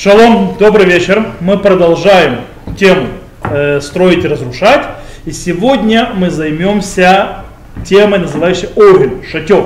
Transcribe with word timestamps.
Шалом, 0.00 0.54
добрый 0.60 0.86
вечер. 0.86 1.32
Мы 1.40 1.58
продолжаем 1.58 2.42
тему 2.78 3.08
э, 3.42 3.80
строить 3.80 4.24
и 4.24 4.28
разрушать. 4.28 4.86
И 5.24 5.32
сегодня 5.32 6.10
мы 6.14 6.30
займемся 6.30 7.38
темой, 7.84 8.20
называющейся 8.20 8.68
огель, 8.76 9.24
шатер. 9.28 9.64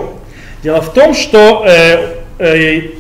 Дело 0.63 0.81
в 0.81 0.91
том, 0.95 1.13
что 1.13 1.67
э, 1.67 2.23
э, 2.39 2.93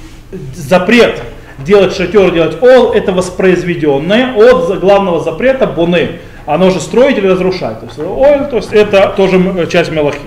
запрет 0.54 1.22
делать 1.60 1.96
шатер, 1.96 2.32
делать 2.32 2.62
ол, 2.62 2.92
это 2.92 3.12
воспроизведенное 3.12 4.34
от 4.34 4.78
главного 4.80 5.24
запрета 5.24 5.66
боны. 5.66 6.18
Оно 6.44 6.68
же 6.68 6.80
строить 6.80 7.16
или 7.16 7.28
разрушать. 7.28 7.80
То 7.80 7.86
есть, 7.86 7.98
оль, 7.98 8.46
то 8.50 8.56
есть 8.56 8.74
это 8.74 9.14
тоже 9.16 9.66
часть 9.72 9.90
мелахи. 9.90 10.18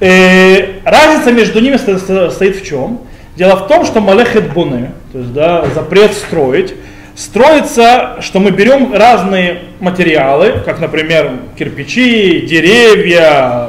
Э, 0.00 0.80
разница 0.84 1.30
между 1.30 1.60
ними 1.60 1.76
стоит 1.76 2.56
в 2.56 2.66
чем? 2.66 3.02
Дело 3.36 3.56
в 3.56 3.68
том, 3.68 3.84
что 3.84 4.00
малехет 4.00 4.52
буны, 4.52 4.92
то 5.12 5.18
есть 5.18 5.32
да, 5.34 5.66
запрет 5.74 6.14
строить, 6.14 6.74
строится, 7.14 8.16
что 8.20 8.40
мы 8.40 8.50
берем 8.50 8.94
разные 8.94 9.62
материалы, 9.78 10.62
как, 10.64 10.80
например, 10.80 11.32
кирпичи, 11.58 12.46
деревья, 12.46 13.68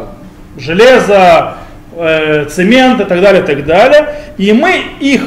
железо, 0.58 1.58
э, 1.98 2.46
цемент 2.50 3.02
и 3.02 3.04
так 3.04 3.20
далее, 3.20 3.44
и 3.44 3.46
так 3.46 3.66
далее, 3.66 4.16
и 4.38 4.54
мы 4.54 4.82
их, 5.02 5.24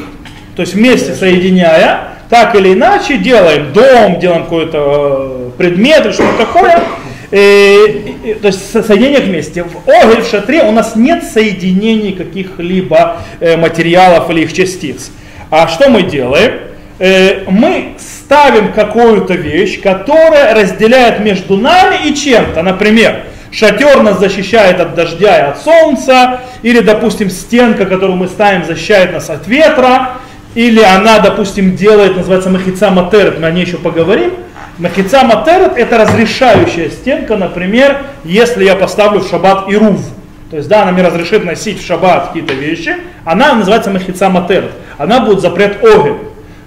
то 0.56 0.62
есть 0.62 0.74
вместе 0.74 1.12
соединяя, 1.12 2.08
так 2.30 2.54
или 2.54 2.72
иначе 2.72 3.18
делаем 3.18 3.72
дом, 3.74 4.20
делаем 4.20 4.44
какой-то 4.44 4.78
э, 4.78 5.58
предмет 5.58 6.06
или 6.06 6.12
что-то 6.12 6.46
такое, 6.46 6.80
э, 7.30 8.34
то 8.40 8.48
есть 8.48 8.72
соединение 8.72 9.20
вместе. 9.20 9.64
В 9.64 9.88
огель, 9.88 10.22
в 10.22 10.28
шатре 10.28 10.62
у 10.62 10.72
нас 10.72 10.96
нет 10.96 11.24
соединений 11.24 12.12
каких-либо 12.12 13.18
э, 13.40 13.56
материалов 13.56 14.30
или 14.30 14.42
их 14.42 14.52
частиц. 14.52 15.10
А 15.50 15.68
что 15.68 15.88
мы 15.88 16.02
делаем? 16.02 16.52
Э, 16.98 17.44
мы 17.48 17.94
ставим 17.98 18.72
какую-то 18.72 19.34
вещь, 19.34 19.80
которая 19.80 20.54
разделяет 20.54 21.20
между 21.20 21.56
нами 21.56 22.08
и 22.08 22.14
чем-то. 22.14 22.62
Например, 22.62 23.24
шатер 23.50 24.02
нас 24.02 24.18
защищает 24.20 24.80
от 24.80 24.94
дождя 24.94 25.38
и 25.38 25.50
от 25.50 25.62
солнца, 25.62 26.40
или, 26.62 26.80
допустим, 26.80 27.30
стенка, 27.30 27.86
которую 27.86 28.16
мы 28.16 28.28
ставим, 28.28 28.64
защищает 28.64 29.12
нас 29.12 29.30
от 29.30 29.46
ветра, 29.48 30.18
или 30.54 30.82
она, 30.82 31.20
допустим, 31.20 31.74
делает, 31.76 32.16
называется 32.16 32.50
махица 32.50 32.90
матерет, 32.90 33.40
мы 33.40 33.46
о 33.46 33.50
ней 33.50 33.64
еще 33.64 33.78
поговорим, 33.78 34.32
Махица 34.80 35.24
матерет 35.24 35.72
это 35.76 35.98
разрешающая 35.98 36.88
стенка, 36.88 37.36
например, 37.36 37.98
если 38.24 38.64
я 38.64 38.74
поставлю 38.74 39.20
в 39.20 39.28
шаббат 39.28 39.68
ирув. 39.70 40.00
То 40.50 40.56
есть, 40.56 40.68
да, 40.68 40.82
она 40.82 40.92
мне 40.92 41.02
разрешит 41.02 41.44
носить 41.44 41.82
в 41.82 41.86
шаббат 41.86 42.28
какие-то 42.28 42.54
вещи, 42.54 42.96
она 43.26 43.54
называется 43.54 43.90
махица 43.90 44.30
матерет. 44.30 44.70
Она 44.96 45.20
будет 45.20 45.40
запрет 45.40 45.84
огель. 45.84 46.16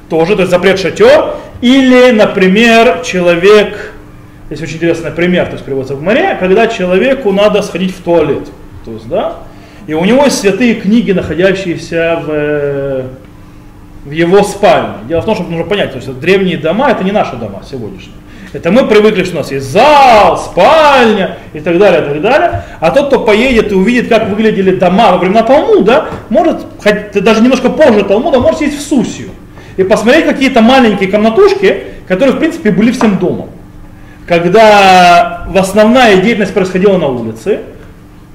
Тоже, 0.09 0.35
то 0.35 0.41
есть 0.41 0.51
запрет 0.51 0.79
шатер. 0.79 1.33
Или, 1.61 2.11
например, 2.11 3.01
человек, 3.03 3.93
здесь 4.47 4.61
очень 4.61 4.75
интересный 4.75 5.09
пример, 5.09 5.47
то 5.47 5.53
есть 5.53 5.65
приводится 5.65 5.95
в 5.95 6.03
море, 6.03 6.37
когда 6.39 6.67
человеку 6.67 7.31
надо 7.31 7.63
сходить 7.63 7.95
в 7.95 8.03
туалет. 8.03 8.47
То 8.85 8.91
есть, 8.91 9.07
да, 9.07 9.37
и 9.87 9.93
у 9.95 10.05
него 10.05 10.25
есть 10.25 10.39
святые 10.39 10.75
книги, 10.75 11.11
находящиеся 11.13 12.21
в 12.23 13.05
в 14.05 14.11
его 14.11 14.43
спальне. 14.43 14.95
Дело 15.07 15.21
в 15.21 15.25
том, 15.25 15.35
что 15.35 15.43
нужно 15.43 15.65
понять, 15.65 15.91
то 15.91 15.97
есть 15.97 16.19
древние 16.19 16.57
дома 16.57 16.89
это 16.89 17.03
не 17.03 17.11
наши 17.11 17.35
дома 17.35 17.61
сегодняшние. 17.69 18.15
Это 18.53 18.71
мы 18.71 18.85
привыкли, 18.85 19.23
что 19.23 19.35
у 19.35 19.39
нас 19.39 19.51
есть 19.51 19.65
зал, 19.71 20.37
спальня 20.37 21.37
и 21.53 21.59
так 21.59 21.79
далее, 21.79 22.01
и 22.01 22.05
так 22.05 22.21
далее. 22.21 22.63
А 22.79 22.91
тот, 22.91 23.07
кто 23.07 23.19
поедет 23.21 23.71
и 23.71 23.75
увидит, 23.75 24.09
как 24.09 24.29
выглядели 24.29 24.75
дома 24.75 25.11
во 25.11 25.17
времена 25.17 25.41
Талмуда, 25.41 26.09
может, 26.29 26.57
хоть 26.77 27.23
даже 27.23 27.41
немножко 27.41 27.69
позже 27.69 28.03
Талмуда, 28.03 28.39
может 28.39 28.59
сесть 28.59 28.77
в 28.77 28.81
Сусию 28.81 29.29
и 29.75 29.83
посмотреть 29.83 30.25
какие-то 30.25 30.61
маленькие 30.61 31.09
комнатушки, 31.09 31.83
которые, 32.07 32.35
в 32.35 32.39
принципе, 32.39 32.69
были 32.69 32.91
всем 32.91 33.17
домом. 33.17 33.49
Когда 34.27 35.47
основная 35.55 36.17
деятельность 36.17 36.53
происходила 36.53 36.97
на 36.97 37.07
улице, 37.07 37.61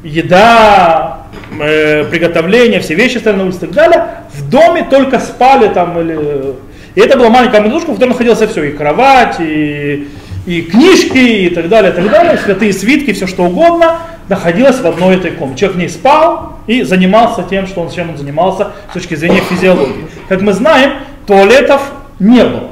еда, 0.03 1.17
э, 1.61 2.05
приготовление, 2.05 2.81
все 2.81 2.94
вещи 2.94 3.19
стояли 3.19 3.39
на 3.39 3.44
улице 3.44 3.59
и 3.59 3.61
так 3.66 3.72
далее, 3.72 4.05
в 4.33 4.49
доме 4.49 4.87
только 4.89 5.19
спали 5.21 5.69
там 5.69 5.99
или... 6.00 6.55
И 6.94 7.00
это 7.00 7.16
была 7.16 7.28
маленькая 7.28 7.61
комнатушка, 7.61 7.91
в 7.91 7.94
которой 7.94 8.11
находилось 8.11 8.41
все, 8.41 8.65
и 8.65 8.72
кровать, 8.72 9.37
и, 9.41 10.09
и 10.47 10.62
книжки, 10.62 11.19
и 11.19 11.50
так 11.50 11.69
далее, 11.69 11.93
и 11.93 11.94
так 11.94 12.11
далее, 12.11 12.39
святые 12.39 12.72
свитки, 12.72 13.12
все 13.12 13.27
что 13.27 13.44
угодно, 13.44 13.99
находилось 14.28 14.81
в 14.81 14.87
одной 14.87 15.16
этой 15.16 15.31
комнате. 15.31 15.61
Человек 15.61 15.77
в 15.77 15.81
ней 15.81 15.89
спал 15.89 16.59
и 16.66 16.83
занимался 16.83 17.45
тем, 17.49 17.66
что 17.66 17.83
он, 17.83 17.91
чем 17.91 18.10
он 18.10 18.19
занимался 18.19 18.69
с 18.91 18.95
точки 18.95 19.15
зрения 19.15 19.41
физиологии. 19.41 20.06
Как 20.28 20.41
мы 20.41 20.53
знаем, 20.53 20.93
туалетов 21.27 21.83
не 22.19 22.43
было. 22.43 22.71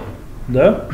Да? 0.49 0.87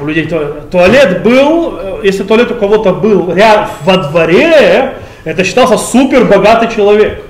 У 0.00 0.06
людей 0.06 0.28
туалет 0.70 1.22
был, 1.22 1.78
э, 1.78 2.00
если 2.04 2.22
туалет 2.22 2.50
у 2.50 2.54
кого-то 2.54 2.92
был 2.92 3.32
ряд, 3.34 3.70
во 3.82 3.96
дворе, 3.96 4.94
это 5.24 5.44
считался 5.44 5.78
супер 5.78 6.24
богатый 6.24 6.74
человек. 6.74 7.24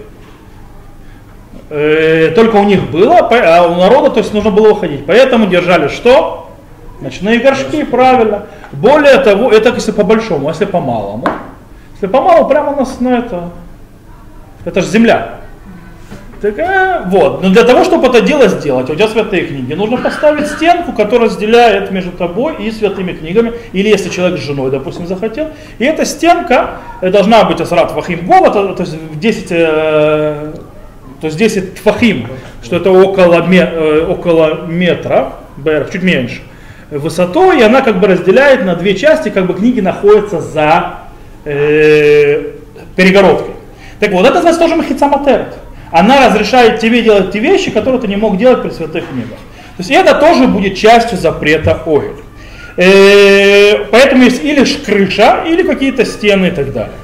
Э, 1.68 2.32
только 2.34 2.56
у 2.56 2.64
них 2.64 2.90
было, 2.90 3.18
а 3.18 3.66
у 3.66 3.76
народа 3.76 4.10
то 4.10 4.18
есть 4.18 4.32
нужно 4.32 4.50
было 4.50 4.70
уходить. 4.70 5.06
Поэтому 5.06 5.46
держали 5.46 5.88
что? 5.88 6.50
Ночные 7.00 7.40
горшки, 7.40 7.82
правильно. 7.84 8.46
Более 8.72 9.18
того, 9.18 9.50
это 9.50 9.70
если 9.70 9.92
по 9.92 10.04
большому, 10.04 10.48
а 10.48 10.52
если 10.52 10.64
по 10.64 10.80
малому. 10.80 11.26
Если 11.94 12.06
по 12.06 12.20
малому, 12.20 12.48
прямо 12.48 12.76
нас 12.76 13.00
на 13.00 13.18
это, 13.18 13.50
это 14.64 14.80
же 14.80 14.86
земля. 14.86 15.41
Так, 16.42 16.58
э, 16.58 17.02
вот. 17.06 17.40
Но 17.40 17.50
для 17.50 17.62
того, 17.62 17.84
чтобы 17.84 18.08
это 18.08 18.20
дело 18.20 18.48
сделать, 18.48 18.90
у 18.90 18.96
тебя 18.96 19.06
святые 19.06 19.46
книги, 19.46 19.74
нужно 19.74 19.96
поставить 19.96 20.48
стенку, 20.48 20.92
которая 20.92 21.28
разделяет 21.28 21.92
между 21.92 22.10
тобой 22.10 22.56
и 22.56 22.72
святыми 22.72 23.12
книгами. 23.12 23.52
Или 23.72 23.88
если 23.88 24.08
человек 24.08 24.40
с 24.40 24.42
женой, 24.42 24.72
допустим, 24.72 25.06
захотел. 25.06 25.50
И 25.78 25.84
эта 25.84 26.04
стенка 26.04 26.78
э, 27.00 27.12
должна 27.12 27.44
быть 27.44 27.60
асрат 27.60 27.92
вахим 27.92 28.26
гова, 28.26 28.50
то, 28.50 28.74
то 28.74 28.82
есть 28.82 28.92
в 28.92 29.20
10, 29.20 29.46
э, 29.50 30.52
то 31.20 31.26
есть 31.28 31.36
10 31.38 31.78
фахим, 31.78 32.26
что 32.60 32.74
это 32.74 32.90
около, 32.90 33.46
э, 33.48 34.04
около 34.04 34.66
метра, 34.66 35.34
чуть 35.92 36.02
меньше 36.02 36.42
высотой, 36.90 37.60
и 37.60 37.62
она 37.62 37.82
как 37.82 38.00
бы 38.00 38.08
разделяет 38.08 38.64
на 38.64 38.74
две 38.74 38.96
части, 38.96 39.28
как 39.28 39.46
бы 39.46 39.54
книги 39.54 39.78
находятся 39.78 40.40
за 40.40 40.94
э, 41.44 42.50
перегородкой. 42.96 43.54
Так 44.00 44.10
вот, 44.10 44.24
это 44.26 44.34
называется 44.34 44.60
тоже 44.60 44.74
махица 44.74 45.06
матерет 45.06 45.61
она 45.92 46.26
разрешает 46.28 46.80
тебе 46.80 47.02
делать 47.02 47.32
те 47.32 47.38
вещи, 47.38 47.70
которые 47.70 48.00
ты 48.00 48.08
не 48.08 48.16
мог 48.16 48.38
делать 48.38 48.62
при 48.62 48.70
святых 48.70 49.08
книгах. 49.08 49.38
То 49.76 49.80
есть 49.80 49.90
это 49.90 50.14
тоже 50.14 50.46
будет 50.48 50.76
частью 50.76 51.18
запрета 51.18 51.80
огель. 51.86 52.16
Э, 52.76 53.84
поэтому 53.90 54.24
есть 54.24 54.42
или 54.42 54.64
крыша, 54.64 55.44
или 55.46 55.62
какие-то 55.62 56.04
стены 56.04 56.46
и 56.46 56.50
так 56.50 56.72
далее. 56.72 56.94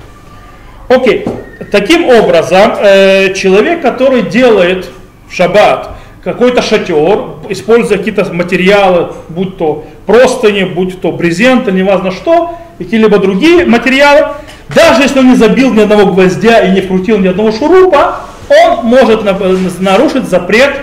Окей. 0.89 1.27
Таким 1.71 2.09
образом, 2.09 2.73
э, 2.81 3.35
человек, 3.35 3.83
который 3.83 4.23
делает 4.23 4.89
в 5.29 5.35
шаббат 5.35 5.91
какой-то 6.25 6.63
шатер, 6.63 7.37
используя 7.49 7.99
какие-то 7.99 8.33
материалы, 8.33 9.13
будь 9.29 9.57
то 9.59 9.85
простыни, 10.07 10.65
будь 10.65 11.01
то 11.01 11.13
брезент, 11.13 11.71
неважно 11.71 12.11
что, 12.11 12.57
какие-либо 12.79 13.19
другие 13.19 13.67
материалы, 13.67 14.29
даже 14.75 15.03
если 15.03 15.19
он 15.21 15.31
не 15.31 15.37
забил 15.37 15.73
ни 15.73 15.81
одного 15.81 16.13
гвоздя 16.13 16.61
и 16.61 16.71
не 16.71 16.81
вкрутил 16.81 17.19
ни 17.19 17.29
одного 17.29 17.53
шурупа, 17.53 18.21
он 18.49 18.85
может 18.87 19.23
нарушить 19.81 20.29
запрет 20.29 20.75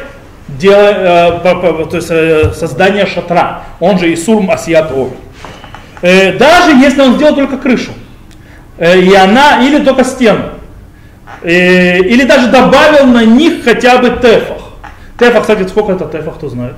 дела, 0.47 1.41
э, 1.43 1.85
то 1.89 1.95
есть, 1.95 2.07
э, 2.11 2.51
создания 2.53 3.05
шатра, 3.05 3.63
он 3.79 3.97
же 3.97 4.13
Исурм 4.13 4.51
Асият 4.51 4.91
э, 6.01 6.33
Даже 6.37 6.71
если 6.77 7.01
он 7.01 7.15
сделал 7.15 7.35
только 7.35 7.57
крышу, 7.57 7.91
и 8.79 9.13
она, 9.15 9.65
или 9.65 9.83
только 9.83 10.03
стену, 10.03 10.43
или 11.41 12.25
даже 12.25 12.47
добавил 12.47 13.05
на 13.07 13.23
них 13.23 13.63
хотя 13.63 13.97
бы 13.97 14.09
тефах. 14.09 14.63
Тефах, 15.17 15.41
кстати, 15.41 15.67
сколько 15.67 15.93
это 15.93 16.05
тефах, 16.05 16.35
кто 16.35 16.49
знает? 16.49 16.75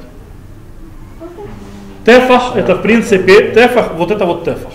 Тефах 2.06 2.56
это 2.56 2.76
в 2.76 2.82
принципе, 2.82 3.52
тефах, 3.52 3.94
вот 3.96 4.12
это 4.12 4.26
вот 4.26 4.46
тефах. 4.46 4.72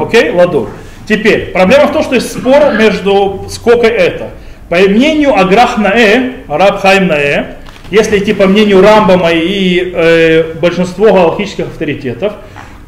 Окей, 0.00 0.30
okay? 0.30 0.36
ладур. 0.36 0.70
Теперь, 1.08 1.52
проблема 1.52 1.86
в 1.86 1.92
том, 1.92 2.02
что 2.02 2.14
есть 2.14 2.32
спор 2.32 2.72
между 2.74 3.46
сколько 3.48 3.86
это. 3.86 4.30
По 4.68 4.76
мнению 4.76 5.34
Аграх 5.38 5.76
Наэ, 5.78 6.32
Араб 6.48 6.80
Хайм 6.80 7.06
Наэ, 7.08 7.56
если 7.90 8.18
идти 8.18 8.32
по 8.32 8.46
мнению 8.46 8.80
Рамбама 8.80 9.30
и 9.30 9.92
э, 9.94 10.54
большинства 10.54 11.12
галактических 11.12 11.66
авторитетов, 11.66 12.32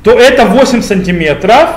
то 0.02 0.12
это 0.12 0.46
8 0.46 0.82
сантиметров, 0.82 1.69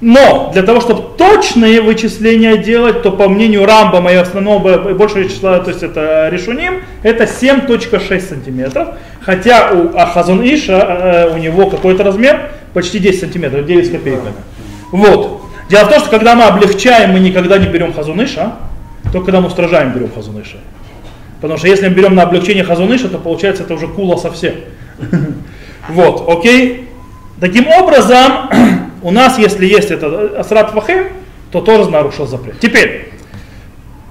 но 0.00 0.50
для 0.52 0.62
того, 0.62 0.80
чтобы 0.80 1.16
точные 1.16 1.80
вычисления 1.80 2.56
делать, 2.56 3.02
то 3.02 3.12
по 3.12 3.28
мнению 3.28 3.64
Рамбама 3.64 4.12
и 4.12 4.16
основного 4.16 4.94
большего 4.94 5.24
числа, 5.24 5.60
то 5.60 5.70
есть 5.70 5.82
это 5.82 6.28
решуним, 6.30 6.82
это 7.02 7.24
7.6 7.24 8.20
сантиметров, 8.20 8.88
хотя 9.20 9.70
у 9.72 9.96
Ахазон 9.96 10.42
Иша, 10.42 11.28
э, 11.30 11.34
у 11.34 11.38
него 11.38 11.70
какой-то 11.70 12.02
размер 12.02 12.50
почти 12.74 12.98
10 12.98 13.20
сантиметров, 13.20 13.66
9 13.66 13.86
с 13.86 13.90
копейками. 13.90 14.34
Вот. 14.92 15.42
Дело 15.68 15.84
в 15.84 15.88
том, 15.90 16.00
что 16.00 16.10
когда 16.10 16.34
мы 16.34 16.44
облегчаем, 16.44 17.10
мы 17.10 17.20
никогда 17.20 17.58
не 17.58 17.66
берем 17.66 17.92
Хазуныша, 17.92 18.52
только 19.12 19.26
когда 19.26 19.40
мы 19.40 19.48
устражаем 19.48 19.92
берем 19.92 20.10
хазуныша. 20.12 20.58
Потому 21.40 21.58
что 21.58 21.68
если 21.68 21.88
мы 21.88 21.94
берем 21.94 22.14
на 22.14 22.22
облегчение 22.22 22.64
хазуныша, 22.64 23.08
то 23.08 23.18
получается 23.18 23.62
это 23.62 23.74
уже 23.74 23.88
кула 23.88 24.16
совсем. 24.16 24.54
Вот, 25.88 26.28
окей. 26.28 26.88
Таким 27.40 27.66
образом, 27.68 28.50
у 29.02 29.10
нас, 29.10 29.38
если 29.38 29.64
есть 29.64 29.90
этот 29.90 30.36
асрат 30.36 30.72
фахим, 30.72 31.04
то 31.50 31.62
тоже 31.62 31.88
нарушил 31.88 32.26
запрет. 32.26 32.58
Теперь, 32.60 33.10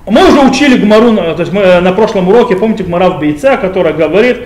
мы 0.07 0.27
уже 0.27 0.39
учили 0.39 0.77
Гмару, 0.77 1.15
то 1.15 1.35
есть 1.39 1.51
мы 1.51 1.61
э, 1.61 1.81
на 1.81 1.91
прошлом 1.91 2.29
уроке, 2.29 2.55
помните, 2.55 2.83
Гмара 2.83 3.09
в 3.09 3.19
Бейца, 3.19 3.57
которая 3.57 3.93
говорит, 3.93 4.37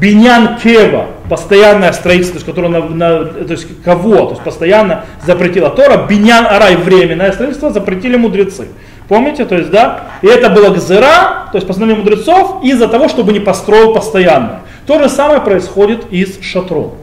Бинян 0.00 0.56
Кева, 0.56 1.08
постоянное 1.28 1.92
строительство, 1.92 2.38
которое 2.38 2.68
на, 2.68 2.80
на, 2.80 3.24
то 3.24 3.52
есть 3.52 3.66
кого, 3.84 4.24
то 4.26 4.30
есть 4.30 4.42
постоянно 4.42 5.04
запретила 5.26 5.68
Тора, 5.70 6.06
Бинян 6.08 6.46
Арай, 6.46 6.76
временное 6.76 7.32
строительство, 7.32 7.70
запретили 7.70 8.16
мудрецы. 8.16 8.68
Помните, 9.10 9.44
то 9.44 9.56
есть, 9.56 9.72
да, 9.72 10.02
и 10.22 10.28
это 10.28 10.50
было 10.50 10.70
гзера, 10.70 11.48
то 11.50 11.56
есть 11.56 11.66
постановление 11.66 12.04
мудрецов, 12.04 12.62
из-за 12.62 12.86
того, 12.86 13.08
чтобы 13.08 13.32
не 13.32 13.40
построил 13.40 13.92
постоянно. 13.92 14.60
То 14.86 15.02
же 15.02 15.08
самое 15.08 15.40
происходит 15.40 16.06
и 16.12 16.24
с 16.24 16.40
шатром. 16.40 16.94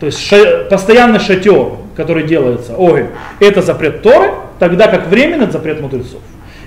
То 0.00 0.06
есть 0.06 0.18
ша, 0.18 0.64
постоянный 0.68 1.20
шатер, 1.20 1.74
который 1.94 2.24
делается, 2.24 2.74
ой, 2.76 3.10
это 3.38 3.62
запрет 3.62 4.02
Торы, 4.02 4.32
тогда 4.58 4.88
как 4.88 5.06
временный 5.06 5.48
запрет 5.48 5.80
мудрецов. 5.80 6.18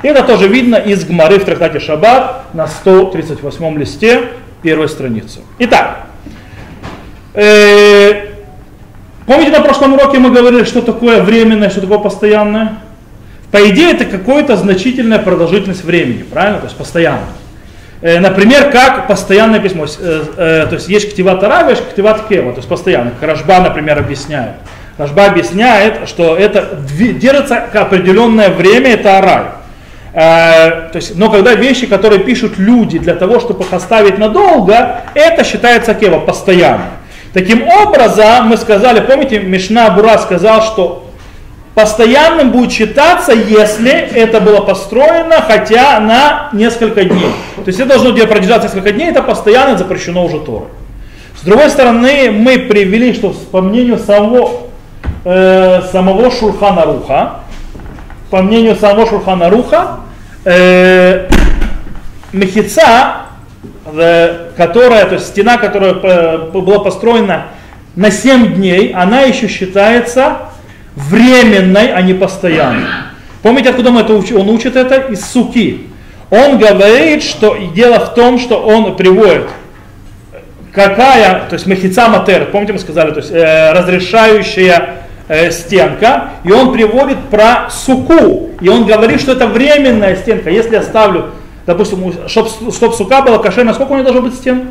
И 0.02 0.08
это 0.08 0.24
тоже 0.24 0.48
видно 0.48 0.78
из 0.78 1.04
Гмары 1.04 1.40
в 1.40 1.44
трактате 1.44 1.82
Шаббат 1.82 2.54
на 2.54 2.66
138 2.66 3.78
листе 3.78 4.30
первой 4.62 4.88
страницы. 4.88 5.42
Итак, 5.60 6.06
э, 7.34 8.28
помните 9.26 9.52
на 9.52 9.60
прошлом 9.60 9.96
уроке 9.96 10.20
мы 10.20 10.32
говорили, 10.32 10.64
что 10.64 10.82
такое 10.82 11.22
временное, 11.22 11.70
что 11.70 11.82
такое 11.82 12.00
постоянное? 12.00 12.78
По 13.54 13.70
идее 13.70 13.92
это 13.92 14.06
какая-то 14.06 14.58
значительная 14.58 15.20
продолжительность 15.20 15.84
времени, 15.84 16.24
правильно? 16.24 16.58
То 16.58 16.66
есть 16.66 16.76
постоянно. 16.76 17.28
Э, 18.02 18.20
например, 18.20 18.72
как 18.72 19.08
постоянное 19.08 19.60
письмо. 19.60 19.86
Э, 19.86 20.24
э, 20.38 20.66
то 20.66 20.74
есть 20.74 20.90
есть 20.90 21.12
ктиват 21.12 21.44
арава, 21.44 21.70
есть 21.70 21.88
ктиват 21.92 22.28
кева, 22.28 22.52
то 22.52 22.58
есть 22.58 22.68
постоянно. 22.68 23.12
Рашба, 23.22 23.60
например, 23.60 24.00
объясняет. 24.00 24.54
Рашба 24.98 25.26
объясняет, 25.26 26.10
что 26.10 26.36
это 26.36 26.80
держится 26.90 27.58
определенное 27.58 28.50
время, 28.50 28.94
это 28.94 29.20
арай. 29.20 29.44
То 30.14 30.96
есть, 30.96 31.16
но 31.16 31.30
когда 31.30 31.54
вещи, 31.54 31.86
которые 31.86 32.24
пишут 32.24 32.58
люди 32.58 32.98
для 32.98 33.14
того, 33.14 33.40
чтобы 33.40 33.66
их 33.66 33.72
оставить 33.72 34.18
надолго, 34.18 35.02
это 35.14 35.44
считается 35.44 35.94
кева, 35.94 36.20
постоянно. 36.20 36.86
Таким 37.34 37.68
образом, 37.68 38.48
мы 38.48 38.58
сказали, 38.58 39.00
помните, 39.00 39.40
Мишна 39.40 39.92
Бура 39.92 40.18
сказал, 40.18 40.64
что 40.64 41.03
постоянным 41.76 42.52
будет 42.52 42.72
считаться, 42.72 43.32
если 43.32 43.92
это 43.92 44.40
было 44.40 44.62
построено 44.62 45.42
хотя 45.42 46.00
на 46.00 46.50
несколько 46.54 47.04
дней. 47.04 47.32
То 47.56 47.68
есть 47.68 47.80
это 47.80 47.98
должно 48.00 48.14
продержаться 48.28 48.68
несколько 48.68 48.92
дней, 48.92 49.10
это 49.10 49.24
постоянно 49.24 49.78
запрещено 49.78 50.24
уже 50.26 50.40
Торой. 50.40 50.68
С 51.36 51.46
другой 51.46 51.70
стороны, 51.70 52.32
мы 52.32 52.60
привели, 52.60 53.14
что 53.14 53.36
по 53.52 53.62
мнению 53.62 53.98
самого, 53.98 54.70
э, 55.26 55.82
самого 55.92 56.32
Шурхана 56.32 56.86
Руха, 56.86 57.40
по 58.30 58.42
мнению 58.42 58.76
самого 58.76 59.08
Шурхана 59.08 59.50
Руха, 59.50 60.00
э, 60.46 61.28
мехица, 62.32 63.24
э, 63.86 64.52
которая, 64.56 65.06
то 65.06 65.16
есть 65.16 65.28
стена, 65.28 65.58
которая 65.58 65.96
была 66.52 66.80
построена 66.80 67.48
на 67.96 68.12
7 68.12 68.54
дней, 68.54 68.94
она 68.94 69.22
еще 69.22 69.48
считается 69.48 70.53
временной, 70.96 71.92
а 71.94 72.02
не 72.02 72.14
постоянной. 72.14 72.88
Помните, 73.42 73.70
откуда 73.70 73.90
он, 73.90 73.98
это, 73.98 74.14
он 74.14 74.50
учит 74.50 74.76
это? 74.76 74.96
Из 75.12 75.26
суки. 75.26 75.88
Он 76.30 76.58
говорит, 76.58 77.24
что 77.24 77.58
дело 77.76 78.00
в 78.00 78.16
том, 78.16 78.40
что 78.40 78.62
он 78.62 78.96
приводит 78.96 79.48
какая, 80.74 81.48
то 81.48 81.54
есть 81.54 81.68
мехица 81.68 82.08
матер, 82.08 82.50
помните 82.52 82.74
мы 82.74 82.80
сказали, 82.80 83.12
то 83.12 83.20
есть 83.20 83.32
э, 83.32 83.72
разрешающая 83.74 84.96
э, 85.28 85.52
стенка, 85.52 86.32
и 86.44 86.52
он 86.52 86.74
приводит 86.74 87.20
про 87.30 87.70
суку, 87.70 88.50
и 88.60 88.68
он 88.68 88.86
говорит, 88.86 89.22
что 89.22 89.34
это 89.34 89.48
временная 89.48 90.16
стенка. 90.16 90.50
Если 90.50 90.74
я 90.74 90.82
ставлю, 90.82 91.32
допустим, 91.66 92.14
чтобы 92.28 92.50
чтоб 92.72 92.96
сука 92.96 93.22
была 93.22 93.38
кошерная, 93.38 93.74
сколько 93.74 93.92
у 93.92 93.96
нее 93.96 94.04
должно 94.04 94.24
быть 94.24 94.34
стен? 94.34 94.70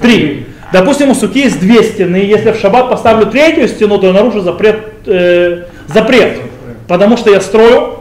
Три. 0.00 0.46
Допустим, 0.72 1.10
у 1.10 1.14
суки 1.14 1.40
есть 1.40 1.60
две 1.60 1.82
стены, 1.82 2.16
если 2.16 2.52
в 2.52 2.56
шаббат 2.56 2.90
поставлю 2.90 3.26
третью 3.26 3.68
стену, 3.68 3.98
то 3.98 4.06
я 4.06 4.12
нарушу 4.12 4.40
запрет, 4.40 4.87
э, 5.06 5.64
запрет, 5.86 6.38
потому 6.86 7.16
что 7.16 7.30
я 7.30 7.40
строю 7.40 8.00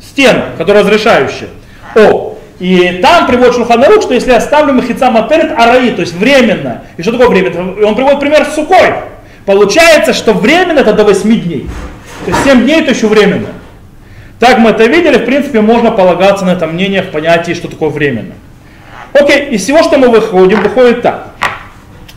стену, 0.00 0.42
которая 0.58 0.82
разрешающая. 0.82 1.48
О, 1.96 2.38
и 2.58 3.00
там 3.02 3.26
приводит 3.26 3.54
Шулханарух, 3.54 4.02
что 4.02 4.14
если 4.14 4.32
я 4.32 4.40
ставлю 4.40 4.72
махица 4.74 5.10
матерет 5.10 5.52
араи, 5.58 5.90
то 5.90 6.00
есть 6.00 6.14
временно, 6.14 6.82
и 6.96 7.02
что 7.02 7.12
такое 7.12 7.28
временно? 7.28 7.86
Он 7.86 7.94
приводит 7.94 8.20
пример 8.20 8.44
с 8.44 8.54
сукой. 8.54 8.94
Получается, 9.44 10.12
что 10.12 10.32
временно 10.32 10.78
это 10.78 10.92
до 10.92 11.04
8 11.04 11.40
дней. 11.40 11.68
То 12.24 12.30
есть 12.30 12.44
7 12.44 12.62
дней 12.62 12.80
это 12.80 12.92
еще 12.92 13.08
временно. 13.08 13.48
Так 14.38 14.58
мы 14.58 14.70
это 14.70 14.84
видели, 14.84 15.18
в 15.18 15.24
принципе, 15.24 15.60
можно 15.60 15.90
полагаться 15.90 16.44
на 16.44 16.50
это 16.50 16.66
мнение 16.66 17.02
в 17.02 17.10
понятии, 17.10 17.52
что 17.52 17.68
такое 17.68 17.90
временно. 17.90 18.34
Окей, 19.12 19.50
из 19.50 19.62
всего, 19.62 19.82
что 19.82 19.98
мы 19.98 20.08
выходим, 20.08 20.60
выходит 20.60 21.02
так. 21.02 21.28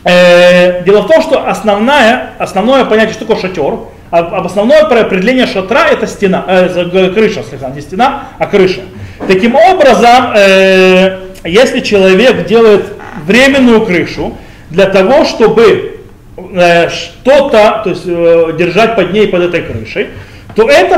Э, 0.04 0.82
дело 0.84 1.02
в 1.02 1.06
том, 1.06 1.22
что 1.22 1.48
основное, 1.48 2.30
основное 2.38 2.84
понятие, 2.84 3.12
что 3.12 3.26
такое 3.26 3.40
шатер, 3.40 3.78
а, 4.10 4.18
об 4.18 4.46
основное 4.46 4.82
определение 4.82 5.46
шатра 5.46 5.88
это 5.88 6.06
стена, 6.06 6.44
э, 6.46 7.10
крыша, 7.14 7.42
слегка, 7.42 7.70
не 7.70 7.80
стена, 7.80 8.24
а 8.38 8.46
крыша. 8.46 8.82
Таким 9.26 9.54
образом, 9.54 10.32
э, 10.36 11.18
если 11.44 11.80
человек 11.80 12.46
делает 12.46 12.86
временную 13.26 13.84
крышу 13.84 14.36
для 14.70 14.86
того, 14.86 15.24
чтобы 15.24 15.98
Э, 16.52 16.88
что-то, 16.88 17.80
то 17.82 17.90
есть 17.90 18.04
э, 18.06 18.54
держать 18.56 18.94
под 18.94 19.12
ней, 19.12 19.26
под 19.26 19.42
этой 19.42 19.62
крышей, 19.62 20.10
то 20.54 20.68
это, 20.68 20.96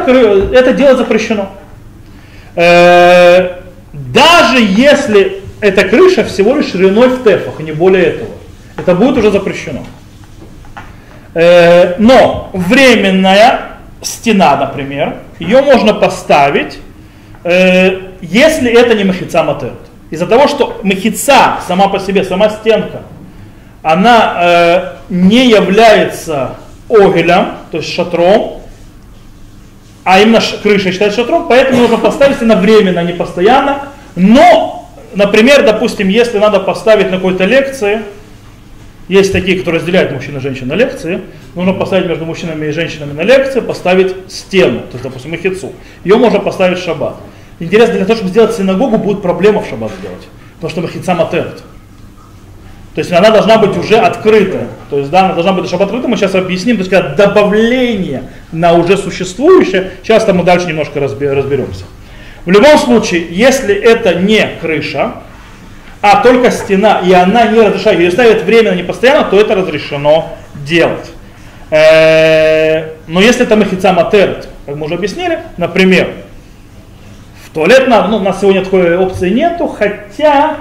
это 0.52 0.74
дело 0.74 0.96
запрещено. 0.96 1.50
Э, 2.56 3.60
даже 3.92 4.58
если 4.60 5.40
эта 5.60 5.88
крыша 5.88 6.24
всего 6.24 6.56
лишь 6.56 6.72
шириной 6.72 7.08
в 7.08 7.24
тефах, 7.24 7.58
не 7.60 7.72
более 7.72 8.04
этого, 8.04 8.30
это 8.76 8.94
будет 8.94 9.16
уже 9.16 9.30
запрещено. 9.30 9.84
Но 11.34 12.50
временная 12.52 13.60
стена, 14.02 14.56
например, 14.56 15.16
ее 15.38 15.62
можно 15.62 15.94
поставить, 15.94 16.78
если 17.44 18.72
это 18.72 18.94
не 18.94 19.04
махица 19.04 19.42
матет. 19.42 19.74
Из-за 20.10 20.26
того, 20.26 20.48
что 20.48 20.80
махица 20.82 21.58
сама 21.66 21.88
по 21.88 22.00
себе, 22.00 22.24
сама 22.24 22.50
стенка, 22.50 23.02
она 23.82 24.36
э, 24.42 24.92
не 25.08 25.49
является 25.49 26.56
огелем, 26.88 27.52
то 27.70 27.78
есть 27.78 27.94
шатром, 27.94 28.60
а 30.04 30.20
именно 30.20 30.40
крыша 30.62 30.90
считается 30.90 31.20
шатром, 31.20 31.46
поэтому 31.49 31.82
нужно 31.82 31.96
поставить 31.96 32.40
на 32.42 32.56
временно, 32.56 33.00
а 33.00 33.04
не 33.04 33.12
постоянно. 33.12 33.82
Но, 34.16 34.90
например, 35.14 35.64
допустим, 35.64 36.08
если 36.08 36.38
надо 36.38 36.60
поставить 36.60 37.10
на 37.10 37.18
какой-то 37.18 37.44
лекции, 37.44 38.02
есть 39.11 39.33
такие, 39.33 39.59
которые 39.59 39.81
разделяют 39.81 40.12
мужчин 40.12 40.37
и 40.37 40.40
женщин 40.40 40.69
на 40.69 40.75
лекции, 40.75 41.21
нужно 41.57 41.73
поставить 41.73 42.07
между 42.07 42.25
мужчинами 42.25 42.67
и 42.67 42.71
женщинами 42.71 43.12
на 43.12 43.23
лекции, 43.23 43.59
поставить 43.59 44.14
стену, 44.29 44.83
то 44.83 44.93
есть, 44.93 45.02
допустим, 45.02 45.33
махицу. 45.33 45.73
Ее 46.05 46.17
можно 46.17 46.38
поставить 46.38 46.79
в 46.79 46.85
шаббат. 46.85 47.17
Интересно, 47.59 47.95
для 47.95 48.05
того, 48.05 48.14
чтобы 48.14 48.31
сделать 48.31 48.55
синагогу, 48.55 48.99
будет 48.99 49.21
проблема 49.21 49.62
в 49.62 49.67
шаббат 49.69 49.90
сделать, 50.00 50.29
потому 50.55 50.71
что 50.71 50.81
махица 50.83 51.14
матерт. 51.14 51.62
То 52.95 53.00
есть 53.00 53.12
она 53.12 53.31
должна 53.31 53.59
быть 53.59 53.76
уже 53.76 53.97
открыта. 53.97 54.69
То 54.90 54.99
есть 54.99 55.11
да, 55.11 55.26
она 55.26 55.35
должна 55.35 55.55
быть 55.55 55.69
шаббат 55.69 55.88
открыта. 55.88 56.07
Мы 56.07 56.17
сейчас 56.17 56.37
объясним, 56.37 56.76
то 56.76 56.81
есть 56.81 56.90
как 56.90 57.17
добавление 57.17 58.25
на 58.52 58.75
уже 58.75 58.97
существующее. 58.97 59.90
Сейчас 60.05 60.25
там 60.25 60.37
мы 60.37 60.45
дальше 60.45 60.69
немножко 60.69 61.00
разберемся. 61.00 61.85
В 62.45 62.50
любом 62.50 62.79
случае, 62.79 63.26
если 63.29 63.75
это 63.75 64.14
не 64.14 64.49
крыша, 64.61 65.14
а 66.02 66.23
только 66.23 66.50
стена, 66.50 67.00
и 67.04 67.12
она 67.12 67.47
не 67.47 67.61
разрешает, 67.61 68.00
ее 68.00 68.11
ставят 68.11 68.42
временно, 68.42 68.75
не 68.75 68.83
постоянно, 68.83 69.25
то 69.25 69.38
это 69.38 69.54
разрешено 69.54 70.30
делать. 70.66 71.11
Э, 71.71 72.95
но 73.07 73.21
если 73.21 73.45
это 73.45 73.57
махица 73.57 73.92
матерт, 73.92 74.49
как 74.66 74.76
мы 74.76 74.87
уже 74.87 74.95
объяснили, 74.95 75.40
например, 75.57 76.11
в 77.45 77.50
туалет, 77.50 77.87
ну, 77.88 78.16
у 78.16 78.21
нас 78.21 78.40
сегодня 78.40 78.64
такой 78.64 78.97
опции 78.97 79.30
нету, 79.30 79.66
хотя 79.69 80.57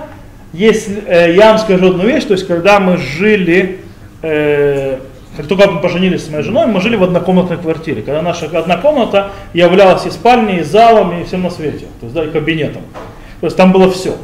если, 0.51 1.03
э, 1.07 1.35
я 1.35 1.51
вам 1.51 1.57
скажу 1.59 1.89
одну 1.89 2.05
вещь, 2.05 2.25
то 2.25 2.33
есть 2.33 2.47
когда 2.47 2.79
мы 2.79 2.97
жили, 2.97 3.79
э, 4.21 4.97
как 5.37 5.47
только 5.47 5.69
мы 5.69 5.79
поженились 5.79 6.25
с 6.25 6.29
моей 6.29 6.43
женой, 6.43 6.67
мы 6.67 6.81
жили 6.81 6.95
в 6.95 7.03
однокомнатной 7.03 7.57
квартире, 7.57 8.01
когда 8.01 8.21
наша 8.21 8.45
одна 8.45 8.77
комната 8.77 9.31
являлась 9.53 10.05
и 10.05 10.09
спальней, 10.09 10.59
и 10.59 10.63
залом, 10.63 11.21
и 11.21 11.23
всем 11.23 11.43
на 11.43 11.49
свете, 11.49 11.85
то 11.99 12.05
есть 12.05 12.13
да, 12.13 12.25
и 12.25 12.29
кабинетом. 12.29 12.81
То 13.39 13.47
есть 13.47 13.55
там 13.55 13.71
было 13.71 13.89
все. 13.89 14.15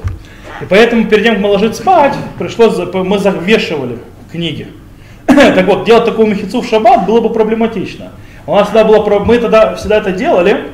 И 0.61 0.65
поэтому 0.65 1.05
перед 1.05 1.23
тем, 1.23 1.35
как 1.35 1.43
мы 1.43 1.49
ложиться 1.49 1.81
спать, 1.81 2.13
пришлось, 2.37 2.77
мы 2.93 3.19
завешивали 3.19 3.97
книги. 4.31 4.67
так 5.25 5.65
вот, 5.65 5.85
делать 5.85 6.05
такую 6.05 6.27
мехицу 6.27 6.61
в 6.61 6.67
шаббат 6.67 7.05
было 7.05 7.21
бы 7.21 7.29
проблематично. 7.29 8.11
У 8.47 8.55
нас 8.55 8.65
всегда 8.67 8.83
было, 8.83 9.19
мы 9.19 9.37
тогда 9.39 9.75
всегда 9.75 9.97
это 9.97 10.11
делали, 10.11 10.67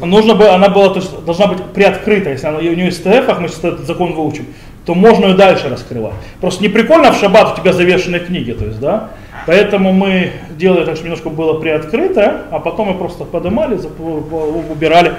нужно 0.00 0.34
бы, 0.34 0.48
она 0.48 0.68
была, 0.68 0.90
то 0.90 0.96
есть, 0.96 1.24
должна 1.24 1.46
быть 1.46 1.62
приоткрыта, 1.72 2.30
если 2.30 2.46
она, 2.48 2.58
у 2.58 2.62
нее 2.62 2.86
есть 2.86 3.04
ТФ, 3.04 3.38
мы 3.38 3.48
сейчас 3.48 3.64
этот 3.64 3.86
закон 3.86 4.14
выучим, 4.14 4.46
то 4.84 4.94
можно 4.94 5.26
и 5.26 5.34
дальше 5.34 5.68
раскрывать. 5.68 6.14
Просто 6.40 6.62
не 6.62 6.68
прикольно 6.68 7.12
в 7.12 7.18
шаббат 7.18 7.56
у 7.56 7.60
тебя 7.60 7.72
завешенные 7.72 8.20
книги, 8.20 8.52
то 8.52 8.64
есть, 8.64 8.80
да, 8.80 9.10
Поэтому 9.46 9.92
мы 9.92 10.32
делали 10.56 10.84
так, 10.84 10.94
чтобы 10.94 11.10
немножко 11.10 11.28
было 11.28 11.60
приоткрыто, 11.60 12.46
а 12.50 12.58
потом 12.60 12.88
мы 12.88 12.94
просто 12.94 13.24
поднимали, 13.24 13.74
убирали 13.74 15.14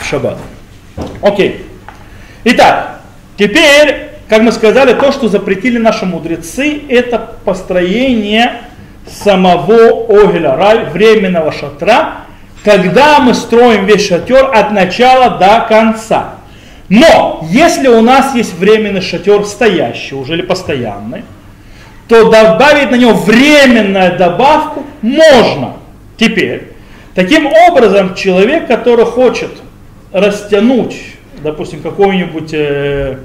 в 0.00 0.04
шаббат. 0.04 0.38
Окей. 1.20 1.64
Итак, 2.44 3.00
теперь, 3.36 4.10
как 4.28 4.42
мы 4.42 4.52
сказали, 4.52 4.94
то, 4.94 5.12
что 5.12 5.28
запретили 5.28 5.78
наши 5.78 6.06
мудрецы, 6.06 6.82
это 6.88 7.18
построение 7.44 8.62
самого 9.06 10.06
огеля, 10.08 10.56
рай, 10.56 10.84
временного 10.86 11.52
шатра, 11.52 12.24
когда 12.64 13.20
мы 13.20 13.34
строим 13.34 13.84
весь 13.84 14.06
шатер 14.08 14.50
от 14.54 14.72
начала 14.72 15.38
до 15.38 15.66
конца. 15.68 16.34
Но, 16.88 17.46
если 17.50 17.88
у 17.88 18.00
нас 18.00 18.34
есть 18.34 18.54
временный 18.54 19.00
шатер 19.00 19.44
стоящий 19.44 20.14
уже 20.14 20.34
или 20.34 20.42
постоянный, 20.42 21.24
то 22.08 22.30
добавить 22.30 22.90
на 22.90 22.96
него 22.96 23.14
временную 23.14 24.18
добавку 24.18 24.84
можно. 25.02 25.74
Теперь, 26.18 26.72
таким 27.14 27.46
образом, 27.46 28.14
человек, 28.14 28.66
который 28.66 29.06
хочет 29.06 29.50
растянуть, 30.12 30.94
допустим, 31.44 31.80
какой-нибудь, 31.80 32.50
э, 32.52 33.18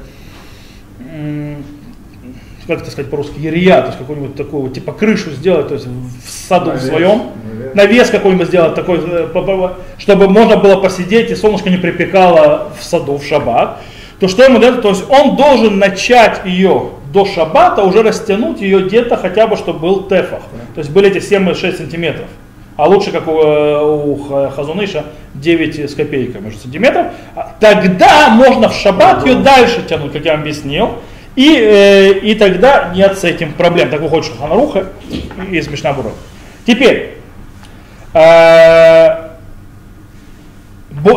как 2.67 2.81
это 2.81 2.91
сказать 2.91 3.09
по-русски, 3.09 3.39
ерия, 3.39 3.81
то 3.81 3.87
есть 3.87 3.97
какую-нибудь 3.97 4.35
такую, 4.35 4.69
типа 4.69 4.91
крышу 4.91 5.31
сделать, 5.31 5.69
то 5.69 5.73
есть 5.73 5.87
в 5.87 6.29
саду 6.29 6.67
навес, 6.67 6.83
своем, 6.83 7.21
навес, 7.43 7.75
навес 7.75 8.09
какой-нибудь 8.11 8.47
сделать 8.47 8.75
такой, 8.75 8.99
э, 9.03 9.69
чтобы 9.97 10.29
можно 10.29 10.57
было 10.57 10.75
посидеть 10.79 11.31
и 11.31 11.35
солнышко 11.35 11.69
не 11.69 11.77
припекало 11.77 12.71
в 12.77 12.83
саду 12.83 13.17
в 13.17 13.23
шаббат, 13.23 13.79
то 14.19 14.27
что 14.27 14.43
ему 14.43 14.59
дает? 14.59 14.81
То 14.81 14.89
есть 14.89 15.05
он 15.09 15.37
должен 15.37 15.79
начать 15.79 16.41
ее 16.45 16.91
до 17.13 17.25
шаббата 17.25 17.83
уже 17.83 18.03
растянуть 18.03 18.61
ее 18.61 18.81
где-то 18.81 19.17
хотя 19.17 19.47
бы, 19.47 19.55
чтобы 19.55 19.79
был 19.79 20.03
тефах. 20.03 20.43
То 20.75 20.79
есть 20.79 20.91
были 20.91 21.09
эти 21.09 21.17
7-6 21.17 21.77
сантиметров. 21.77 22.27
А 22.79 22.87
лучше, 22.87 23.11
как 23.11 23.27
у, 23.27 23.41
э, 23.41 23.83
у 23.83 24.15
Хазуныша, 24.55 25.03
9 25.33 25.91
с 25.91 25.95
копейками 25.95 26.49
сантиметров. 26.51 27.07
А 27.35 27.53
тогда 27.59 28.29
можно 28.29 28.69
в 28.69 28.73
шаббат 28.73 29.25
ее 29.25 29.35
дальше 29.35 29.83
тянуть, 29.83 30.13
как 30.13 30.23
я 30.23 30.35
объяснил. 30.35 30.93
И, 31.35 31.57
э, 31.57 32.19
и 32.19 32.35
тогда 32.35 32.93
нет 32.95 33.17
с 33.17 33.25
этим 33.25 33.51
проблем. 33.51 33.89
Так 33.89 33.99
выходит 33.99 34.27
Шаханаруха 34.27 34.85
из 35.51 35.67
Мишнабура. 35.67 36.11
Теперь, 36.65 37.17
э, 38.13 39.27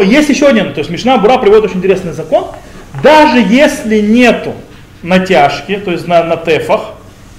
есть 0.02 0.30
еще 0.30 0.48
один, 0.48 0.72
то 0.72 0.80
есть 0.80 0.90
Мишна 0.90 1.16
Бура 1.18 1.38
приводит 1.38 1.66
очень 1.66 1.78
интересный 1.78 2.12
закон. 2.12 2.46
Даже 3.04 3.38
если 3.38 4.00
нету 4.00 4.52
натяжки, 5.04 5.76
то 5.76 5.92
есть 5.92 6.08
на, 6.08 6.24
на 6.24 6.36
тефах, 6.36 6.94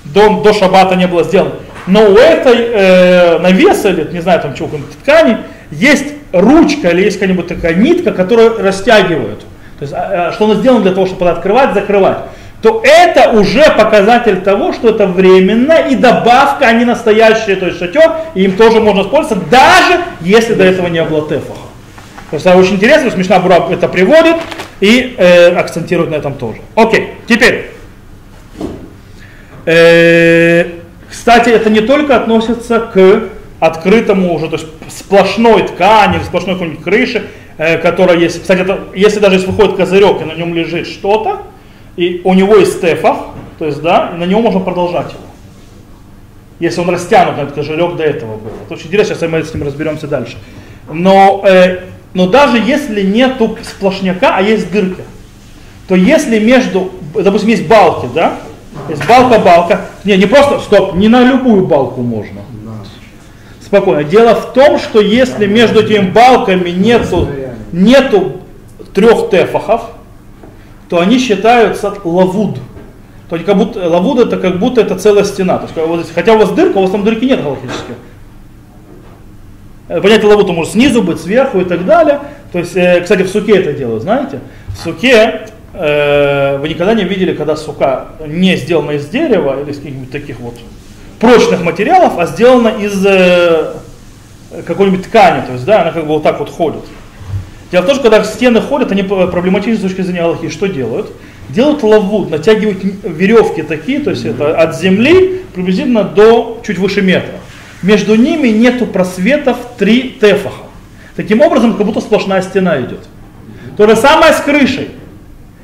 до, 0.06 0.42
до 0.42 0.54
шабата 0.54 0.96
не 0.96 1.08
было 1.08 1.26
сделано. 1.26 1.56
Но 1.88 2.10
у 2.10 2.16
этой 2.16 2.56
э, 2.56 3.40
навеса, 3.40 3.90
или 3.90 4.08
не 4.12 4.22
знаю, 4.22 4.42
там 4.42 4.56
чего 4.56 4.70
ткани, 5.02 5.38
есть 5.72 6.14
ручка 6.32 6.90
или 6.90 7.04
есть 7.04 7.20
какая-нибудь 7.20 7.48
такая 7.48 7.76
нитка, 7.76 8.12
которую 8.12 8.62
растягивают. 8.62 9.40
То 9.80 9.82
есть, 9.82 9.94
а, 9.94 10.28
а, 10.30 10.32
что 10.32 10.46
она 10.46 10.56
сделана 10.56 10.82
для 10.82 10.94
того, 10.94 11.06
чтобы 11.06 11.30
открывать, 11.30 11.74
закрывать. 11.74 12.18
То 12.62 12.82
это 12.86 13.32
уже 13.32 13.64
показатель 13.78 14.40
того, 14.42 14.72
что 14.72 14.90
это 14.90 15.06
временно 15.06 15.74
и 15.74 15.96
добавка, 15.96 16.68
а 16.68 16.72
не 16.72 16.86
настоящая, 16.86 17.58
то 17.58 17.66
есть 17.66 17.80
шатер, 17.80 18.10
и 18.36 18.44
им 18.44 18.56
тоже 18.56 18.80
можно 18.80 19.02
использоваться, 19.02 19.46
даже 19.50 20.00
если 20.22 20.54
до 20.54 20.64
этого 20.64 20.88
не 20.88 21.04
было 21.04 21.28
тефаха. 21.28 21.60
То 22.30 22.36
есть 22.38 22.46
это 22.46 22.58
очень 22.58 22.76
интересно, 22.76 23.12
смешно 23.12 23.40
Бура 23.42 23.68
это 23.70 23.90
приводит 23.90 24.38
и 24.80 25.14
э, 25.18 25.54
акцентирует 25.56 26.10
на 26.10 26.16
этом 26.16 26.36
тоже. 26.36 26.60
Окей, 26.76 27.16
теперь. 27.28 27.72
Э, 29.66 30.83
кстати, 31.14 31.50
это 31.50 31.70
не 31.70 31.82
только 31.82 32.16
относится 32.16 32.80
к 32.80 33.30
открытому 33.60 34.34
уже, 34.34 34.48
то 34.48 34.56
есть 34.56 34.68
сплошной 34.90 35.68
ткани, 35.68 36.20
сплошной 36.24 36.56
какой-нибудь 36.56 36.84
крыши, 36.84 37.28
э, 37.58 37.78
которая 37.78 38.18
есть. 38.18 38.42
Кстати, 38.42 38.62
это, 38.62 38.80
если 38.96 39.20
даже 39.20 39.36
если 39.36 39.48
выходит 39.48 39.78
козырек 39.78 40.22
и 40.22 40.26
на 40.26 40.34
нем 40.34 40.56
лежит 40.56 40.88
что-то, 40.88 41.44
и 41.96 42.22
у 42.24 42.34
него 42.34 42.56
есть 42.58 42.78
стефах, 42.78 43.28
то 43.60 43.66
есть, 43.66 43.80
да, 43.84 44.10
на 44.18 44.24
него 44.24 44.42
можно 44.42 44.60
продолжать 44.60 45.12
его. 45.12 45.22
Если 46.60 46.82
он 46.82 46.90
растянут 46.90 47.38
этот 47.38 47.54
козырек 47.54 47.96
до 47.96 48.04
этого 48.04 48.38
было. 48.38 48.54
Это 48.66 48.74
очень 48.74 48.88
интересно, 48.88 49.14
сейчас 49.14 49.30
мы 49.30 49.44
с 49.44 49.54
ним 49.54 49.64
разберемся 49.64 50.08
дальше. 50.08 50.38
Но 50.92 51.44
э, 51.46 51.84
но 52.16 52.28
даже 52.28 52.58
если 52.58 53.02
нету 53.02 53.58
сплошняка, 53.64 54.36
а 54.36 54.42
есть 54.42 54.72
дырка, 54.72 55.04
то 55.88 55.96
если 55.96 56.40
между, 56.40 56.92
допустим, 57.14 57.50
есть 57.50 57.68
балки, 57.68 58.08
да, 58.14 58.40
есть 58.90 59.08
балка-балка, 59.08 59.82
не, 60.04 60.18
не 60.18 60.26
просто, 60.26 60.60
стоп, 60.60 60.96
не 60.96 61.08
на 61.08 61.24
любую 61.24 61.66
балку 61.66 62.02
можно. 62.02 62.42
Спокойно. 63.62 64.04
Дело 64.04 64.36
в 64.36 64.54
том, 64.54 64.78
что 64.78 65.00
если 65.02 65.48
между 65.48 65.82
этими 65.82 66.10
балками 66.12 66.70
нету, 66.70 67.28
нету 67.72 68.34
трех 68.94 69.30
тефахов, 69.30 69.92
то 70.90 71.00
они 71.00 71.18
считаются 71.18 71.94
лавуд. 72.04 72.58
То 73.30 73.36
есть 73.36 73.48
как 73.48 73.58
будто, 73.58 73.90
лавуд 73.90 74.20
это 74.20 74.38
как 74.38 74.60
будто 74.60 74.82
это 74.82 74.96
целая 75.00 75.24
стена. 75.24 75.58
То 75.58 75.68
есть, 75.98 76.14
хотя 76.14 76.34
у 76.34 76.38
вас 76.38 76.52
дырка, 76.52 76.78
у 76.78 76.82
вас 76.82 76.92
там 76.92 77.04
дырки 77.04 77.26
нет 77.26 77.42
галактически. 77.42 77.94
Э, 79.88 80.02
понятие 80.02 80.28
лавута 80.28 80.52
может 80.52 80.74
снизу 80.74 81.02
быть, 81.02 81.20
сверху 81.20 81.60
и 81.60 81.66
так 81.66 81.86
далее. 81.86 82.20
То 82.52 82.60
есть, 82.60 82.76
э, 82.76 83.02
кстати, 83.02 83.24
в 83.24 83.30
суке 83.30 83.58
это 83.58 83.74
делают, 83.74 84.04
знаете? 84.04 84.40
В 84.70 84.78
суке 84.78 85.48
вы 85.74 86.70
никогда 86.70 86.94
не 86.94 87.04
видели, 87.04 87.34
когда 87.34 87.56
сука 87.56 88.10
не 88.26 88.56
сделана 88.58 88.92
из 88.92 89.08
дерева 89.08 89.62
или 89.62 89.72
из 89.72 89.78
каких-нибудь 89.78 90.12
таких 90.12 90.40
вот 90.40 90.56
прочных 91.20 91.64
материалов, 91.64 92.14
а 92.18 92.26
сделана 92.28 92.68
из 92.68 93.04
э, 93.06 93.74
какой-нибудь 94.68 95.06
ткани, 95.06 95.46
то 95.46 95.54
есть, 95.54 95.66
да, 95.66 95.82
она 95.82 95.92
как 95.92 96.04
бы 96.04 96.10
вот 96.10 96.24
так 96.24 96.40
вот 96.40 96.50
ходит. 96.50 96.84
Дело 97.72 97.82
в 97.82 97.86
том, 97.88 97.96
что 97.96 98.04
когда 98.04 98.24
стены 98.24 98.62
ходят, 98.62 98.92
они 98.92 99.02
проблематичны 99.02 99.78
с 99.78 99.82
точки 99.82 100.02
зрения 100.02 100.22
Аллахи, 100.22 100.50
что 100.50 100.68
делают? 100.68 101.12
Делают 101.50 101.82
лавут, 101.82 102.30
натягивают 102.30 102.84
веревки 103.04 103.64
такие, 103.64 104.00
то 104.00 104.12
есть 104.12 104.26
это 104.26 104.56
от 104.56 104.80
земли 104.80 105.42
приблизительно 105.56 106.04
до 106.04 106.62
чуть 106.64 106.78
выше 106.78 107.02
метра 107.02 107.34
между 107.84 108.16
ними 108.16 108.48
нету 108.48 108.88
просветов 108.88 109.58
три 109.78 110.18
тефаха. 110.20 110.64
Таким 111.16 111.42
образом, 111.42 111.76
как 111.76 111.86
будто 111.86 112.02
сплошная 112.02 112.42
стена 112.42 112.82
идет. 112.82 113.02
То 113.78 113.88
же 113.88 113.96
самое 113.96 114.34
с 114.34 114.40
крышей. 114.40 114.90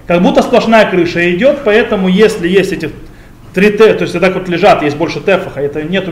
Как 0.10 0.24
будто 0.24 0.42
сплошная 0.42 0.90
крыша 0.90 1.32
идет, 1.36 1.60
поэтому 1.64 2.08
если 2.08 2.48
есть 2.48 2.72
эти 2.72 2.90
три 3.54 3.70
т, 3.70 3.94
то 3.94 4.02
есть 4.02 4.16
вот 4.16 4.22
так 4.22 4.34
вот 4.34 4.50
лежат, 4.50 4.82
есть 4.82 4.98
больше 4.98 5.20
тефаха, 5.20 5.62
это 5.62 5.84
нету, 5.84 6.12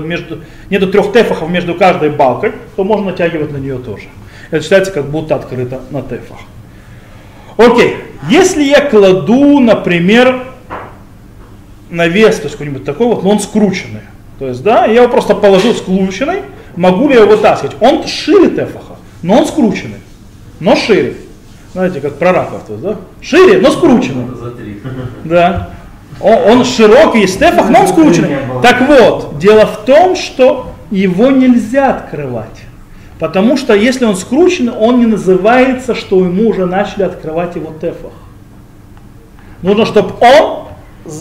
между, 0.00 0.42
нету 0.70 0.86
трех 0.86 1.12
тефахов 1.12 1.50
между 1.50 1.74
каждой 1.74 2.10
балкой, 2.10 2.52
то 2.76 2.84
можно 2.84 3.06
натягивать 3.06 3.50
на 3.50 3.56
нее 3.56 3.78
тоже. 3.78 4.04
Это 4.52 4.62
считается 4.62 4.92
как 4.92 5.06
будто 5.06 5.34
открыто 5.34 5.80
на 5.90 6.02
тефах. 6.02 6.38
Окей, 7.56 7.96
если 8.30 8.62
я 8.62 8.80
кладу, 8.80 9.58
например, 9.58 10.44
навес, 11.90 12.36
то 12.36 12.42
есть 12.44 12.52
какой-нибудь 12.52 12.84
такой 12.84 13.08
вот, 13.08 13.24
но 13.24 13.30
он 13.30 13.40
скрученный, 13.40 14.02
то 14.38 14.46
есть, 14.46 14.62
да, 14.62 14.86
я 14.86 15.02
его 15.02 15.08
просто 15.08 15.34
положил 15.34 15.74
скрученный, 15.74 16.42
могу 16.76 17.08
ли 17.08 17.14
я 17.14 17.22
его 17.22 17.32
вытаскивать? 17.32 17.74
Он 17.80 18.06
шире 18.06 18.50
тефаха, 18.50 18.98
но 19.20 19.38
он 19.38 19.46
скрученный, 19.48 19.98
но 20.60 20.76
шире. 20.76 21.16
Знаете, 21.72 22.00
как 22.00 22.14
прораков, 22.16 22.64
то 22.66 22.72
есть, 22.72 22.84
да? 22.84 22.96
Шире, 23.20 23.58
но 23.58 23.70
скрученный. 23.70 24.26
Да. 25.24 25.70
Он, 26.20 26.58
он 26.58 26.64
широкий, 26.64 27.20
есть 27.20 27.38
тефах, 27.38 27.70
но 27.70 27.80
он 27.80 27.88
скрученный. 27.88 28.36
Так 28.62 28.82
вот, 28.86 29.38
дело 29.38 29.66
в 29.66 29.84
том, 29.84 30.14
что 30.14 30.72
его 30.90 31.30
нельзя 31.30 31.90
открывать. 31.90 32.62
Потому 33.18 33.56
что 33.56 33.72
если 33.74 34.04
он 34.04 34.16
скрученный, 34.16 34.72
он 34.72 34.98
не 34.98 35.06
называется, 35.06 35.94
что 35.94 36.18
ему 36.24 36.50
уже 36.50 36.66
начали 36.66 37.04
открывать 37.04 37.56
его 37.56 37.72
тефах. 37.80 38.12
Нужно, 39.62 39.86
чтобы 39.86 40.14
он 40.20 40.66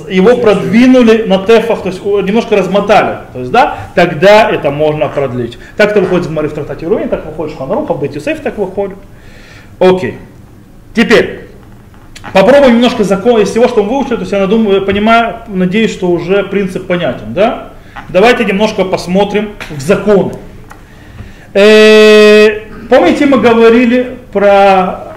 его 0.09 0.37
продвинули 0.37 1.23
на 1.23 1.45
тефах, 1.45 1.83
то 1.83 1.89
есть 1.89 2.03
немножко 2.03 2.55
размотали, 2.55 3.19
то 3.33 3.39
есть, 3.39 3.51
да, 3.51 3.77
тогда 3.95 4.49
это 4.49 4.69
можно 4.69 5.07
продлить. 5.07 5.57
Так 5.77 5.91
это 5.91 6.01
выходит 6.01 6.27
в 6.27 6.31
Мари 6.31 6.47
в 6.47 6.53
трактате 6.53 6.87
Руин, 6.87 7.09
так 7.09 7.25
выходит 7.25 7.55
Шханаруха, 7.55 7.93
Бет 7.93 8.15
Юсеф 8.15 8.41
так 8.41 8.57
выходит. 8.57 8.97
Окей. 9.79 10.17
Теперь, 10.93 11.47
попробуем 12.33 12.75
немножко 12.75 13.03
закон 13.03 13.41
из 13.41 13.49
всего, 13.49 13.67
что 13.67 13.83
мы 13.83 13.89
выучили, 13.89 14.15
то 14.15 14.21
есть 14.21 14.31
я 14.31 14.45
думаю, 14.47 14.85
понимаю, 14.85 15.35
надеюсь, 15.47 15.91
что 15.91 16.09
уже 16.09 16.43
принцип 16.43 16.87
понятен, 16.87 17.33
да? 17.33 17.69
Давайте 18.09 18.45
немножко 18.45 18.83
посмотрим 18.83 19.51
в 19.69 19.81
законы. 19.81 20.33
Э, 21.53 22.59
помните, 22.89 23.25
мы 23.25 23.39
говорили 23.39 24.17
про 24.33 25.15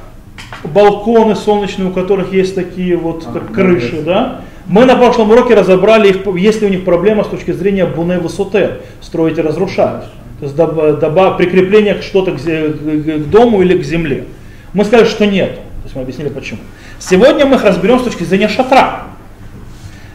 балконы 0.64 1.34
солнечные, 1.34 1.88
у 1.88 1.92
которых 1.92 2.32
есть 2.32 2.54
такие 2.54 2.96
вот 2.96 3.26
как 3.32 3.52
крыши, 3.52 4.02
да? 4.02 4.40
Мы 4.66 4.86
на 4.86 4.96
прошлом 4.96 5.30
уроке 5.30 5.54
разобрали, 5.54 6.08
их, 6.08 6.26
есть 6.36 6.62
ли 6.62 6.68
у 6.68 6.70
них 6.70 6.84
проблема 6.84 7.24
с 7.24 7.28
точки 7.28 7.50
зрения 7.50 7.84
буне 7.84 8.18
высоты, 8.18 8.70
строить 9.00 9.38
и 9.38 9.42
разрушать. 9.42 10.04
То 10.40 10.46
есть 10.46 10.56
доба, 10.56 11.32
прикрепление 11.32 12.00
что-то 12.00 12.32
к, 12.32 12.36
к, 12.36 12.38
к 12.38 13.30
дому 13.30 13.62
или 13.62 13.76
к 13.78 13.84
земле. 13.84 14.24
Мы 14.74 14.84
сказали, 14.84 15.06
что 15.06 15.24
нет. 15.24 15.54
То 15.54 15.84
есть 15.84 15.96
мы 15.96 16.02
объяснили 16.02 16.28
почему. 16.28 16.60
Сегодня 16.98 17.46
мы 17.46 17.56
их 17.56 17.64
разберем 17.64 17.98
с 18.00 18.02
точки 18.02 18.24
зрения 18.24 18.48
шатра. 18.48 19.04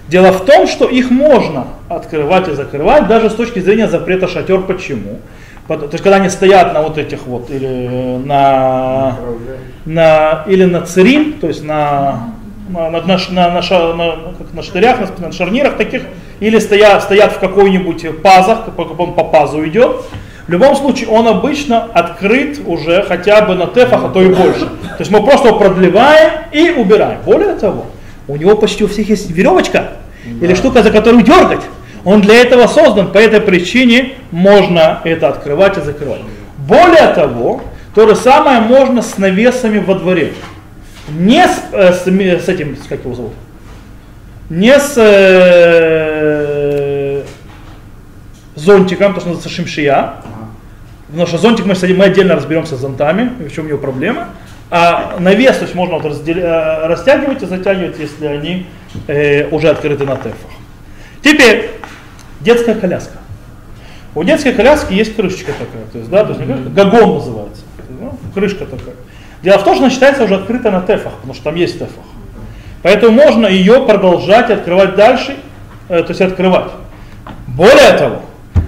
Дело 0.10 0.32
в 0.32 0.46
том, 0.46 0.68
что 0.68 0.86
их 0.86 1.12
можно 1.12 1.68
открывать 1.88 2.48
и 2.48 2.54
закрывать 2.54 3.08
даже 3.08 3.30
с 3.30 3.36
точки 3.36 3.60
зрения 3.60 3.88
запрета 3.88 4.28
шатер. 4.28 4.62
Почему? 4.62 5.20
То 5.68 5.90
есть 5.92 6.04
когда 6.04 6.16
они 6.16 6.30
стоят 6.30 6.74
на 6.74 6.82
вот 6.82 6.98
этих 6.98 7.28
вот, 7.28 7.52
или 7.52 8.18
на, 8.26 9.18
на, 9.86 10.44
или 10.48 10.66
на 10.66 10.82
цирим, 10.82 11.34
то 11.34 11.48
есть 11.48 11.64
на, 11.64 12.34
на, 12.70 12.90
на, 12.90 13.02
на, 13.02 13.18
на, 13.30 13.94
на, 13.94 14.34
как 14.36 14.54
на 14.54 14.64
штырях, 14.64 15.00
на, 15.00 15.28
на 15.28 15.32
шарнирах 15.32 15.78
таких, 15.78 16.02
или 16.40 16.58
стоят, 16.58 17.04
стоят 17.04 17.34
в 17.34 17.40
какой-нибудь 17.40 18.22
пазах, 18.24 18.68
он 18.78 19.14
по 19.14 19.24
пазу 19.26 19.64
идет, 19.68 20.06
в 20.50 20.52
любом 20.52 20.76
случае 20.76 21.10
он 21.10 21.28
обычно 21.28 21.84
открыт 21.94 22.60
уже 22.66 23.04
хотя 23.04 23.44
бы 23.44 23.54
на 23.54 23.68
тефах, 23.68 24.06
а 24.06 24.10
то 24.10 24.20
и 24.20 24.30
больше. 24.30 24.62
То 24.62 24.96
есть 24.98 25.12
мы 25.12 25.22
просто 25.24 25.50
его 25.50 25.60
продлеваем 25.60 26.32
и 26.52 26.72
убираем. 26.72 27.20
Более 27.24 27.54
того, 27.54 27.86
у 28.28 28.36
него 28.36 28.58
почти 28.58 28.84
у 28.84 28.88
всех 28.88 29.08
есть 29.10 29.30
веревочка 29.30 29.92
да. 30.26 30.48
или 30.48 30.56
штука, 30.56 30.82
за 30.82 30.90
которую 30.90 31.22
дергать. 31.22 31.62
Он 32.04 32.22
для 32.22 32.42
этого 32.42 32.66
создан, 32.66 33.12
по 33.12 33.20
этой 33.20 33.42
причине 33.42 34.14
можно 34.32 35.02
это 35.04 35.28
открывать 35.28 35.78
и 35.78 35.82
закрывать. 35.82 36.22
Более 36.58 37.14
того, 37.14 37.62
то 37.94 38.08
же 38.08 38.16
самое 38.16 38.60
можно 38.60 39.04
с 39.04 39.20
навесами 39.20 39.78
во 39.78 39.94
дворе. 39.94 40.34
Не 41.10 41.46
с, 41.46 41.62
э, 41.74 41.94
с, 41.94 42.06
с 42.06 42.50
этим, 42.50 42.76
как 42.90 43.06
его 43.06 43.14
зовут? 43.14 43.34
Не 44.50 44.80
с 44.80 44.94
э, 44.98 46.40
зонтиком, 48.56 49.14
то, 49.14 49.20
что 49.20 49.30
называется 49.30 49.56
шимшия. 49.56 50.14
Потому 51.10 51.28
что 51.28 51.38
зонтик 51.38 51.66
мы, 51.66 51.76
мы 51.96 52.06
отдельно 52.06 52.36
разберемся 52.36 52.76
с 52.76 52.80
зонтами, 52.80 53.32
в 53.48 53.52
чем 53.52 53.68
его 53.68 53.78
проблема. 53.78 54.30
А 54.72 55.16
навес, 55.20 55.58
то 55.58 55.64
есть 55.64 55.74
можно 55.74 55.96
вот 55.96 56.06
раздел, 56.06 56.38
э, 56.38 56.88
растягивать 56.88 57.42
и 57.42 57.48
затягивать, 57.48 57.98
если 57.98 58.28
они 58.28 58.68
э, 59.08 59.48
уже 59.50 59.70
открыты 59.70 60.06
на 60.06 60.16
тефах. 60.16 60.52
Теперь, 61.24 61.72
детская 62.40 62.76
коляска. 62.76 63.18
У 64.14 64.24
детской 64.24 64.54
коляски 64.54 64.94
есть 64.94 65.16
крышечка 65.16 65.54
такая, 65.54 65.86
то 65.92 65.98
есть, 65.98 66.10
да, 66.10 66.24
то 66.24 66.34
есть 66.34 66.44
крышка, 66.44 66.70
гагон 66.70 67.16
называется, 67.16 67.64
ну, 68.00 68.18
крышка 68.34 68.66
такая. 68.66 68.96
Дело 69.42 69.58
в 69.58 69.64
том, 69.64 69.74
что 69.74 69.86
она 69.86 69.92
считается 69.92 70.24
уже 70.24 70.36
открыта 70.36 70.70
на 70.70 70.82
тефах, 70.82 71.14
потому 71.14 71.34
что 71.34 71.46
там 71.46 71.56
есть 71.56 71.80
тефах. 71.80 72.06
Поэтому 72.84 73.14
можно 73.14 73.48
ее 73.48 73.86
продолжать 73.86 74.52
открывать 74.52 74.96
дальше, 74.96 75.36
э, 75.90 76.04
то 76.04 76.10
есть 76.10 76.22
открывать. 76.22 76.72
Более 77.48 77.94
того, 77.94 78.22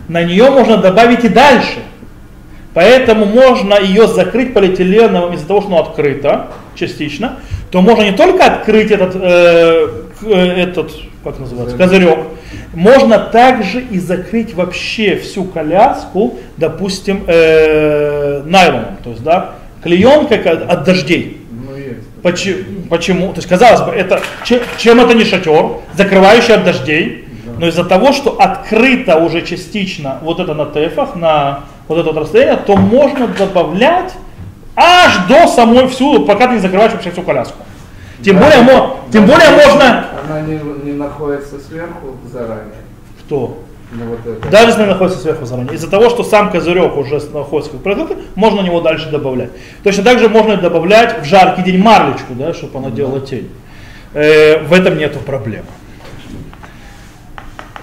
на 0.08 0.24
нее 0.24 0.50
можно 0.50 0.78
добавить 0.78 1.24
и 1.26 1.30
дальше. 1.30 1.80
Поэтому 2.74 3.26
можно 3.26 3.80
ее 3.80 4.08
закрыть 4.08 4.54
полиэтиленовым 4.54 5.34
из-за 5.34 5.48
того, 5.48 5.62
что 5.62 5.70
она 5.72 5.80
открыта 5.80 6.48
частично, 6.76 7.40
то 7.70 7.82
можно 7.82 8.04
не 8.04 8.14
только 8.14 8.46
открыть 8.46 8.92
этот, 8.92 9.16
э, 9.16 9.88
э 10.24 10.64
этот 10.64 10.92
как 11.24 11.40
называется, 11.40 11.78
козырек, 11.78 12.20
можно 12.74 13.20
также 13.20 13.82
и 13.82 14.00
закрыть 14.00 14.54
вообще 14.54 15.18
всю 15.18 15.44
коляску, 15.44 16.40
допустим, 16.58 17.24
э, 17.28 18.42
найлоном, 18.46 18.98
то 19.04 19.12
есть, 19.12 19.24
да, 19.24 19.52
клеенкой 19.84 20.38
от 20.40 20.84
дождей. 20.84 21.42
Ну, 21.52 21.70
почему? 22.24 22.64
Почему? 22.90 23.28
То 23.30 23.38
есть, 23.38 23.48
казалось 23.48 23.82
бы, 23.82 23.92
это, 23.92 24.22
чем 24.78 25.00
это 25.00 25.14
не 25.14 25.26
шатер, 25.26 25.78
закрывающий 25.96 26.56
от 26.56 26.64
дождей, 26.64 27.26
но 27.60 27.68
из-за 27.68 27.84
того, 27.84 28.12
что 28.12 28.40
открыто 28.40 29.18
уже 29.18 29.42
частично 29.42 30.18
вот 30.22 30.40
это 30.40 30.54
на 30.54 30.66
тефах, 30.66 31.16
на 31.16 31.66
вот 31.92 32.00
это 32.00 32.12
вот 32.12 32.22
расстояние, 32.22 32.58
то 32.58 32.76
можно 32.76 33.28
добавлять 33.28 34.14
аж 34.76 35.28
до 35.28 35.48
самой 35.48 35.88
всю, 35.88 36.26
пока 36.26 36.48
ты 36.48 36.54
не 36.54 36.60
закрываешь 36.60 36.94
вообще 36.94 37.12
всю 37.12 37.22
коляску. 37.22 37.58
Тем 38.24 38.38
да, 38.38 38.46
более, 38.46 38.62
мо, 38.62 38.98
тем 39.12 39.26
более 39.26 39.50
можно... 39.50 40.06
Она 40.26 40.42
не, 40.42 40.60
не 40.84 40.94
находится 40.94 41.60
сверху 41.60 42.18
заранее. 42.32 42.82
Кто? 43.20 43.58
Ну, 43.92 44.06
вот 44.06 44.20
это. 44.26 44.50
Даже 44.50 44.68
если 44.68 44.84
она 44.84 44.94
находится 44.94 45.20
сверху 45.20 45.46
заранее. 45.46 45.74
Из-за 45.76 45.90
того, 45.90 46.10
что 46.10 46.24
сам 46.24 46.52
козырек 46.52 46.96
уже 46.96 47.20
находится 47.34 47.72
как 47.72 47.82
продукт, 47.82 48.14
можно 48.36 48.62
на 48.62 48.66
него 48.66 48.80
дальше 48.80 49.10
добавлять. 49.10 49.50
Точно 49.84 50.04
так 50.04 50.20
же 50.20 50.30
можно 50.30 50.56
добавлять 50.58 51.22
в 51.22 51.26
жаркий 51.26 51.64
день 51.64 51.82
марлечку, 51.82 52.34
да, 52.34 52.54
чтобы 52.54 52.80
она 52.80 52.90
делала 52.90 53.20
тень. 53.20 53.50
Э, 54.14 54.60
в 54.64 54.74
этом 54.74 54.98
нету 54.98 55.20
проблем. 55.20 55.66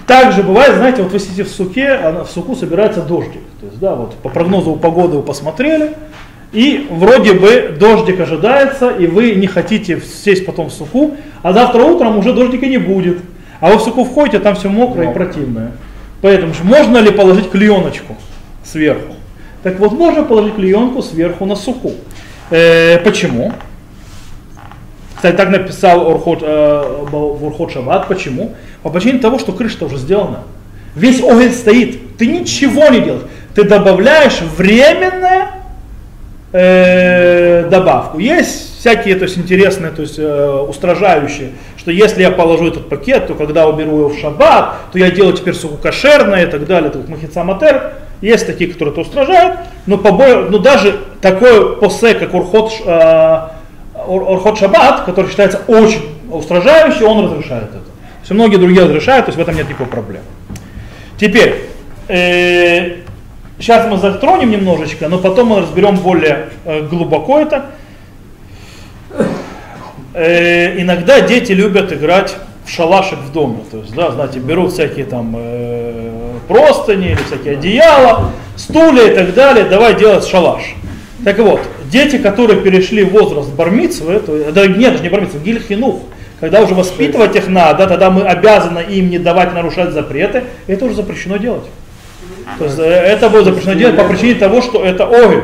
Также 0.09 0.41
бывает, 0.41 0.73
знаете, 0.73 1.03
вот 1.03 1.11
вы 1.11 1.19
сидите 1.19 1.43
в 1.43 1.49
суке, 1.49 1.89
а 1.89 2.23
в 2.23 2.31
суку 2.31 2.55
собирается 2.55 3.03
дождик. 3.03 3.43
То 3.59 3.67
есть, 3.67 3.77
да, 3.77 3.93
вот 3.93 4.15
по 4.15 4.29
прогнозу 4.29 4.75
погоды 4.75 5.17
вы 5.17 5.21
посмотрели, 5.21 5.91
и 6.51 6.87
вроде 6.89 7.33
бы 7.33 7.77
дождик 7.79 8.19
ожидается, 8.19 8.89
и 8.89 9.05
вы 9.05 9.35
не 9.35 9.45
хотите 9.45 10.01
сесть 10.01 10.47
потом 10.47 10.69
в 10.69 10.73
суку, 10.73 11.11
а 11.43 11.53
завтра 11.53 11.83
утром 11.83 12.17
уже 12.17 12.33
дождика 12.33 12.65
не 12.65 12.79
будет. 12.79 13.19
А 13.59 13.69
вы 13.69 13.77
в 13.77 13.81
суку 13.81 14.03
входите, 14.03 14.37
а 14.37 14.39
там 14.39 14.55
все 14.55 14.67
мокрое 14.67 15.11
и 15.11 15.13
противное. 15.13 15.73
Поэтому 16.23 16.53
можно 16.63 16.97
ли 16.97 17.11
положить 17.11 17.51
клееночку 17.51 18.15
сверху? 18.63 19.13
Так 19.61 19.77
вот, 19.77 19.91
можно 19.91 20.23
положить 20.23 20.55
клеенку 20.55 21.03
сверху 21.03 21.45
на 21.45 21.55
суку. 21.55 21.91
Э, 22.49 22.97
почему? 23.03 23.53
Кстати, 25.19 25.35
так 25.35 25.49
написал 25.49 26.07
Урхот, 26.07 26.39
э, 26.41 27.03
Урхот 27.11 27.73
Шаббат. 27.73 28.07
Почему? 28.07 28.53
По 28.83 28.89
причине 28.89 29.19
того, 29.19 29.37
что 29.37 29.51
крыша 29.51 29.83
уже 29.83 29.97
сделана. 29.97 30.43
Весь 30.95 31.19
огонь 31.19 31.51
стоит. 31.51 32.15
Ты 32.17 32.27
ничего 32.27 32.87
не 32.87 33.01
делаешь. 33.01 33.23
Ты 33.53 33.65
добавляешь 33.65 34.39
временное 34.55 35.49
э, 36.53 37.67
добавку. 37.69 38.19
Есть 38.19 38.79
всякие 38.79 39.15
то 39.15 39.23
есть, 39.23 39.37
интересные, 39.37 39.91
то 39.91 40.03
есть, 40.03 40.17
э, 40.17 40.65
устражающие, 40.69 41.49
что 41.75 41.91
если 41.91 42.21
я 42.21 42.31
положу 42.31 42.69
этот 42.69 42.87
пакет, 42.87 43.27
то 43.27 43.33
когда 43.33 43.67
уберу 43.67 43.97
его 43.97 44.07
в 44.07 44.17
шаббат, 44.17 44.75
то 44.93 44.99
я 44.99 45.11
делаю 45.11 45.33
теперь 45.33 45.53
суку 45.53 45.75
кошерное 45.75 46.45
и 46.45 46.49
так 46.49 46.65
далее, 46.65 46.91
так 46.91 47.09
махица 47.09 47.43
матер. 47.43 47.91
Есть 48.21 48.47
такие, 48.47 48.71
которые 48.71 48.93
это 48.93 49.01
устражают, 49.01 49.59
но, 49.85 49.97
побо... 49.97 50.47
но 50.49 50.59
даже 50.59 50.97
такой 51.19 51.75
посе, 51.75 52.13
как 52.13 52.33
урхот, 52.33 52.71
э, 52.85 53.39
урхот 54.09 54.57
шаббат, 54.57 55.05
который 55.05 55.27
считается 55.27 55.61
очень 55.67 56.01
устражающий, 56.31 57.05
он 57.05 57.25
разрешает 57.25 57.69
это. 57.69 57.83
Все 58.23 58.33
многие 58.33 58.57
другие 58.57 58.83
разрешают, 58.83 59.25
то 59.25 59.29
есть 59.29 59.37
в 59.37 59.41
этом 59.41 59.55
нет 59.55 59.67
никакой 59.67 59.87
проблемы. 59.87 60.25
Теперь, 61.17 61.69
э, 62.07 62.97
Сейчас 63.59 63.85
мы 63.91 63.97
затронем 63.97 64.51
немножечко, 64.51 65.09
но 65.09 65.17
потом 65.17 65.49
мы 65.49 65.59
разберем 65.59 65.97
более 65.97 66.47
э, 66.63 66.81
глубоко 66.87 67.41
это. 67.41 67.65
Э, 70.13 70.81
иногда 70.81 71.19
дети 71.19 71.51
любят 71.51 71.91
играть 71.91 72.37
в 72.65 72.71
шалашик 72.71 73.19
в 73.19 73.33
доме. 73.33 73.65
То 73.69 73.79
есть, 73.79 73.93
да, 73.93 74.11
знаете, 74.11 74.39
берут 74.39 74.71
всякие 74.71 75.03
там 75.03 75.35
э, 75.37 76.09
простыни 76.47 77.07
или 77.07 77.19
всякие 77.27 77.55
одеяла, 77.55 78.31
стулья 78.55 79.11
и 79.11 79.15
так 79.15 79.33
далее, 79.33 79.65
давай 79.65 79.93
делать 79.99 80.25
шалаш. 80.25 80.75
Так 81.25 81.37
вот, 81.39 81.59
дети, 81.89 82.17
которые 82.17 82.61
перешли 82.61 83.03
в 83.03 83.11
возраст 83.11 83.51
бармицвы, 83.53 84.19
то, 84.19 84.51
да, 84.51 84.67
нет, 84.67 84.91
даже 84.91 85.03
не 85.03 85.09
бармицвы, 85.09 85.39
гильхинух, 85.39 86.01
когда 86.39 86.61
уже 86.61 86.73
воспитывать 86.73 87.35
их 87.35 87.47
надо, 87.47 87.87
тогда 87.87 88.09
мы 88.09 88.23
обязаны 88.23 88.79
им 88.79 89.09
не 89.09 89.19
давать 89.19 89.53
нарушать 89.53 89.91
запреты, 89.91 90.43
это 90.67 90.85
уже 90.85 90.95
запрещено 90.95 91.37
делать. 91.37 91.65
То 92.57 92.65
есть 92.65 92.79
э, 92.79 92.83
это 92.83 93.29
будет 93.29 93.45
запрещено 93.45 93.73
делать 93.73 93.95
по 93.95 94.05
причине 94.05 94.35
того, 94.35 94.61
что 94.61 94.83
это 94.83 95.05
огель. 95.05 95.43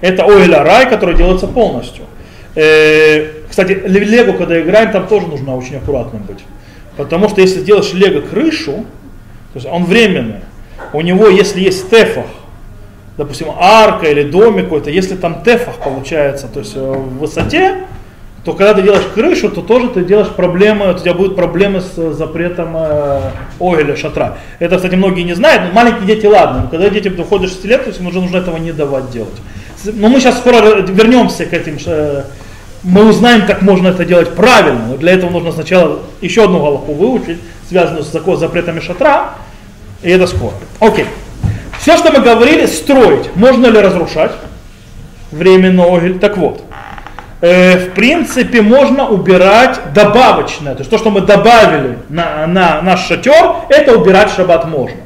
Это 0.00 0.24
огель 0.24 0.54
рай, 0.54 0.88
который 0.88 1.14
делается 1.14 1.46
полностью. 1.46 2.04
Э, 2.54 3.26
кстати, 3.48 3.72
лего, 3.84 4.32
когда 4.32 4.60
играем, 4.60 4.92
там 4.92 5.06
тоже 5.06 5.26
нужно 5.26 5.56
очень 5.56 5.76
аккуратным 5.76 6.22
быть. 6.22 6.40
Потому 6.96 7.28
что 7.28 7.40
если 7.40 7.60
делаешь 7.60 7.92
лего 7.92 8.20
крышу, 8.20 8.84
то 9.52 9.56
есть 9.56 9.66
он 9.66 9.84
временный, 9.84 10.40
у 10.92 11.00
него, 11.00 11.28
если 11.28 11.60
есть 11.60 11.90
тефах, 11.90 12.26
допустим, 13.20 13.48
арка 13.58 14.06
или 14.06 14.22
домик 14.22 14.64
какой-то, 14.64 14.90
если 14.90 15.14
там 15.14 15.42
тефах 15.42 15.76
получается, 15.76 16.48
то 16.48 16.60
есть 16.60 16.72
э, 16.74 16.80
в 16.80 17.18
высоте, 17.18 17.84
то 18.46 18.54
когда 18.54 18.72
ты 18.72 18.80
делаешь 18.80 19.04
крышу, 19.14 19.50
то 19.50 19.60
тоже 19.60 19.88
ты 19.88 20.04
делаешь 20.04 20.30
проблемы, 20.30 20.90
у 20.90 20.98
тебя 20.98 21.12
будут 21.12 21.36
проблемы 21.36 21.82
с 21.82 22.14
запретом 22.14 22.74
э, 22.74 23.20
ойля, 23.58 23.94
шатра. 23.94 24.38
Это, 24.58 24.76
кстати, 24.76 24.94
многие 24.94 25.24
не 25.24 25.34
знают, 25.34 25.64
но 25.64 25.72
маленькие 25.72 26.06
дети, 26.06 26.24
ладно, 26.24 26.62
но 26.62 26.68
когда 26.68 26.88
дети 26.88 27.08
доходят 27.08 27.50
6 27.50 27.64
лет, 27.66 27.84
то 27.84 27.90
есть 27.90 28.00
уже 28.00 28.20
нужно 28.22 28.38
этого 28.38 28.56
не 28.56 28.72
давать 28.72 29.10
делать. 29.10 29.36
Но 29.84 30.08
мы 30.08 30.18
сейчас 30.18 30.38
скоро 30.38 30.80
вернемся 30.80 31.44
к 31.44 31.52
этим, 31.52 31.76
э, 31.84 32.22
мы 32.82 33.06
узнаем, 33.06 33.46
как 33.46 33.60
можно 33.60 33.88
это 33.88 34.06
делать 34.06 34.34
правильно, 34.34 34.86
но 34.88 34.96
для 34.96 35.12
этого 35.12 35.28
нужно 35.28 35.52
сначала 35.52 35.98
еще 36.22 36.44
одну 36.44 36.60
головку 36.60 36.94
выучить, 36.94 37.38
связанную 37.68 38.02
с 38.02 38.38
запретами 38.38 38.80
шатра, 38.80 39.34
и 40.02 40.08
это 40.08 40.26
скоро. 40.26 40.54
Окей. 40.78 41.04
Все, 41.80 41.96
что 41.96 42.12
мы 42.12 42.20
говорили, 42.20 42.66
строить, 42.66 43.34
можно 43.36 43.66
ли 43.66 43.80
разрушать 43.80 44.32
временно 45.32 45.84
огель, 45.84 46.18
так 46.18 46.36
вот 46.36 46.62
э, 47.40 47.78
в 47.78 47.94
принципе, 47.94 48.60
можно 48.60 49.08
убирать 49.08 49.80
добавочное. 49.94 50.74
То 50.74 50.80
есть 50.80 50.90
то, 50.90 50.98
что 50.98 51.10
мы 51.10 51.22
добавили 51.22 51.96
на, 52.10 52.46
на 52.46 52.82
наш 52.82 53.06
шатер, 53.06 53.54
это 53.70 53.96
убирать 53.96 54.30
шаббат 54.30 54.66
можно. 54.68 54.98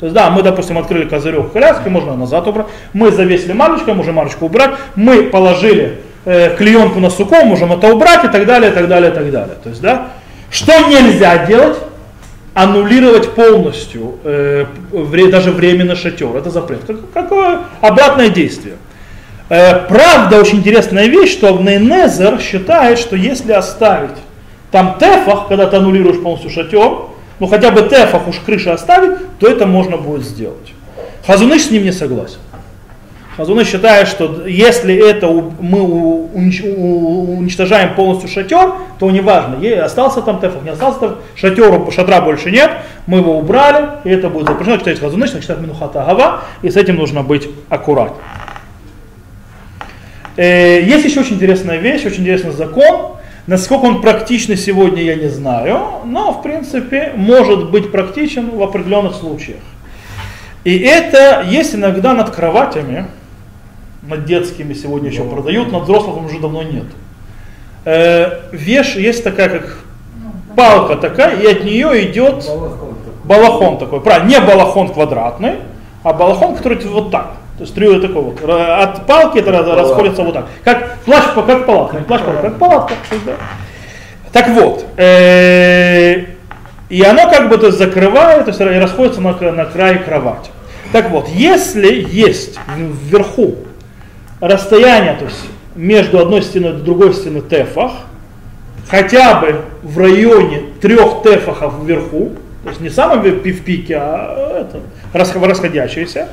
То 0.00 0.06
есть, 0.06 0.14
да, 0.14 0.30
мы, 0.30 0.42
допустим, 0.42 0.78
открыли 0.78 1.06
козырек 1.06 1.52
коляски, 1.52 1.88
можно 1.88 2.16
назад 2.16 2.48
убрать. 2.48 2.66
Мы 2.94 3.12
завесили 3.12 3.52
марочкой, 3.52 3.92
можем 3.92 4.14
марочку 4.14 4.46
убрать. 4.46 4.70
Мы 4.96 5.24
положили 5.24 6.00
э, 6.24 6.56
клеенку 6.56 6.98
на 6.98 7.10
суком, 7.10 7.48
можем 7.48 7.72
это 7.72 7.92
убрать 7.92 8.24
и 8.24 8.28
так 8.28 8.46
далее, 8.46 8.70
и 8.70 8.74
так 8.74 8.88
далее, 8.88 9.10
и 9.10 9.14
так 9.14 9.30
далее. 9.30 9.56
То 9.62 9.68
есть, 9.68 9.82
да, 9.82 10.08
что 10.50 10.72
нельзя 10.88 11.44
делать? 11.44 11.76
Аннулировать 12.54 13.34
полностью, 13.34 14.18
э, 14.24 14.66
даже 15.30 15.52
временно 15.52 15.96
шатер. 15.96 16.36
Это 16.36 16.50
запрет. 16.50 16.80
Как, 16.86 17.10
какое 17.12 17.60
обратное 17.80 18.28
действие? 18.28 18.74
Э, 19.48 19.86
правда, 19.88 20.38
очень 20.38 20.58
интересная 20.58 21.06
вещь, 21.06 21.32
что 21.32 21.50
Нейнезер 21.58 22.40
считает, 22.40 22.98
что 22.98 23.16
если 23.16 23.52
оставить 23.52 24.16
там 24.70 24.96
тефах, 24.98 25.48
когда 25.48 25.66
ты 25.66 25.76
аннулируешь 25.76 26.22
полностью 26.22 26.50
шатер, 26.50 26.90
ну 27.38 27.46
хотя 27.46 27.70
бы 27.70 27.82
тефах 27.82 28.28
уж 28.28 28.36
крыши 28.36 28.70
оставить, 28.70 29.38
то 29.38 29.46
это 29.46 29.66
можно 29.66 29.96
будет 29.96 30.22
сделать. 30.22 30.72
Хазуныш 31.26 31.62
с 31.62 31.70
ним 31.70 31.84
не 31.84 31.92
согласен. 31.92 32.38
Хазуныш 33.42 33.66
считает, 33.66 34.06
что 34.06 34.46
если 34.46 34.94
это 34.94 35.26
мы 35.26 35.82
уничтожаем 35.82 37.96
полностью 37.96 38.28
шатер, 38.28 38.74
то 39.00 39.10
неважно, 39.10 39.58
остался 39.84 40.22
там 40.22 40.40
тефах, 40.40 40.62
не 40.62 40.70
остался 40.70 41.00
там, 41.00 41.16
шатеру, 41.34 41.90
шатра 41.90 42.20
больше 42.20 42.52
нет, 42.52 42.70
мы 43.08 43.18
его 43.18 43.36
убрали, 43.36 43.98
и 44.04 44.10
это 44.10 44.28
будет 44.28 44.46
запрещено, 44.46 44.76
читать 44.76 45.00
Хазуныш, 45.00 45.32
читать 45.32 45.58
Минухата 45.58 46.04
Агава, 46.04 46.42
и 46.62 46.70
с 46.70 46.76
этим 46.76 46.94
нужно 46.94 47.24
быть 47.24 47.48
аккуратным. 47.68 48.20
Э, 50.36 50.80
есть 50.80 51.04
еще 51.04 51.20
очень 51.20 51.34
интересная 51.34 51.78
вещь, 51.78 52.06
очень 52.06 52.22
интересный 52.22 52.52
закон. 52.52 53.16
Насколько 53.48 53.86
он 53.86 54.02
практичный 54.02 54.56
сегодня, 54.56 55.02
я 55.02 55.16
не 55.16 55.26
знаю, 55.26 55.80
но 56.04 56.32
в 56.32 56.44
принципе 56.44 57.12
может 57.16 57.72
быть 57.72 57.90
практичен 57.90 58.50
в 58.50 58.62
определенных 58.62 59.16
случаях. 59.16 59.58
И 60.62 60.78
это 60.78 61.44
есть 61.44 61.74
иногда 61.74 62.14
над 62.14 62.30
кроватями, 62.30 63.06
над 64.02 64.24
детскими 64.24 64.74
сегодня 64.74 65.10
еще 65.10 65.24
продают, 65.24 65.72
над 65.72 65.84
взрослым 65.84 66.26
уже 66.26 66.38
давно 66.40 66.62
нет. 66.62 66.84
Э, 67.84 68.40
веш 68.52 68.96
есть 68.96 69.24
такая, 69.24 69.48
как 69.48 69.78
палка 70.56 70.96
такая, 70.96 71.36
и 71.40 71.46
от 71.46 71.64
нее 71.64 72.10
идет 72.10 72.44
балахон 73.24 73.78
такой. 73.78 74.00
Правильно, 74.00 74.28
не 74.28 74.40
балахон 74.40 74.88
квадратный, 74.92 75.56
а 76.02 76.12
балахон, 76.12 76.56
который 76.56 76.78
вот 76.86 77.10
так. 77.10 77.32
То 77.58 77.64
есть 77.64 77.74
трюя 77.74 78.00
такой 78.00 78.22
вот. 78.22 78.42
От 78.48 79.06
палки 79.06 79.38
это 79.38 79.52
палатка. 79.52 79.76
расходится 79.76 80.22
вот 80.22 80.34
так. 80.34 80.46
Как 80.64 80.98
плащ, 81.00 81.24
как 81.34 81.66
палатка. 81.66 81.98
Не 81.98 82.04
плащ, 82.04 82.22
как 82.22 82.58
палатка. 82.58 82.94
Да. 83.24 83.32
Так 84.32 84.48
вот. 84.48 84.84
Э, 84.96 86.24
и 86.88 87.02
оно 87.02 87.30
как 87.30 87.48
бы 87.48 87.56
то 87.56 87.66
есть, 87.66 87.78
закрывает, 87.78 88.44
то 88.44 88.50
есть 88.50 88.60
и 88.60 88.64
расходится 88.64 89.20
на, 89.20 89.32
на 89.52 89.64
край 89.64 89.98
кровати. 89.98 90.50
Так 90.92 91.10
вот, 91.10 91.28
если 91.28 92.06
есть 92.10 92.58
вверху 92.76 93.54
расстояние, 94.42 95.14
то 95.14 95.26
есть 95.26 95.40
между 95.76 96.18
одной 96.18 96.42
стеной 96.42 96.72
и 96.72 96.82
другой 96.82 97.14
стены 97.14 97.40
тефах, 97.40 97.92
хотя 98.88 99.40
бы 99.40 99.62
в 99.82 99.96
районе 99.96 100.64
трех 100.80 101.22
тефахов 101.22 101.84
вверху, 101.84 102.32
то 102.64 102.68
есть 102.70 102.80
не 102.80 102.90
самое 102.90 103.20
в 103.32 103.40
пике, 103.40 103.96
а 103.96 104.66
это, 104.66 104.80
расходящиеся, 105.12 106.28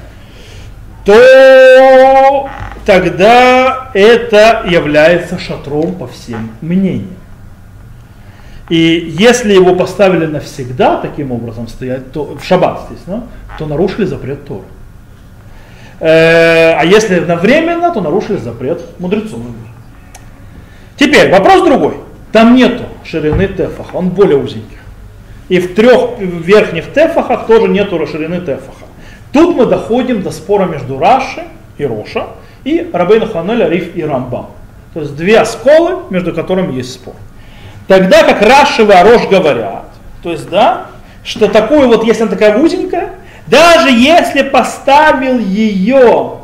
то 1.06 2.50
тогда 2.86 3.91
это 3.93 4.65
является 4.67 5.38
шатром 5.38 5.93
по 5.93 6.08
всем 6.08 6.52
мнениям. 6.62 7.15
И 8.69 9.13
если 9.19 9.54
его 9.54 9.76
поставили 9.76 10.26
навсегда 10.26 10.98
таким 10.98 11.32
образом 11.32 11.67
стоять, 11.67 12.12
то 12.12 12.36
в 12.36 12.43
шаббат, 12.43 12.82
естественно, 12.89 13.28
то 13.60 13.67
нарушили 13.67 14.06
запрет 14.06 14.45
Торы. 14.45 14.65
Э, 16.00 16.74
а 16.78 16.86
если 16.86 17.20
временно, 17.20 17.92
то 17.94 18.02
нарушили 18.02 18.38
запрет 18.38 18.82
мудрецов. 19.00 19.40
Теперь 20.96 21.32
вопрос 21.32 21.64
другой. 21.64 21.96
Там 22.32 22.56
нету 22.56 22.84
ширины 23.04 23.48
тефаха, 23.48 23.96
он 23.96 24.10
более 24.10 24.38
узенький. 24.38 24.78
И 25.50 25.60
в 25.60 25.74
трех 25.74 26.20
верхних 26.20 26.94
тефахах 26.94 27.48
тоже 27.48 27.68
нету 27.68 28.06
ширины 28.06 28.40
тефаха. 28.40 28.86
Тут 29.32 29.56
мы 29.56 29.66
доходим 29.66 30.22
до 30.22 30.32
спора 30.32 30.66
между 30.66 31.00
Раши 31.00 31.44
и 31.78 31.86
Роша 31.86 32.28
и 32.64 32.90
Рабейна 32.94 33.28
Ханеля, 33.28 33.68
Риф 33.68 33.96
и 33.96 34.04
Рамбам. 34.04 34.48
То 34.94 35.02
есть 35.02 35.16
две 35.16 35.44
сколы, 35.46 36.04
между 36.10 36.34
которыми 36.34 36.76
есть 36.76 36.94
спор. 36.94 37.16
Тогда 37.88 38.24
как 38.24 38.42
Раши 38.42 38.84
и 38.84 38.86
Рош 38.86 39.28
говорят, 39.28 39.86
то 40.22 40.32
есть, 40.32 40.50
да, 40.50 40.88
что 41.24 41.48
такое 41.48 41.88
вот, 41.88 42.04
если 42.04 42.24
она 42.24 42.32
такая 42.32 42.58
узенькая, 42.58 43.12
даже 43.50 43.90
если 43.90 44.44
поставил 44.44 45.40
ее 45.40 46.40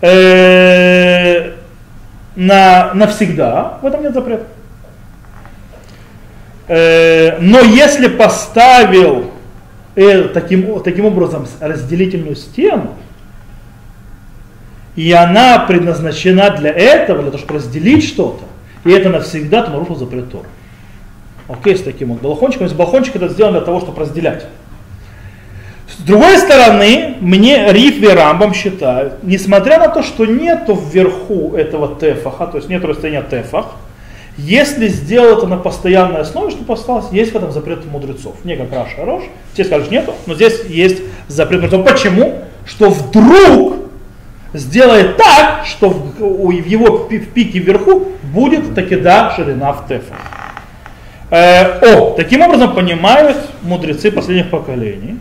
э, 0.00 1.52
на, 2.34 2.94
навсегда, 2.94 3.78
в 3.82 3.86
этом 3.86 4.02
нет 4.02 4.14
запрета. 4.14 4.46
Э, 6.68 7.38
но 7.40 7.60
если 7.60 8.08
поставил 8.08 9.30
э, 9.94 10.28
таким, 10.28 10.80
таким 10.82 11.04
образом 11.04 11.46
разделительную 11.60 12.36
стену, 12.36 12.94
и 14.96 15.12
она 15.12 15.60
предназначена 15.60 16.50
для 16.50 16.70
этого, 16.70 17.22
для 17.22 17.30
того, 17.30 17.38
чтобы 17.38 17.58
разделить 17.60 18.04
что-то, 18.04 18.44
и 18.84 18.90
это 18.90 19.08
навсегда, 19.08 19.62
то 19.62 19.70
нарушил 19.70 19.96
запрет 19.96 20.30
Тора. 20.30 20.46
Окей, 21.48 21.76
с 21.76 21.82
таким 21.82 22.08
вот 22.12 22.20
балахончиком. 22.20 22.66
Если 22.66 22.76
балахончик 22.76 23.16
это 23.16 23.28
сделано 23.28 23.58
для 23.58 23.66
того, 23.66 23.80
чтобы 23.80 24.00
разделять. 24.00 24.46
С 26.00 26.02
другой 26.02 26.38
стороны, 26.38 27.16
мне 27.20 27.70
Риф 27.70 28.02
и 28.02 28.06
Рамбам 28.08 28.54
считают, 28.54 29.22
несмотря 29.22 29.78
на 29.78 29.88
то, 29.88 30.02
что 30.02 30.24
нету 30.24 30.74
вверху 30.74 31.54
этого 31.54 31.94
тефаха, 31.94 32.46
то 32.46 32.56
есть 32.56 32.70
нет 32.70 32.82
расстояния 32.86 33.22
тефах, 33.22 33.66
если 34.38 34.88
сделать 34.88 35.38
это 35.38 35.46
на 35.46 35.58
постоянной 35.58 36.20
основе, 36.20 36.52
что 36.52 36.72
осталось, 36.72 37.12
есть 37.12 37.32
в 37.32 37.36
этом 37.36 37.52
запрет 37.52 37.84
мудрецов. 37.84 38.34
Не 38.44 38.56
как 38.56 38.72
Раша 38.72 39.04
Рош. 39.04 39.24
Те 39.54 39.62
скажут, 39.62 39.90
нету, 39.90 40.14
но 40.24 40.34
здесь 40.34 40.64
есть 40.70 41.02
запрет 41.28 41.60
мудрецов. 41.60 41.86
Почему? 41.86 42.38
Что 42.64 42.88
вдруг 42.88 43.76
сделает 44.54 45.18
так, 45.18 45.66
что 45.66 45.90
в, 45.90 46.50
его 46.50 46.96
в 46.96 47.08
пике 47.08 47.58
вверху 47.58 48.08
будет 48.22 48.74
таки 48.74 48.96
да 48.96 49.34
ширина 49.36 49.74
в 49.74 49.86
тефа. 49.86 50.14
Э, 51.28 51.94
о, 51.94 52.14
таким 52.14 52.40
образом 52.40 52.74
понимают 52.74 53.36
мудрецы 53.60 54.10
последних 54.10 54.48
поколений, 54.48 55.18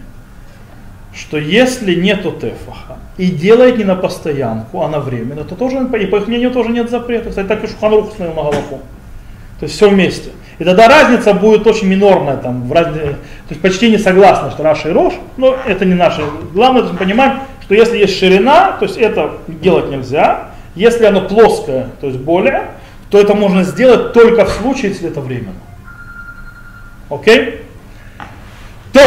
что 1.19 1.37
если 1.37 1.95
нету 1.95 2.31
тефаха 2.31 2.97
и 3.17 3.27
делает 3.27 3.77
не 3.77 3.83
на 3.83 3.95
постоянку, 3.95 4.81
а 4.81 4.87
на 4.87 4.99
временно, 4.99 5.43
то 5.43 5.55
тоже, 5.55 5.77
и 5.99 6.05
по 6.05 6.15
их 6.15 6.27
мнению 6.27 6.51
тоже 6.51 6.69
нет 6.69 6.89
запрета. 6.89 7.29
Кстати, 7.29 7.47
так 7.47 7.63
и 7.63 7.67
Шуханрух 7.67 8.07
установил 8.09 8.35
на 8.35 8.43
голову. 8.43 8.81
То 9.59 9.65
есть 9.65 9.75
все 9.75 9.89
вместе. 9.89 10.29
И 10.59 10.63
тогда 10.63 10.87
разница 10.87 11.33
будет 11.33 11.67
очень 11.67 11.87
минорная, 11.87 12.37
там, 12.37 12.67
в 12.67 12.71
разни... 12.71 12.99
то 12.99 13.17
есть 13.49 13.61
почти 13.61 13.91
не 13.91 13.97
согласны, 13.97 14.51
что 14.51 14.63
Раша 14.63 14.89
и 14.89 14.91
Рош, 14.93 15.13
но 15.35 15.57
это 15.67 15.83
не 15.83 15.93
наше. 15.93 16.21
Главное, 16.53 16.83
мы 16.83 16.97
понимаем, 16.97 17.41
что 17.61 17.75
если 17.75 17.97
есть 17.97 18.17
ширина, 18.17 18.77
то 18.79 18.85
есть 18.85 18.97
это 18.97 19.33
делать 19.47 19.89
нельзя. 19.89 20.51
Если 20.75 21.03
оно 21.05 21.21
плоское, 21.21 21.87
то 21.99 22.07
есть 22.07 22.19
более, 22.19 22.71
то 23.09 23.19
это 23.19 23.35
можно 23.35 23.63
сделать 23.63 24.13
только 24.13 24.45
в 24.45 24.49
случае, 24.49 24.91
если 24.91 25.09
это 25.09 25.19
временно. 25.19 25.59
Окей? 27.09 27.61
То, 28.93 29.01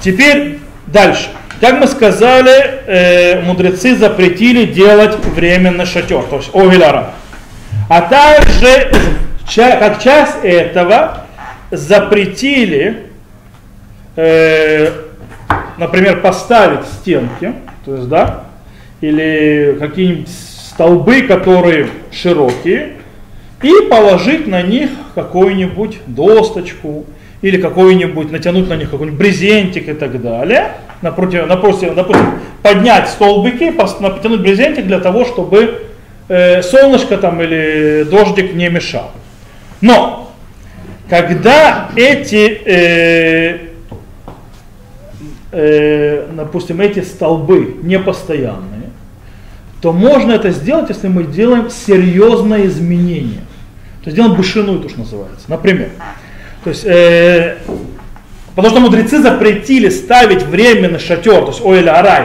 теперь 0.00 0.60
дальше. 0.86 1.28
Как 1.60 1.80
мы 1.80 1.88
сказали, 1.88 2.52
э, 2.86 3.40
мудрецы 3.42 3.96
запретили 3.96 4.64
делать 4.64 5.16
временный 5.24 5.86
шатер, 5.86 6.22
то 6.22 6.36
есть 6.36 6.54
овеляра. 6.54 7.14
А 7.88 8.02
также 8.02 8.92
как 9.56 10.00
часть 10.00 10.36
этого 10.44 11.24
запретили, 11.72 12.98
э, 14.14 14.92
например, 15.78 16.20
поставить 16.20 16.86
стенки, 16.86 17.52
то 17.84 17.96
есть, 17.96 18.08
да, 18.08 18.44
или 19.00 19.76
какие-нибудь 19.80 20.28
столбы, 20.28 21.22
которые 21.22 21.88
широкие, 22.12 22.92
и 23.62 23.72
положить 23.90 24.46
на 24.46 24.62
них 24.62 24.90
какую-нибудь 25.16 25.98
досточку, 26.06 27.04
или 27.42 27.60
какой-нибудь, 27.60 28.30
натянуть 28.30 28.68
на 28.68 28.74
них 28.74 28.90
какой-нибудь 28.90 29.18
брезентик 29.18 29.88
и 29.88 29.94
так 29.94 30.22
далее. 30.22 30.72
Напротив, 31.02 31.46
напротив, 31.46 31.94
допустим, 31.94 32.26
поднять 32.62 33.08
столбики, 33.08 33.70
потянуть 33.70 34.40
брезентик 34.40 34.86
для 34.86 34.98
того, 34.98 35.24
чтобы 35.24 35.86
э, 36.28 36.62
солнышко 36.62 37.16
там 37.18 37.40
или 37.40 38.04
дождик 38.10 38.54
не 38.54 38.68
мешал. 38.68 39.12
Но, 39.80 40.32
когда 41.08 41.90
эти, 41.94 42.60
э, 42.64 43.58
э, 45.52 46.26
допустим, 46.32 46.80
эти 46.80 47.00
столбы 47.00 47.76
непостоянные, 47.82 48.90
то 49.80 49.92
можно 49.92 50.32
это 50.32 50.50
сделать, 50.50 50.88
если 50.88 51.06
мы 51.06 51.22
делаем 51.22 51.70
серьезное 51.70 52.66
изменение. 52.66 53.42
То 54.02 54.10
есть 54.10 54.16
делаем 54.16 54.34
бышину, 54.34 54.80
то, 54.80 54.88
что 54.88 55.00
называется. 55.00 55.44
Например, 55.48 55.90
то 56.64 56.70
есть, 56.70 56.84
э, 56.84 57.58
потому 58.58 58.74
что 58.74 58.80
мудрецы 58.80 59.22
запретили 59.22 59.88
ставить 59.88 60.42
временный 60.42 60.98
шатер, 60.98 61.42
то 61.42 61.50
есть 61.52 61.64
оэль 61.64 61.88
арай, 61.88 62.24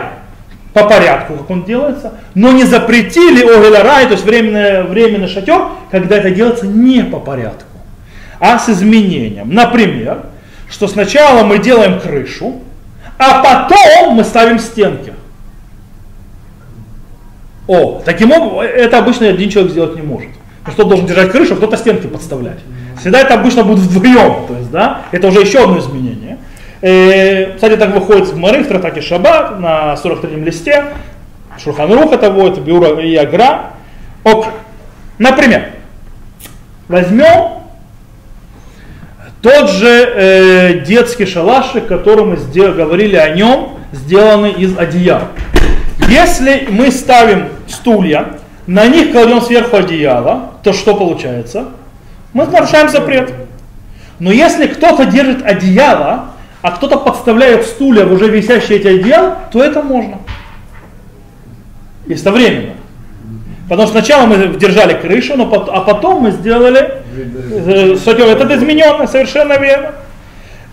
по 0.74 0.84
порядку, 0.84 1.36
как 1.36 1.48
он 1.52 1.63
делается, 1.63 2.13
но 2.34 2.52
не 2.52 2.63
запретили 2.63 3.43
огель 3.43 4.08
то 4.08 4.13
есть 4.13 4.26
временный, 4.26 4.82
временный 4.82 5.28
шатер, 5.28 5.67
когда 5.91 6.17
это 6.17 6.32
делается 6.32 6.65
не 6.65 7.04
по 7.04 7.19
порядку, 7.19 7.67
а 8.39 8.58
с 8.58 8.67
изменением. 8.67 9.54
Например, 9.54 10.24
что 10.72 10.88
сначала 10.88 11.43
мы 11.43 11.60
делаем 11.60 12.00
крышу, 12.00 12.62
а 13.19 13.43
потом 13.43 14.15
мы 14.15 14.24
ставим 14.24 14.58
стенки. 14.58 15.13
О, 17.67 18.02
таким 18.04 18.32
образом, 18.32 18.62
это 18.62 18.98
обычно 18.98 19.28
один 19.28 19.52
человек 19.52 19.72
сделать 19.72 19.96
не 19.96 20.02
может. 20.02 20.32
Что 20.72 20.84
должен 20.84 21.06
держать 21.06 21.32
крышу, 21.32 21.54
а 21.54 21.58
кто-то 21.58 21.78
стенки 21.78 22.08
подставлять. 22.08 22.58
Всегда 23.04 23.19
это 23.19 23.34
обычно 23.34 23.63
будет 23.63 23.80
вдвоем. 23.80 24.48
То 24.48 24.56
есть, 24.58 24.72
да, 24.72 25.02
это 25.12 25.28
уже 25.28 25.41
еще 25.41 25.63
одно 25.63 25.78
изменение. 25.80 26.22
Э, 26.86 27.54
кстати, 27.56 27.78
так 27.78 27.93
выходит 27.93 28.28
в 28.28 28.36
Мары 28.36 28.62
в 28.62 28.67
Тратаке 28.67 29.00
Шаббат 29.00 29.58
на 29.58 29.93
43-м 29.93 30.43
листе. 30.43 30.84
Шурханрух 31.58 32.12
это 32.12 32.30
будет, 32.30 32.60
Биура 32.60 33.00
и 33.00 33.15
Агра. 33.15 33.72
Окей. 34.26 34.52
Например, 35.17 35.67
возьмем 36.89 37.63
тот 39.41 39.69
же 39.69 39.88
э, 39.88 40.80
детский 40.80 41.26
шалашик, 41.26 41.88
который 41.88 42.26
мы 42.26 42.36
сделали, 42.36 42.74
говорили 42.74 43.15
о 43.15 43.34
нем, 43.34 43.78
сделанный 43.93 44.52
из 44.52 44.78
одеяла. 44.78 45.30
Если 46.10 46.67
мы 46.69 46.91
ставим 46.91 47.48
стулья, 47.65 48.39
на 48.67 48.88
них 48.88 49.13
кладем 49.13 49.39
сверху 49.39 49.78
одеяло, 49.78 50.52
то 50.63 50.74
что 50.74 50.96
получается? 50.96 51.67
Мы 52.34 52.46
нарушаем 52.46 52.89
запрет. 52.89 53.34
Но 54.19 54.34
если 54.34 54.67
кто-то 54.67 55.06
держит 55.06 55.46
одеяло, 55.46 56.33
а 56.63 56.71
кто-то 56.71 56.97
подставляет 56.97 57.65
стулья 57.65 58.06
в 58.06 58.13
уже 58.13 58.30
висящие 58.30 58.80
эти 58.80 58.88
одеяла, 58.88 59.38
то 59.52 59.62
это 59.62 59.84
можно. 59.84 60.17
Если 62.08 62.30
временно. 62.30 62.73
Потому 63.67 63.88
что 63.88 63.99
сначала 63.99 64.26
мы 64.28 64.47
держали 64.58 64.93
крышу, 64.93 65.36
но, 65.36 65.43
а 65.43 65.82
потом 65.82 66.21
мы 66.21 66.32
сделали 66.32 66.99
э, 67.17 67.95
это 67.95 68.56
измененно, 68.56 69.08
совершенно 69.08 69.60
верно. 69.60 69.91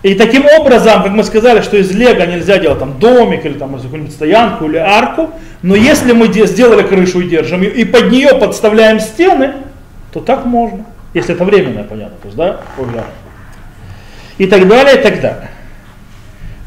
И 0.01 0.15
таким 0.15 0.45
образом, 0.45 1.03
как 1.03 1.11
мы 1.11 1.25
сказали, 1.25 1.61
что 1.61 1.75
из 1.75 1.91
лего 1.91 2.23
нельзя 2.25 2.57
делать 2.57 2.79
там 2.79 2.97
домик 2.97 3.45
или 3.45 3.53
там 3.53 3.77
какую-нибудь 3.77 4.13
стоянку 4.13 4.65
или 4.65 4.77
арку, 4.77 5.31
но 5.61 5.75
если 5.75 6.13
мы 6.13 6.27
сделали 6.27 6.83
крышу 6.83 7.19
и 7.19 7.27
держим 7.27 7.63
и 7.63 7.83
под 7.83 8.11
нее 8.11 8.33
подставляем 8.35 9.01
стены, 9.01 9.55
то 10.13 10.21
так 10.21 10.45
можно. 10.45 10.85
Если 11.13 11.35
это 11.35 11.43
временное, 11.43 11.83
понятно, 11.83 12.15
то 12.21 12.27
есть, 12.27 12.37
да, 12.37 12.61
И 14.37 14.47
так 14.47 14.67
далее, 14.67 14.95
и 14.95 15.03
так 15.03 15.19
далее. 15.19 15.50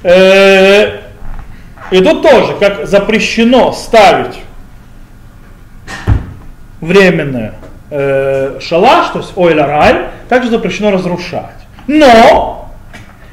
Э, 0.04 1.00
и 1.90 2.00
тут 2.00 2.22
тоже, 2.22 2.54
как 2.60 2.86
запрещено 2.86 3.72
ставить 3.72 4.38
временное 6.80 7.54
э, 7.90 8.58
шалаш, 8.60 9.08
то 9.08 9.18
есть 9.18 9.32
ойля 9.36 10.10
также 10.28 10.50
запрещено 10.50 10.90
разрушать. 10.90 11.56
Но 11.86 12.70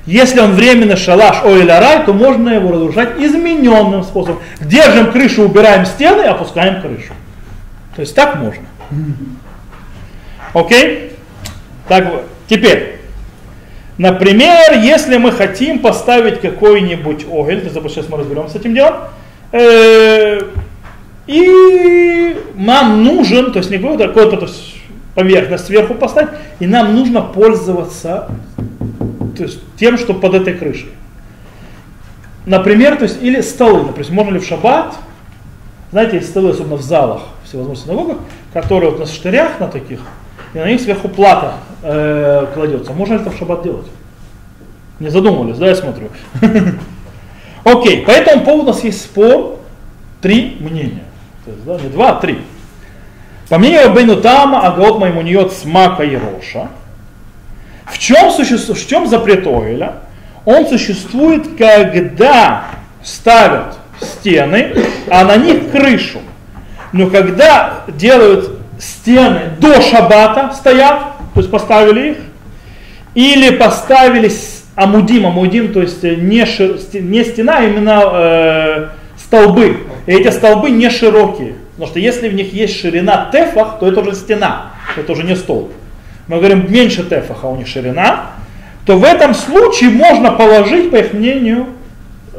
если 0.05 0.39
он 0.39 0.53
временно 0.53 0.95
шалаш 0.95 1.43
ой 1.43 1.61
или 1.61 1.71
рай, 1.71 2.05
то 2.05 2.13
можно 2.13 2.49
его 2.49 2.71
разрушать 2.71 3.19
измененным 3.19 4.03
способом. 4.03 4.39
Держим 4.59 5.11
крышу, 5.11 5.43
убираем 5.43 5.85
стены, 5.85 6.21
опускаем 6.23 6.81
крышу. 6.81 7.13
То 7.95 8.01
есть 8.01 8.15
так 8.15 8.37
можно. 8.37 8.63
Окей? 10.53 11.13
Так 11.87 12.11
вот. 12.11 12.27
Теперь. 12.47 13.00
Например, 14.01 14.79
если 14.81 15.17
мы 15.17 15.31
хотим 15.31 15.77
поставить 15.77 16.41
какой-нибудь 16.41 17.27
огель, 17.31 17.61
то 17.61 17.87
сейчас 17.87 18.09
мы 18.09 18.17
разберемся 18.17 18.53
с 18.53 18.55
этим 18.55 18.73
делом, 18.73 18.95
э, 19.51 20.39
и 21.27 22.35
нам 22.55 23.03
нужен, 23.03 23.51
то 23.51 23.59
есть 23.59 23.69
не 23.69 23.77
какой-то 23.77 24.49
поверхность 25.13 25.67
сверху 25.67 25.93
поставить, 25.93 26.31
и 26.59 26.65
нам 26.65 26.95
нужно 26.95 27.21
пользоваться 27.21 28.29
то 29.37 29.43
есть 29.43 29.59
тем, 29.77 29.99
что 29.99 30.15
под 30.15 30.33
этой 30.33 30.55
крышей. 30.55 30.89
Например, 32.47 32.95
то 32.95 33.03
есть, 33.03 33.21
или 33.21 33.41
столы, 33.41 33.83
например, 33.83 34.11
можно 34.13 34.31
ли 34.31 34.39
в 34.39 34.45
шаббат, 34.47 34.95
знаете, 35.91 36.15
есть 36.15 36.29
столы, 36.29 36.49
особенно 36.49 36.77
в 36.77 36.81
залах, 36.81 37.21
всевозможных 37.45 37.85
синагогах, 37.85 38.17
которые 38.51 38.89
вот 38.89 38.99
на 38.99 39.05
штырях 39.05 39.59
на 39.59 39.67
таких, 39.67 39.99
и 40.53 40.57
на 40.57 40.65
них 40.65 40.81
сверху 40.81 41.09
плата 41.09 41.55
э, 41.83 42.47
кладется. 42.53 42.93
Можно 42.93 43.15
это 43.15 43.29
в 43.29 43.37
шаббат 43.37 43.63
делать? 43.63 43.87
Не 44.99 45.09
задумывались, 45.09 45.57
да, 45.57 45.67
я 45.67 45.75
смотрю. 45.75 46.09
Окей, 47.63 48.03
по 48.05 48.11
этому 48.11 48.43
поводу 48.43 48.63
у 48.63 48.73
нас 48.73 48.83
есть 48.83 49.01
спор, 49.01 49.59
три 50.21 50.57
мнения. 50.59 51.03
То 51.45 51.51
есть, 51.51 51.63
да, 51.65 51.79
не 51.79 51.89
два, 51.89 52.11
а 52.11 52.15
три. 52.15 52.41
По 53.49 53.57
мнению 53.57 53.87
Абейну 53.87 54.17
Тама, 54.21 54.67
Агаот 54.67 54.99
Маймуниот 54.99 55.53
Смака 55.53 56.03
и 56.03 56.15
Роша– 56.15 56.69
в 57.91 57.97
чем, 57.99 58.31
существует, 58.31 58.79
в 58.79 58.87
чем 58.87 59.07
запрет 59.07 59.45
Ойля? 59.45 59.95
Он 60.45 60.65
существует, 60.65 61.57
когда 61.57 62.65
ставят 63.03 63.77
стены, 63.99 64.73
а 65.09 65.25
на 65.25 65.35
них 65.35 65.71
крышу. 65.71 66.19
Но 66.93 67.09
когда 67.09 67.83
делают 67.87 68.60
стены 68.81 69.51
до 69.59 69.81
шабата 69.81 70.51
стоят, 70.53 71.03
то 71.33 71.39
есть 71.39 71.51
поставили 71.51 72.11
их, 72.11 72.17
или 73.15 73.55
поставили 73.55 74.31
амудим, 74.75 75.27
амудим, 75.27 75.71
то 75.71 75.81
есть 75.81 76.03
не, 76.03 76.45
шир, 76.45 76.79
не 76.93 77.23
стена, 77.23 77.57
а 77.59 77.63
именно 77.63 78.03
э, 78.05 78.87
столбы. 79.17 79.77
И 80.07 80.11
эти 80.11 80.29
столбы 80.29 80.71
не 80.71 80.89
широкие. 80.89 81.55
Потому 81.71 81.87
что 81.87 81.99
если 81.99 82.29
в 82.29 82.33
них 82.33 82.53
есть 82.53 82.79
ширина 82.79 83.29
тефах, 83.31 83.79
то 83.79 83.87
это 83.87 84.01
уже 84.01 84.15
стена, 84.15 84.71
это 84.97 85.11
уже 85.11 85.23
не 85.23 85.35
столб 85.35 85.71
мы 86.31 86.37
говорим 86.37 86.71
меньше 86.71 87.03
тефаха 87.03 87.47
у 87.47 87.57
них 87.57 87.67
ширина, 87.67 88.27
то 88.85 88.97
в 88.97 89.03
этом 89.03 89.33
случае 89.33 89.89
можно 89.89 90.31
положить, 90.31 90.89
по 90.89 90.95
их 90.95 91.11
мнению, 91.11 91.67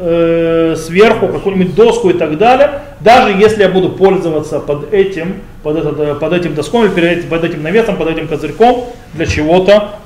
э, 0.05 0.77
сверху 0.77 1.29
какую-нибудь 1.29 1.75
доску 1.75 2.11
и 2.11 2.13
так 2.15 2.37
далее, 2.39 2.81
даже 3.01 3.33
если 3.33 3.63
я 3.63 3.69
буду 3.69 3.91
пользоваться 3.91 4.61
под 4.61 4.93
этим, 4.93 5.37
под, 5.63 5.79
этот, 5.79 5.99
э, 6.01 6.15
под 6.15 6.33
этим 6.33 6.55
доском, 6.55 6.85
или 6.85 7.21
под 7.23 7.45
этим 7.45 7.63
навесом, 7.63 7.97
под 7.97 8.09
этим 8.09 8.29
козырьком 8.29 8.87
для 9.15 9.27
чего-то, 9.27 9.97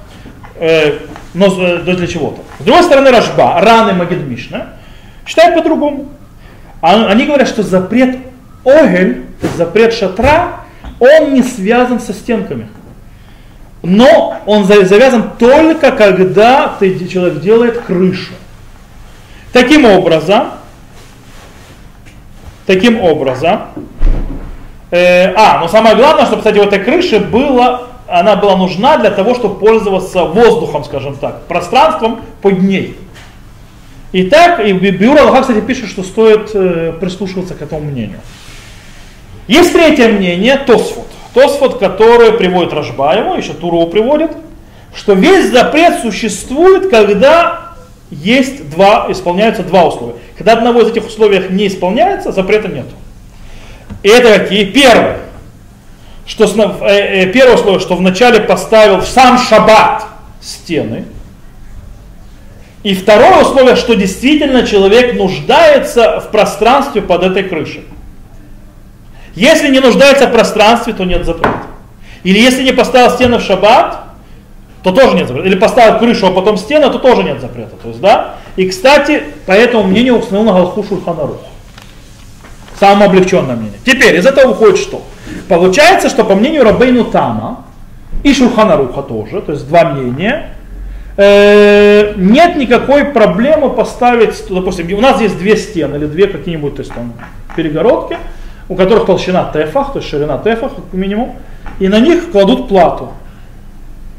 э, 0.56 0.98
но 1.34 1.46
э, 1.46 1.78
для 1.82 2.06
чего-то. 2.06 2.42
С 2.60 2.64
другой 2.64 2.82
стороны, 2.82 3.10
Рашба, 3.10 3.60
раны 3.60 3.94
Магидмишна, 3.94 4.74
считают 5.26 5.56
по-другому. 5.56 6.08
А, 6.82 7.06
они 7.06 7.24
говорят, 7.24 7.48
что 7.48 7.62
запрет 7.62 8.16
огель, 8.64 9.22
запрет 9.56 9.92
шатра, 9.94 10.60
он 11.00 11.34
не 11.34 11.42
связан 11.42 12.00
со 12.00 12.12
стенками 12.12 12.68
но 13.86 14.42
он 14.46 14.64
завязан 14.64 15.30
только 15.38 15.92
когда 15.92 16.74
ты, 16.78 17.06
человек 17.06 17.40
делает 17.40 17.78
крышу. 17.82 18.32
Таким 19.56 19.86
образом, 19.86 20.48
таким 22.66 23.00
образом, 23.00 23.62
э, 24.90 25.32
а, 25.34 25.60
но 25.60 25.68
самое 25.68 25.96
главное, 25.96 26.26
чтобы, 26.26 26.42
кстати, 26.42 26.58
у 26.58 26.62
этой 26.62 26.78
крыши 26.78 27.18
было, 27.18 27.84
она 28.06 28.36
была 28.36 28.56
нужна 28.56 28.98
для 28.98 29.10
того, 29.10 29.34
чтобы 29.34 29.58
пользоваться 29.58 30.24
воздухом, 30.24 30.84
скажем 30.84 31.16
так, 31.16 31.46
пространством 31.46 32.20
под 32.42 32.60
ней. 32.60 32.98
Итак, 34.12 34.60
и 34.60 34.74
Биура 34.74 35.22
Аллаха, 35.22 35.40
кстати, 35.40 35.62
пишет, 35.62 35.88
что 35.88 36.02
стоит 36.02 36.50
э, 36.52 36.92
прислушиваться 37.00 37.54
к 37.54 37.62
этому 37.62 37.80
мнению. 37.80 38.20
Есть 39.48 39.72
третье 39.72 40.08
мнение, 40.08 40.58
Тосфот. 40.58 41.06
Тосфот, 41.32 41.78
который 41.78 42.32
приводит 42.32 42.74
Рашбаеву, 42.74 43.34
еще 43.38 43.54
Туру 43.54 43.86
приводит, 43.86 44.32
что 44.94 45.14
весь 45.14 45.50
запрет 45.50 46.02
существует, 46.02 46.90
когда 46.90 47.65
есть 48.10 48.68
два, 48.70 49.06
исполняются 49.10 49.62
два 49.62 49.84
условия. 49.86 50.16
Когда 50.36 50.52
одного 50.52 50.82
из 50.82 50.88
этих 50.88 51.06
условий 51.06 51.42
не 51.50 51.66
исполняется, 51.66 52.32
запрета 52.32 52.68
нет. 52.68 52.86
Это 54.02 54.38
какие? 54.38 54.64
Первое. 54.66 55.18
Что, 56.26 56.44
э, 56.44 57.24
э, 57.24 57.32
первое 57.32 57.54
условие, 57.54 57.80
что 57.80 57.96
вначале 57.96 58.40
поставил 58.40 58.98
в 58.98 59.06
сам 59.06 59.38
шаббат 59.38 60.04
стены. 60.40 61.04
И 62.82 62.94
второе 62.94 63.42
условие, 63.42 63.74
что 63.74 63.94
действительно 63.94 64.64
человек 64.64 65.14
нуждается 65.14 66.20
в 66.20 66.30
пространстве 66.30 67.02
под 67.02 67.24
этой 67.24 67.42
крышей. 67.42 67.84
Если 69.34 69.68
не 69.68 69.80
нуждается 69.80 70.28
в 70.28 70.32
пространстве, 70.32 70.92
то 70.92 71.04
нет 71.04 71.24
запрета. 71.24 71.62
Или 72.22 72.38
если 72.38 72.62
не 72.62 72.72
поставил 72.72 73.10
стены 73.10 73.38
в 73.38 73.42
шаббат, 73.42 74.04
то 74.86 74.92
тоже 74.92 75.16
нет 75.16 75.26
запрета. 75.26 75.48
Или 75.48 75.56
поставил 75.56 75.98
крышу, 75.98 76.28
а 76.28 76.30
потом 76.30 76.56
стены, 76.56 76.88
то 76.90 77.00
тоже 77.00 77.24
нет 77.24 77.40
запрета. 77.40 77.74
То 77.82 77.88
есть, 77.88 78.00
да? 78.00 78.36
И, 78.54 78.68
кстати, 78.68 79.20
по 79.44 79.50
этому 79.50 79.82
мнению 79.82 80.16
установил 80.16 80.52
на 80.52 80.56
Галху 80.56 80.84
Шульханарух. 80.84 81.40
Самое 82.78 83.06
облегченное 83.10 83.56
мнение. 83.56 83.80
Теперь 83.84 84.14
из 84.14 84.24
этого 84.24 84.50
выходит 84.50 84.78
что? 84.78 85.02
Получается, 85.48 86.08
что 86.08 86.22
по 86.22 86.36
мнению 86.36 86.62
Рабейну 86.62 87.06
Тама 87.06 87.64
и 88.22 88.32
Шульханаруха 88.32 89.02
тоже, 89.02 89.42
то 89.42 89.50
есть 89.50 89.66
два 89.66 89.86
мнения, 89.86 90.54
э, 91.16 92.12
нет 92.14 92.54
никакой 92.54 93.06
проблемы 93.06 93.70
поставить, 93.70 94.40
допустим, 94.48 94.96
у 94.96 95.00
нас 95.00 95.20
есть 95.20 95.36
две 95.36 95.56
стены 95.56 95.96
или 95.96 96.06
две 96.06 96.28
какие-нибудь, 96.28 96.76
то 96.76 96.82
есть 96.82 96.94
там 96.94 97.12
перегородки, 97.56 98.18
у 98.68 98.76
которых 98.76 99.06
толщина 99.06 99.50
тефах, 99.52 99.94
то 99.94 99.98
есть 99.98 100.08
ширина 100.08 100.38
тефах 100.38 100.70
минимум, 100.92 101.34
и 101.80 101.88
на 101.88 101.98
них 101.98 102.30
кладут 102.30 102.68
плату. 102.68 103.10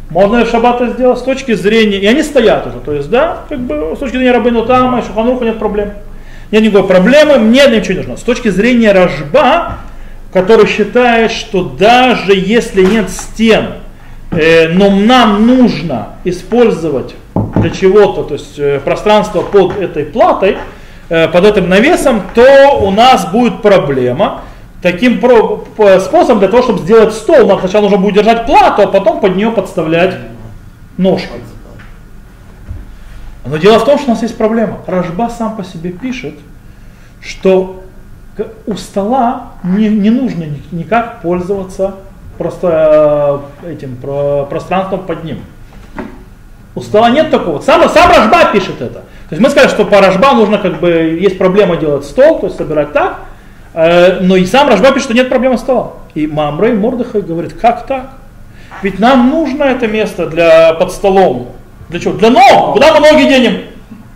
Можно 0.09 0.45
в 0.45 0.49
шаббат 0.49 0.81
сделать 0.93 1.19
с 1.19 1.21
точки 1.21 1.53
зрения, 1.53 1.97
и 1.97 2.05
они 2.05 2.23
стоят 2.23 2.65
уже, 2.65 2.79
то 2.79 2.93
есть, 2.93 3.09
да, 3.09 3.39
как 3.49 3.59
бы 3.59 3.93
с 3.95 3.99
точки 3.99 4.15
зрения 4.15 4.31
Рабину 4.31 4.65
Тама 4.65 4.99
и 4.99 5.01
Шуханруха 5.01 5.43
нет 5.43 5.59
проблем. 5.59 5.91
Нет 6.49 6.63
никакой 6.63 6.87
проблемы, 6.87 7.39
мне 7.39 7.67
ничего 7.67 7.93
не 7.93 7.99
нужно. 7.99 8.15
С 8.15 8.21
точки 8.21 8.47
зрения 8.47 8.93
Рожба, 8.93 9.79
который 10.31 10.65
считает, 10.67 11.31
что 11.31 11.63
даже 11.63 12.33
если 12.33 12.85
нет 12.85 13.09
стен, 13.09 13.65
э, 14.31 14.69
но 14.69 14.89
нам 14.89 15.45
нужно 15.45 16.09
использовать 16.23 17.15
для 17.57 17.69
чего-то, 17.69 18.23
то 18.23 18.33
есть 18.35 18.57
э, 18.57 18.79
пространство 18.79 19.41
под 19.41 19.77
этой 19.77 20.05
платой, 20.05 20.57
э, 21.09 21.27
под 21.27 21.45
этим 21.45 21.67
навесом, 21.67 22.21
то 22.33 22.79
у 22.81 22.91
нас 22.91 23.29
будет 23.29 23.61
проблема. 23.61 24.41
Таким 24.81 25.19
способом 25.19 26.39
для 26.39 26.47
того, 26.47 26.61
чтобы 26.61 26.79
сделать 26.79 27.13
стол, 27.13 27.47
нам 27.47 27.59
сначала 27.59 27.83
нужно 27.83 27.97
будет 27.97 28.15
держать 28.15 28.45
плату, 28.45 28.83
а 28.83 28.87
потом 28.87 29.19
под 29.19 29.35
нее 29.35 29.51
подставлять 29.51 30.15
ножки. 30.97 31.29
Но 33.45 33.57
дело 33.57 33.79
в 33.79 33.85
том, 33.85 33.97
что 33.97 34.11
у 34.11 34.13
нас 34.13 34.21
есть 34.21 34.37
проблема. 34.37 34.79
Рожба 34.85 35.29
сам 35.35 35.55
по 35.55 35.63
себе 35.63 35.91
пишет, 35.91 36.35
что 37.21 37.83
у 38.65 38.75
стола 38.75 39.53
не, 39.63 39.89
не 39.89 40.09
нужно 40.09 40.45
никак 40.71 41.21
пользоваться 41.21 41.95
просто 42.37 43.41
э, 43.63 43.73
этим 43.73 43.95
про, 43.95 44.45
пространством 44.45 45.05
под 45.05 45.23
ним. 45.23 45.39
У 46.75 46.81
стола 46.81 47.09
нет 47.09 47.31
такого. 47.31 47.59
Сам, 47.61 47.89
сам 47.89 48.11
Рожба 48.11 48.51
пишет 48.51 48.81
это. 48.81 48.99
То 48.99 49.31
есть 49.31 49.41
мы 49.41 49.49
сказали, 49.49 49.69
что 49.69 49.85
по 49.85 49.99
Рожба 49.99 50.33
нужно 50.33 50.57
как 50.57 50.79
бы, 50.79 50.89
есть 50.89 51.37
проблема 51.37 51.77
делать 51.77 52.05
стол, 52.05 52.39
то 52.39 52.47
есть 52.47 52.57
собирать 52.57 52.93
так, 52.93 53.21
но 53.77 54.35
и 54.35 54.45
сам 54.47 54.69
Рожба 54.69 54.91
пишет, 54.91 55.03
что 55.03 55.13
нет 55.13 55.29
проблемы 55.29 55.55
стола. 55.59 55.93
И 56.15 56.25
Мамрей 56.25 56.73
Мордыхай 56.73 57.21
говорит, 57.21 57.53
как 57.53 57.85
так? 57.85 58.13
Ведь 58.81 58.97
нам 58.97 59.29
нужно 59.29 59.65
это 59.65 59.85
место 59.85 60.25
для, 60.25 60.73
под 60.73 60.91
столом. 60.91 61.49
Для 61.89 61.99
чего? 61.99 62.13
Для 62.13 62.31
ног. 62.31 62.73
Куда 62.73 62.93
мы 62.93 62.99
ноги 63.01 63.27
денем? 63.27 63.65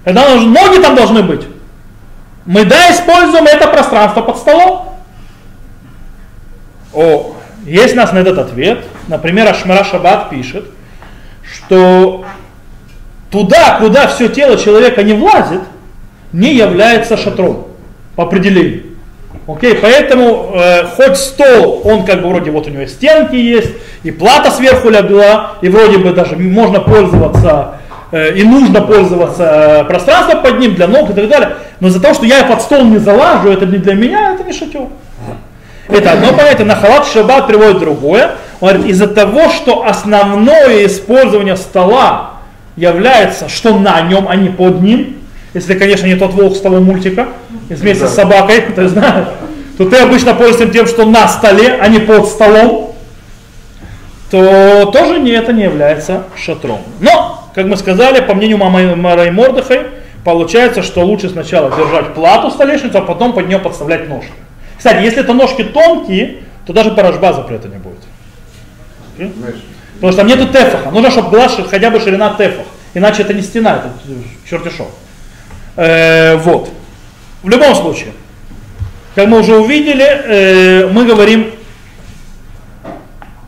Когда 0.04 0.36
ноги 0.36 0.82
там 0.82 0.96
должны 0.96 1.22
быть. 1.22 1.46
Мы 2.46 2.66
да 2.66 2.92
используем 2.92 3.46
это 3.46 3.68
пространство 3.68 4.22
под 4.22 4.38
столом. 4.38 4.96
О, 6.92 7.36
есть 7.64 7.94
у 7.94 7.98
нас 7.98 8.12
на 8.14 8.18
этот 8.18 8.40
ответ. 8.40 8.84
Например, 9.08 9.48
Ашмара 9.48 9.84
Шаббат 9.84 10.32
пишет, 10.32 10.66
что 11.44 12.26
туда, 13.30 13.78
куда 13.80 14.08
все 14.08 14.28
тело 14.28 14.58
человека 14.58 15.04
не 15.04 15.14
влазит, 15.14 15.62
не 16.34 16.56
является 16.56 17.16
шатром 17.16 17.68
по 18.16 18.24
определению. 18.24 18.91
Окей, 19.56 19.76
поэтому 19.76 20.52
э, 20.56 20.86
хоть 20.96 21.18
стол, 21.18 21.82
он 21.84 22.06
как 22.06 22.22
бы 22.22 22.30
вроде 22.30 22.52
вот 22.52 22.68
у 22.68 22.70
него 22.70 22.86
стенки 22.86 23.36
есть, 23.36 23.72
и 24.04 24.12
плата 24.12 24.52
сверху 24.52 24.90
легла, 24.90 25.54
и 25.62 25.70
вроде 25.70 25.98
бы 25.98 26.12
даже 26.14 26.38
можно 26.38 26.80
пользоваться, 26.80 27.76
э, 28.12 28.36
и 28.36 28.44
нужно 28.44 28.82
пользоваться 28.82 29.44
э, 29.44 29.84
пространством 29.86 30.42
под 30.42 30.60
ним 30.60 30.76
для 30.76 30.88
ног 30.88 31.10
и 31.10 31.14
так 31.14 31.28
далее. 31.28 31.56
Но 31.80 31.88
из-за 31.88 32.00
того, 32.00 32.14
что 32.14 32.26
я 32.26 32.44
под 32.44 32.62
стол 32.62 32.86
не 32.86 32.98
залажу, 32.98 33.50
это 33.50 33.66
не 33.66 33.78
для 33.78 33.94
меня, 33.94 34.34
это 34.34 34.44
не 34.44 34.54
шатер. 34.54 34.88
Это 35.88 36.14
одно 36.14 36.34
понятие, 36.34 36.66
на 36.66 36.76
халат 36.76 37.06
шаббат 37.08 37.48
приводит 37.48 37.80
другое. 37.80 38.32
Он 38.62 38.70
говорит, 38.70 38.86
из-за 38.88 39.08
того, 39.08 39.50
что 39.50 39.86
основное 39.86 40.86
использование 40.86 41.58
стола 41.58 42.34
является, 42.78 43.50
что 43.50 43.78
на 43.78 44.00
нем, 44.02 44.28
а 44.30 44.36
не 44.36 44.50
под 44.50 44.82
ним, 44.82 45.18
если, 45.54 45.74
конечно, 45.74 46.06
не 46.06 46.16
тот 46.16 46.34
волк 46.34 46.56
с 46.56 46.62
того 46.62 46.80
мультика, 46.80 47.28
вместе 47.70 48.06
да. 48.06 48.10
с 48.10 48.16
собакой, 48.16 48.64
ты 48.74 48.88
знаешь, 48.88 49.28
то 49.82 49.90
ты 49.90 49.98
обычно 49.98 50.36
пользуешься 50.36 50.72
тем, 50.72 50.86
что 50.86 51.06
на 51.06 51.28
столе, 51.28 51.80
а 51.82 51.88
не 51.88 51.98
под 51.98 52.28
столом, 52.28 52.94
то 54.30 54.86
тоже 54.94 55.20
не, 55.20 55.32
это 55.32 55.54
не 55.54 55.64
является 55.64 56.26
шатром. 56.36 56.82
Но, 57.00 57.50
как 57.56 57.66
мы 57.66 57.76
сказали, 57.78 58.22
по 58.22 58.36
мнению 58.36 58.60
Мамы 58.60 58.96
Марай 58.96 59.32
Мордыхай, 59.32 59.88
получается, 60.24 60.84
что 60.84 61.04
лучше 61.04 61.30
сначала 61.30 61.76
держать 61.76 62.14
плату 62.14 62.52
столешницу, 62.52 63.00
а 63.00 63.02
потом 63.02 63.34
под 63.34 63.48
нее 63.48 63.58
подставлять 63.58 64.08
ножки. 64.08 64.30
Кстати, 64.78 65.04
если 65.04 65.22
это 65.22 65.34
ножки 65.34 65.64
тонкие, 65.64 66.44
то 66.68 66.74
даже 66.74 66.92
порожба 66.92 67.34
запрета 67.34 67.68
не 67.68 67.78
будет. 67.78 68.04
Потому 69.96 70.12
что 70.12 70.18
там 70.18 70.28
нету 70.28 70.46
тефаха. 70.46 70.92
Нужно, 70.92 71.10
чтобы 71.10 71.32
была 71.32 71.48
хотя 71.48 71.90
бы 71.90 72.00
ширина 72.00 72.36
тефах. 72.36 72.68
Иначе 72.94 73.24
это 73.24 73.34
не 73.34 73.42
стена, 73.42 73.78
это 73.78 73.90
чертишок. 74.48 74.90
Э, 75.76 76.36
вот. 76.36 76.70
В 77.42 77.50
любом 77.50 77.74
случае, 77.74 78.12
как 79.16 79.28
мы 79.28 79.40
уже 79.40 79.58
увидели, 79.58 80.06
э, 80.06 80.88
мы 80.88 81.06
говорим 81.06 81.48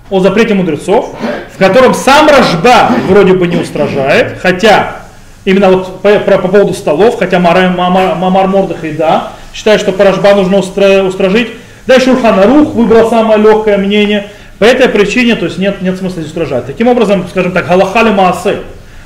о 0.10 0.20
запрете 0.20 0.54
мудрецов, 0.54 1.16
в 1.54 1.58
котором 1.58 1.94
сам 1.94 2.28
Рожба 2.28 2.90
вроде 3.08 3.34
бы 3.34 3.48
не 3.48 3.56
устражает, 3.56 4.40
хотя 4.42 4.98
именно 5.46 5.70
вот 5.70 6.02
по, 6.02 6.20
по, 6.20 6.38
по 6.38 6.48
поводу 6.50 6.74
столов, 6.74 7.18
хотя 7.18 7.40
Мамар, 7.40 8.16
Мамар 8.16 8.48
Мордах 8.48 8.84
и 8.84 8.92
да, 8.92 9.30
считает, 9.54 9.80
что 9.80 9.94
Рожба 9.98 10.36
нужно 10.36 10.58
устра, 10.58 11.04
устражить. 11.04 11.50
Да, 11.88 12.00
Шурхан 12.00 12.40
Арух 12.40 12.74
выбрал 12.74 13.10
самое 13.10 13.40
легкое 13.40 13.78
мнение. 13.78 14.28
По 14.60 14.66
этой 14.66 14.88
причине, 14.88 15.36
то 15.36 15.46
есть 15.46 15.58
нет, 15.58 15.82
нет 15.82 15.98
смысла 15.98 16.22
здесь 16.22 16.28
устражать. 16.28 16.66
Таким 16.66 16.88
образом, 16.88 17.26
скажем 17.30 17.52
так, 17.52 17.68
галахали 17.68 18.12
маасы, 18.12 18.56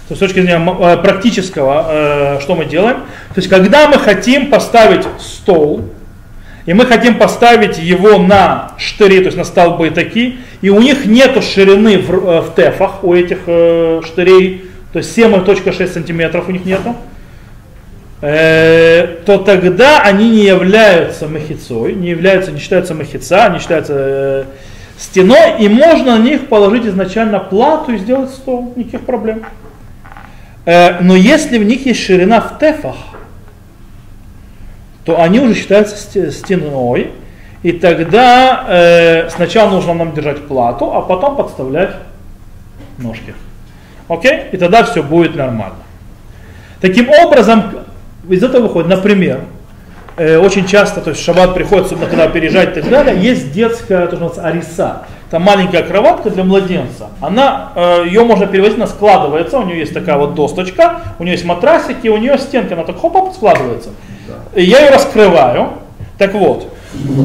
то 0.07 0.13
есть 0.13 0.17
с 0.17 0.19
точки 0.19 0.41
зрения 0.41 0.63
э, 0.79 0.97
практического, 0.97 1.85
э, 1.89 2.39
что 2.41 2.55
мы 2.55 2.65
делаем? 2.65 2.97
То 3.33 3.37
есть 3.37 3.49
когда 3.49 3.87
мы 3.87 3.97
хотим 3.97 4.49
поставить 4.49 5.05
стол, 5.19 5.85
и 6.67 6.73
мы 6.73 6.85
хотим 6.85 7.17
поставить 7.17 7.77
его 7.79 8.19
на 8.19 8.73
штыри, 8.77 9.19
то 9.19 9.25
есть 9.25 9.37
на 9.37 9.45
столбы 9.45 9.89
такие, 9.89 10.35
и 10.61 10.69
у 10.69 10.79
них 10.79 11.05
нет 11.05 11.41
ширины 11.41 11.97
в, 11.97 12.11
э, 12.11 12.41
в 12.41 12.53
тефах, 12.55 13.03
у 13.05 13.13
этих 13.15 13.39
э, 13.47 14.01
штырей, 14.05 14.65
то 14.91 14.99
есть 14.99 15.17
7,6 15.17 15.87
сантиметров 15.87 16.49
у 16.49 16.51
них 16.51 16.65
нету, 16.65 16.95
э, 18.21 19.07
то 19.25 19.37
тогда 19.37 20.01
они 20.01 20.29
не 20.29 20.43
являются 20.43 21.29
махицой, 21.29 21.93
не 21.93 22.09
являются, 22.09 22.51
не 22.51 22.59
считаются 22.59 22.93
махица, 22.93 23.45
они 23.45 23.59
считаются 23.59 23.93
э, 23.95 24.43
стеной, 24.99 25.61
и 25.61 25.69
можно 25.69 26.17
на 26.17 26.21
них 26.21 26.47
положить 26.47 26.85
изначально 26.85 27.39
плату 27.39 27.93
и 27.93 27.97
сделать 27.97 28.31
стол, 28.31 28.73
никаких 28.75 29.05
проблем. 29.05 29.43
Э, 30.65 30.99
но 30.99 31.15
если 31.15 31.59
в 31.59 31.63
них 31.63 31.85
есть 31.85 32.03
ширина 32.03 32.41
в 32.41 32.59
тефах, 32.59 32.97
то 35.07 35.21
они 35.21 35.39
уже 35.39 35.55
считаются 35.55 36.31
стеной, 36.31 37.11
и 37.63 37.71
тогда 37.71 38.65
э, 38.67 39.29
сначала 39.29 39.69
нужно 39.69 39.93
нам 39.93 40.13
держать 40.13 40.45
плату, 40.49 40.93
а 40.93 41.01
потом 41.01 41.37
подставлять 41.37 41.91
ножки. 42.97 43.33
Окей? 44.09 44.47
И 44.51 44.57
тогда 44.57 44.83
все 44.83 45.01
будет 45.01 45.33
нормально. 45.37 45.77
Таким 46.81 47.09
образом, 47.09 47.63
из 48.27 48.43
этого 48.43 48.63
выходит, 48.63 48.89
например, 48.89 49.39
э, 50.17 50.37
очень 50.39 50.67
часто, 50.67 50.99
то 50.99 51.11
есть 51.11 51.23
шаббат 51.23 51.53
приходит, 51.53 51.85
особенно 51.85 52.27
переезжать 52.27 52.75
и 52.75 52.81
так 52.81 52.89
далее, 52.89 53.17
есть 53.17 53.53
детская, 53.53 54.07
то, 54.07 54.17
что 54.17 54.25
называется, 54.25 54.45
ариса. 54.45 55.01
Там 55.29 55.41
маленькая 55.41 55.83
кроватка 55.83 56.29
для 56.29 56.45
младенца. 56.45 57.09
Она, 57.19 57.73
э, 57.75 58.05
ее 58.07 58.23
можно 58.23 58.47
перевозить, 58.47 58.77
она 58.77 58.87
складывается, 58.87 59.59
у 59.59 59.65
нее 59.65 59.79
есть 59.79 59.93
такая 59.93 60.17
вот 60.17 60.35
досточка, 60.35 61.01
у 61.19 61.23
нее 61.23 61.33
есть 61.33 61.43
матрасики, 61.43 62.07
у 62.07 62.15
нее 62.15 62.37
стенка, 62.37 62.75
она 62.75 62.83
так 62.83 62.99
хоп-хоп 63.01 63.33
складывается. 63.33 63.89
Я 64.55 64.79
ее 64.79 64.89
раскрываю. 64.89 65.73
Так 66.17 66.33
вот, 66.33 66.73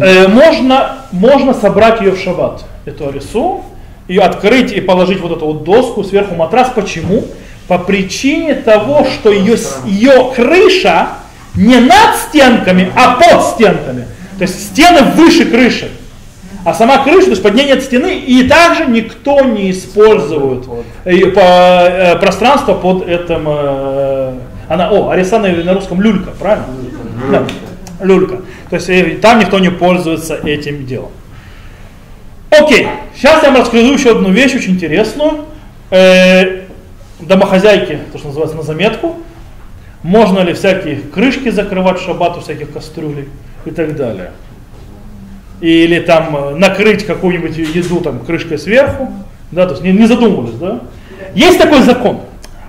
э, 0.03 0.27
можно, 0.27 0.97
можно 1.13 1.55
собрать 1.55 2.01
ее 2.01 2.11
в 2.11 2.19
шаббат, 2.19 2.65
эту 2.87 3.09
арису, 3.09 3.63
ее 4.09 4.23
открыть 4.23 4.73
и 4.73 4.81
положить 4.81 5.21
вот 5.21 5.33
эту 5.33 5.47
вот 5.47 5.63
доску 5.63 6.03
сверху 6.03 6.35
матрас. 6.35 6.71
Почему? 6.75 7.25
По 7.69 7.79
причине 7.79 8.55
того, 8.55 9.05
что 9.05 9.31
ее, 9.31 9.57
ее 9.87 10.33
крыша 10.35 11.09
не 11.55 11.79
над 11.79 12.17
стенками, 12.17 12.91
а 12.97 13.15
под 13.15 13.45
стенками. 13.45 14.07
То 14.39 14.43
есть 14.43 14.73
стены 14.73 15.03
выше 15.15 15.45
крыши. 15.45 15.91
А 16.65 16.75
сама 16.75 17.03
крыша, 17.03 17.25
то 17.25 17.31
есть 17.31 17.43
под 17.43 17.55
ней 17.55 17.67
нет 17.67 17.83
стены, 17.83 18.19
и 18.19 18.47
также 18.47 18.87
никто 18.87 19.41
не 19.41 19.73
использует 19.73 20.65
э, 21.05 21.27
по, 21.27 21.41
э, 21.41 22.17
пространство 22.19 22.75
под 22.75 23.09
этим. 23.09 23.47
Э, 23.49 24.35
она, 24.69 24.91
о, 24.91 25.11
Арисана 25.11 25.49
на 25.49 25.75
русском 25.75 26.01
люлька, 26.01 26.31
правильно? 26.39 26.67
Да, 27.31 27.43
люлька. 28.01 28.43
То 28.71 28.77
есть 28.77 29.21
там 29.21 29.41
никто 29.41 29.59
не 29.59 29.71
пользуется 29.71 30.37
этим 30.37 30.87
делом. 30.87 31.11
Окей, 32.51 32.87
сейчас 33.17 33.43
я 33.43 33.51
вам 33.51 33.61
расскажу 33.61 33.93
еще 33.93 34.13
одну 34.13 34.31
вещь 34.31 34.55
очень 34.55 34.75
интересную. 34.75 35.47
Домохозяйки, 37.21 37.99
то, 38.13 38.19
что 38.19 38.29
называется, 38.29 38.57
на 38.57 38.63
заметку. 38.63 39.17
Можно 40.03 40.41
ли 40.41 40.53
всякие 40.53 40.97
крышки 40.97 41.51
закрывать 41.51 42.01
в 42.01 42.05
шаббат 42.05 42.37
у 42.37 42.41
всяких 42.41 42.73
кастрюлей 42.73 43.29
и 43.65 43.71
так 43.71 43.97
далее. 43.97 44.33
Или 45.63 46.01
там 46.01 46.37
э, 46.37 46.55
накрыть 46.57 47.07
какую-нибудь 47.07 47.57
еду 47.57 48.01
там 48.01 48.19
крышкой 48.19 48.59
сверху. 48.59 49.13
Да, 49.53 49.65
то 49.67 49.73
есть 49.73 49.85
не, 49.85 49.93
не 49.93 50.07
задумывались, 50.07 50.57
да? 50.57 50.81
Есть 51.35 51.59
такой 51.59 51.83
закон. 51.83 52.21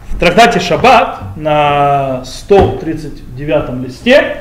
В 0.10 0.20
трактате 0.20 0.60
Шаббат 0.60 1.36
на 1.36 2.24
139 2.24 3.84
листе 3.84 4.38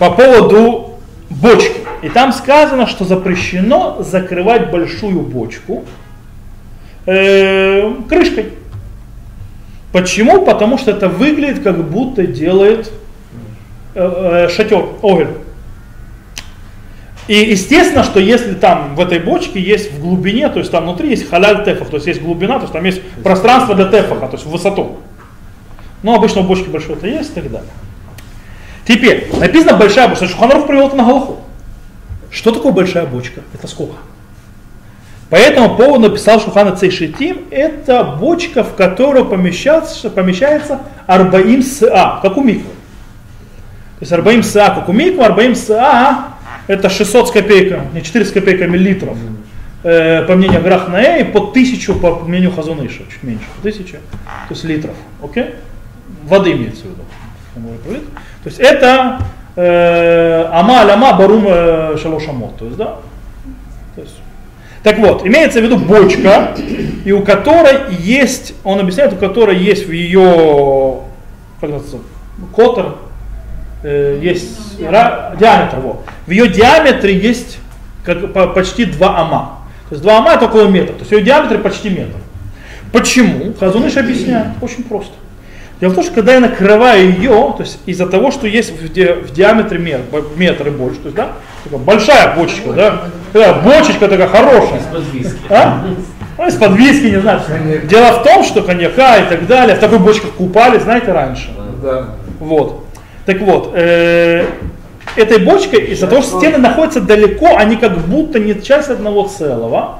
по 0.00 0.10
поводу 0.10 0.98
бочки. 1.30 1.80
И 2.02 2.08
там 2.08 2.32
сказано, 2.32 2.88
что 2.88 3.04
запрещено 3.04 4.02
закрывать 4.02 4.72
большую 4.72 5.20
бочку 5.20 5.84
э, 7.06 7.92
крышкой. 8.08 8.46
Почему? 9.92 10.44
Потому 10.44 10.78
что 10.78 10.90
это 10.90 11.08
выглядит, 11.08 11.62
как 11.62 11.82
будто 11.84 12.26
делает 12.26 12.90
э, 13.94 14.46
э, 14.46 14.48
шатер, 14.48 14.84
огонь. 15.02 15.28
И 17.28 17.50
естественно, 17.50 18.02
что 18.04 18.20
если 18.20 18.54
там 18.54 18.94
в 18.94 19.00
этой 19.00 19.18
бочке 19.18 19.60
есть 19.60 19.92
в 19.92 20.00
глубине, 20.00 20.48
то 20.48 20.58
есть 20.58 20.70
там 20.70 20.84
внутри 20.84 21.10
есть 21.10 21.28
халяль 21.28 21.62
тефах, 21.62 21.90
то 21.90 21.96
есть 21.96 22.06
есть 22.06 22.22
глубина, 22.22 22.54
то 22.54 22.62
есть 22.62 22.72
там 22.72 22.82
есть 22.84 23.02
пространство 23.22 23.74
для 23.74 23.84
тефаха, 23.84 24.28
то 24.28 24.36
есть 24.36 24.46
в 24.46 24.50
высоту. 24.50 24.96
Но 26.02 26.14
обычно 26.14 26.40
в 26.40 26.48
бочке 26.48 26.70
большой 26.70 26.96
это 26.96 27.06
есть 27.06 27.32
и 27.32 27.34
так 27.34 27.50
далее. 27.50 27.70
Теперь, 28.86 29.30
написано 29.38 29.76
большая 29.76 30.08
бочка, 30.08 30.26
Шуханаров 30.26 30.66
привел 30.66 30.86
это 30.86 30.96
на 30.96 31.04
Галаху. 31.04 31.40
Что 32.30 32.50
такое 32.50 32.72
большая 32.72 33.04
бочка? 33.04 33.42
Это 33.52 33.66
сколько? 33.66 33.96
По 35.28 35.36
этому 35.36 35.76
поводу 35.76 36.08
написал 36.08 36.40
Шухана 36.40 36.74
Цейшитим, 36.74 37.42
это 37.50 38.04
бочка, 38.04 38.64
в 38.64 38.74
которую 38.74 39.26
помещается, 39.26 40.08
помещается 40.08 40.80
Арбаим 41.06 41.62
Са, 41.62 42.20
как 42.22 42.38
у 42.38 42.42
миквы. 42.42 42.70
То 43.98 44.02
есть 44.02 44.12
Арбаим 44.12 44.42
Са, 44.42 44.72
как 44.74 44.88
у 44.88 44.92
миквы, 44.92 45.22
Арбаим 45.22 45.54
Са 45.54 46.27
это 46.68 46.88
600 46.88 47.28
с 47.28 47.30
копейками, 47.32 47.88
не 47.94 48.02
400 48.02 48.30
с 48.30 48.34
копейками 48.34 48.76
литров, 48.76 49.16
э, 49.82 50.22
по 50.22 50.36
мнению 50.36 50.62
Грахнаэ, 50.62 51.22
и 51.22 51.24
по 51.24 51.40
1000 51.40 51.94
по 51.94 52.20
мнению 52.20 52.52
Хазуныша, 52.52 53.02
чуть 53.10 53.22
меньше, 53.22 53.46
1000, 53.62 53.92
то 53.92 54.00
есть 54.50 54.64
литров, 54.64 54.94
окей? 55.22 55.46
Воды 56.24 56.52
имеется 56.52 56.84
в 56.84 56.90
виду. 56.90 57.02
То 58.44 58.46
есть 58.46 58.60
это 58.60 59.18
э, 59.56 60.44
ама 60.52 60.82
аляма 60.82 61.14
барум 61.14 61.46
э, 61.48 61.96
шалошамот, 62.00 62.58
то 62.58 62.66
есть, 62.66 62.76
да? 62.76 62.98
То 63.96 64.02
есть, 64.02 64.14
так 64.82 64.98
вот, 64.98 65.26
имеется 65.26 65.60
в 65.60 65.64
виду 65.64 65.78
бочка, 65.78 66.54
и 67.04 67.10
у 67.12 67.22
которой 67.22 67.94
есть, 67.98 68.54
он 68.62 68.78
объясняет, 68.78 69.12
у 69.14 69.16
которой 69.16 69.56
есть 69.56 69.88
в 69.88 69.90
ее, 69.90 71.00
как 71.60 71.70
называется, 71.70 71.98
котер, 72.54 72.94
э, 73.82 74.18
есть 74.22 74.80
ра, 74.80 75.34
диаметр, 75.38 75.76
вот. 75.80 76.04
В 76.26 76.30
ее 76.30 76.48
диаметре 76.48 77.16
есть 77.16 77.58
как, 78.04 78.32
по, 78.32 78.48
почти 78.48 78.84
2 78.84 79.18
ама. 79.18 79.60
То 79.88 79.94
есть 79.94 80.02
2 80.02 80.18
ама 80.18 80.32
это 80.32 80.46
около 80.46 80.68
метра. 80.68 80.94
То 80.94 81.00
есть 81.00 81.12
ее 81.12 81.22
диаметр 81.22 81.58
почти 81.58 81.90
метр. 81.90 82.16
Почему? 82.92 83.52
Хазуныш 83.58 83.96
объясняет. 83.96 84.48
Очень 84.60 84.84
просто. 84.84 85.12
Дело 85.80 85.92
в 85.92 85.94
том, 85.94 86.04
что 86.04 86.14
когда 86.14 86.34
я 86.34 86.40
накрываю 86.40 87.12
ее, 87.12 87.54
то 87.56 87.60
есть 87.60 87.78
из-за 87.86 88.06
того, 88.06 88.32
что 88.32 88.48
есть 88.48 88.72
в, 88.80 88.92
ди, 88.92 89.12
в 89.12 89.32
диаметре 89.32 89.78
метр, 89.78 90.24
метр 90.36 90.68
и 90.68 90.70
больше, 90.70 90.98
то 90.98 91.04
есть, 91.04 91.16
да, 91.16 91.32
такая 91.62 91.78
большая 91.78 92.34
бочечка, 92.34 92.72
да, 92.72 93.02
такая 93.32 93.62
бочечка 93.62 94.08
такая 94.08 94.26
хорошая. 94.26 94.80
Из-под 94.80 95.04
виски. 95.12 95.38
А? 95.48 95.84
Ну, 96.36 96.46
из-под 96.48 96.76
виски, 96.76 97.06
не 97.06 97.20
знаю. 97.20 97.42
Дело 97.84 98.12
в 98.18 98.24
том, 98.24 98.42
что 98.42 98.62
коньяка 98.62 99.18
и 99.18 99.28
так 99.28 99.46
далее, 99.46 99.76
в 99.76 99.78
такой 99.78 100.00
бочках 100.00 100.32
купали, 100.32 100.78
знаете, 100.80 101.12
раньше. 101.12 101.50
Да. 101.80 102.08
Вот. 102.40 102.87
Так 103.28 103.42
вот, 103.42 103.72
э, 103.74 104.46
этой 105.14 105.38
бочкой, 105.44 105.80
из-за 105.80 106.06
того, 106.06 106.22
что 106.22 106.38
стены 106.38 106.56
находятся 106.56 107.02
далеко, 107.02 107.58
они 107.58 107.76
как 107.76 107.98
будто 107.98 108.38
не 108.38 108.58
часть 108.62 108.88
одного 108.88 109.28
целого, 109.28 109.98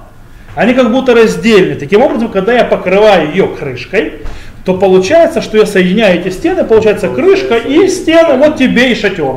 они 0.54 0.72
как 0.72 0.90
будто 0.90 1.12
раздельны. 1.12 1.74
Таким 1.74 2.00
образом, 2.00 2.30
когда 2.30 2.54
я 2.54 2.64
покрываю 2.64 3.28
ее 3.28 3.46
крышкой, 3.48 4.22
то 4.64 4.72
получается, 4.72 5.42
что 5.42 5.58
я 5.58 5.66
соединяю 5.66 6.18
эти 6.18 6.30
стены, 6.30 6.64
получается 6.64 7.10
крышка 7.10 7.56
и 7.56 7.86
стены, 7.88 8.38
вот 8.38 8.56
тебе 8.56 8.92
и 8.92 8.94
шатер. 8.94 9.36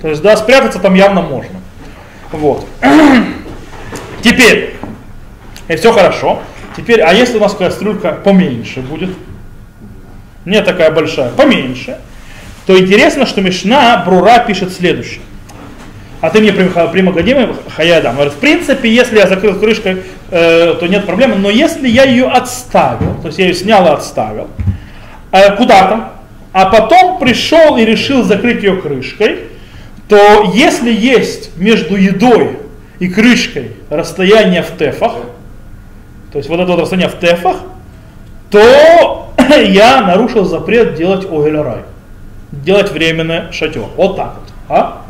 То 0.00 0.08
есть, 0.08 0.22
да, 0.22 0.34
спрятаться 0.38 0.78
там 0.78 0.94
явно 0.94 1.20
можно. 1.20 1.60
Вот. 2.32 2.64
Теперь, 4.22 4.76
и 5.68 5.76
все 5.76 5.92
хорошо. 5.92 6.40
Теперь, 6.74 7.02
а 7.02 7.12
если 7.12 7.36
у 7.36 7.40
нас 7.40 7.52
кастрюлька 7.52 8.12
поменьше 8.12 8.80
будет, 8.80 9.10
не 10.46 10.62
такая 10.62 10.90
большая, 10.90 11.28
поменьше, 11.28 11.98
то 12.66 12.78
интересно, 12.78 13.26
что 13.26 13.40
Мишна 13.40 14.02
Брура 14.04 14.40
пишет 14.40 14.72
следующее. 14.72 15.20
А 16.20 16.30
ты 16.30 16.40
мне 16.40 16.52
примагадимы 16.52 17.54
хаядам. 17.76 18.14
Говорит, 18.14 18.32
в 18.32 18.38
принципе, 18.38 18.92
если 18.92 19.18
я 19.18 19.28
закрыл 19.28 19.54
крышкой, 19.54 20.02
э, 20.30 20.74
то 20.80 20.86
нет 20.88 21.06
проблемы. 21.06 21.36
Но 21.36 21.50
если 21.50 21.88
я 21.88 22.04
ее 22.04 22.26
отставил, 22.26 23.14
то 23.20 23.28
есть 23.28 23.38
я 23.38 23.46
ее 23.46 23.54
снял 23.54 23.86
и 23.86 23.90
отставил, 23.90 24.48
э, 25.30 25.56
куда-то, 25.56 26.12
а 26.52 26.66
потом 26.66 27.18
пришел 27.18 27.76
и 27.76 27.84
решил 27.84 28.24
закрыть 28.24 28.64
ее 28.64 28.78
крышкой, 28.78 29.40
то 30.08 30.50
если 30.54 30.90
есть 30.90 31.56
между 31.56 31.96
едой 31.96 32.58
и 32.98 33.08
крышкой 33.08 33.72
расстояние 33.90 34.62
в 34.62 34.76
тефах, 34.76 35.12
то 36.32 36.38
есть 36.38 36.48
вот 36.48 36.58
это 36.58 36.72
вот 36.72 36.80
расстояние 36.80 37.10
в 37.10 37.20
тефах, 37.20 37.58
то 38.50 39.32
я 39.68 40.00
нарушил 40.00 40.44
запрет 40.44 40.94
делать 40.94 41.26
огель 41.30 41.60
рай 41.60 41.82
делать 42.52 42.90
временный 42.90 43.52
шатер. 43.52 43.84
Вот 43.96 44.16
так 44.16 44.36
вот. 44.36 44.52
А? 44.68 45.02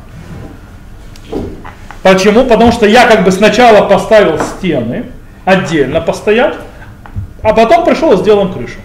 Почему? 2.03 2.45
Потому 2.45 2.73
что 2.73 2.87
я 2.87 3.07
как 3.07 3.25
бы 3.25 3.33
сначала 3.33 3.89
поставил 3.89 4.39
стены, 4.39 5.07
отдельно 5.45 6.01
постоять, 6.01 6.55
а 7.43 7.53
потом 7.53 7.85
пришел 7.85 8.13
и 8.13 8.17
сделал 8.17 8.49
крышу. 8.53 8.79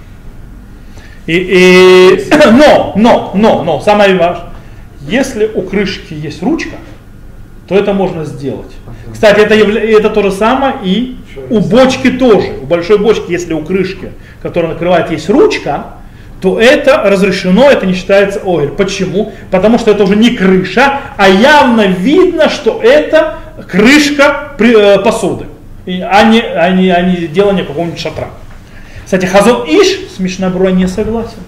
И, 1.28 1.34
и, 1.34 2.30
но, 2.52 2.93
но, 2.95 3.32
но, 3.36 3.64
но, 3.64 3.80
самое 3.80 4.16
важное, 4.16 4.49
если 5.02 5.45
у 5.45 5.62
крышки 5.62 6.14
есть 6.14 6.41
ручка, 6.41 6.78
то 7.68 7.76
это 7.76 7.93
можно 7.93 8.26
сделать. 8.26 8.72
Кстати, 9.12 9.39
это, 9.41 9.56
это 9.56 10.10
то 10.10 10.24
же 10.24 10.32
самое 10.32 10.76
и 10.84 11.18
у 11.49 11.60
бочки 11.60 12.10
тоже. 12.12 12.58
У 12.62 12.66
большой 12.66 12.97
бочки, 12.97 13.32
если 13.32 13.54
у 13.54 13.64
крышки, 13.64 14.12
которая 14.41 14.74
накрывает, 14.74 15.12
есть 15.12 15.30
ручка, 15.30 15.86
то 16.42 16.60
это 16.60 17.04
разрешено, 17.04 17.70
это 17.70 17.86
не 17.86 17.94
считается 17.94 18.42
огель. 18.44 18.70
Почему? 18.70 19.32
Потому 19.52 19.78
что 19.78 19.92
это 19.92 20.04
уже 20.04 20.16
не 20.16 20.32
крыша, 20.32 21.00
а 21.16 21.30
явно 21.30 21.86
видно, 21.86 22.50
что 22.50 22.82
это 22.82 23.38
крышка 23.70 24.54
э, 24.58 25.00
посуды, 25.00 25.46
а 25.86 26.24
не, 26.24 26.42
а 26.42 26.70
не, 26.72 26.89
а 26.89 27.02
не 27.02 27.28
делание 27.28 27.64
какого-нибудь 27.64 28.00
шатра. 28.00 28.30
Кстати, 29.06 29.26
Хазон 29.26 29.66
Иш 29.68 30.16
с 30.16 30.20
Мишнабруа 30.20 30.72
не 30.72 30.88
согласен. 30.88 31.39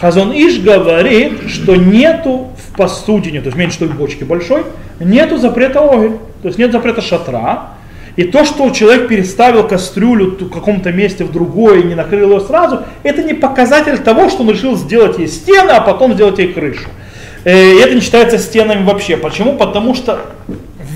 Хазон 0.00 0.32
Иш 0.32 0.58
говорит, 0.60 1.50
что 1.50 1.76
нету 1.76 2.52
в 2.56 2.76
посудине, 2.76 3.40
то 3.40 3.46
есть 3.46 3.58
меньше 3.58 3.80
той 3.80 3.88
бочки 3.88 4.24
большой, 4.24 4.64
нету 5.00 5.36
запрета 5.38 5.80
огель, 5.80 6.18
то 6.40 6.48
есть 6.48 6.58
нет 6.58 6.72
запрета 6.72 7.02
шатра, 7.02 7.70
и 8.18 8.24
то, 8.24 8.44
что 8.44 8.68
человек 8.70 9.06
переставил 9.06 9.62
кастрюлю 9.68 10.36
в 10.40 10.50
каком-то 10.50 10.90
месте 10.90 11.22
в 11.22 11.30
другое 11.30 11.82
и 11.82 11.84
не 11.84 11.94
накрыл 11.94 12.32
ее 12.32 12.40
сразу, 12.40 12.80
это 13.04 13.22
не 13.22 13.32
показатель 13.32 13.96
того, 13.98 14.28
что 14.28 14.42
он 14.42 14.50
решил 14.50 14.76
сделать 14.76 15.20
ей 15.20 15.28
стены, 15.28 15.70
а 15.70 15.80
потом 15.80 16.14
сделать 16.14 16.40
ей 16.40 16.52
крышу. 16.52 16.88
Э, 17.44 17.56
и 17.56 17.78
это 17.78 17.94
не 17.94 18.00
считается 18.00 18.38
стенами 18.38 18.84
вообще. 18.84 19.16
Почему? 19.16 19.52
Потому 19.52 19.94
что 19.94 20.18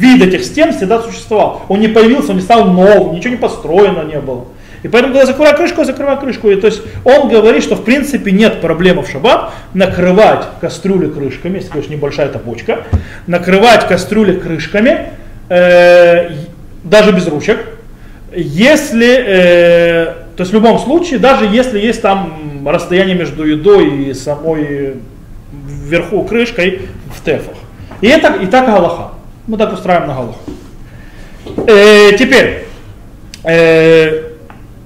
вид 0.00 0.20
этих 0.20 0.44
стен 0.44 0.72
всегда 0.72 1.00
существовал. 1.00 1.62
Он 1.68 1.78
не 1.78 1.86
появился, 1.86 2.30
он 2.30 2.38
не 2.38 2.42
стал 2.42 2.64
новым, 2.64 3.14
ничего 3.14 3.30
не 3.30 3.40
построено 3.40 4.02
не 4.02 4.18
было. 4.18 4.46
И 4.82 4.88
поэтому, 4.88 5.14
когда 5.14 5.24
закрываю 5.24 5.56
крышку, 5.56 5.84
закрываю 5.84 6.18
крышку. 6.18 6.50
И, 6.50 6.56
то 6.56 6.66
есть 6.66 6.82
он 7.04 7.28
говорит, 7.28 7.62
что 7.62 7.76
в 7.76 7.84
принципе 7.84 8.32
нет 8.32 8.60
проблемы 8.60 9.02
в 9.02 9.08
шаббат 9.08 9.52
накрывать 9.74 10.44
кастрюли 10.60 11.08
крышками, 11.08 11.58
если, 11.58 11.70
конечно, 11.70 11.92
небольшая 11.92 12.26
эта 12.26 12.40
бочка, 12.40 12.82
накрывать 13.28 13.86
кастрюли 13.86 14.40
крышками, 14.40 15.10
э, 15.50 16.30
даже 16.84 17.12
без 17.12 17.26
ручек, 17.26 17.66
если, 18.34 19.14
э, 19.14 20.04
то 20.36 20.40
есть 20.40 20.50
в 20.50 20.54
любом 20.54 20.78
случае, 20.78 21.18
даже 21.18 21.44
если 21.44 21.78
есть 21.78 22.02
там 22.02 22.66
расстояние 22.66 23.14
между 23.14 23.44
едой 23.44 24.06
и 24.06 24.14
самой 24.14 24.96
вверху 25.52 26.22
крышкой 26.24 26.82
в 27.14 27.24
тефах. 27.24 27.54
И 28.00 28.08
это 28.08 28.32
и 28.34 28.46
так 28.46 28.66
Галаха. 28.66 29.12
Мы 29.46 29.58
так 29.58 29.72
устраиваем 29.72 30.08
на 30.08 30.14
Галаху. 30.14 30.38
Э, 31.66 32.16
теперь, 32.16 32.66
э, 33.44 34.30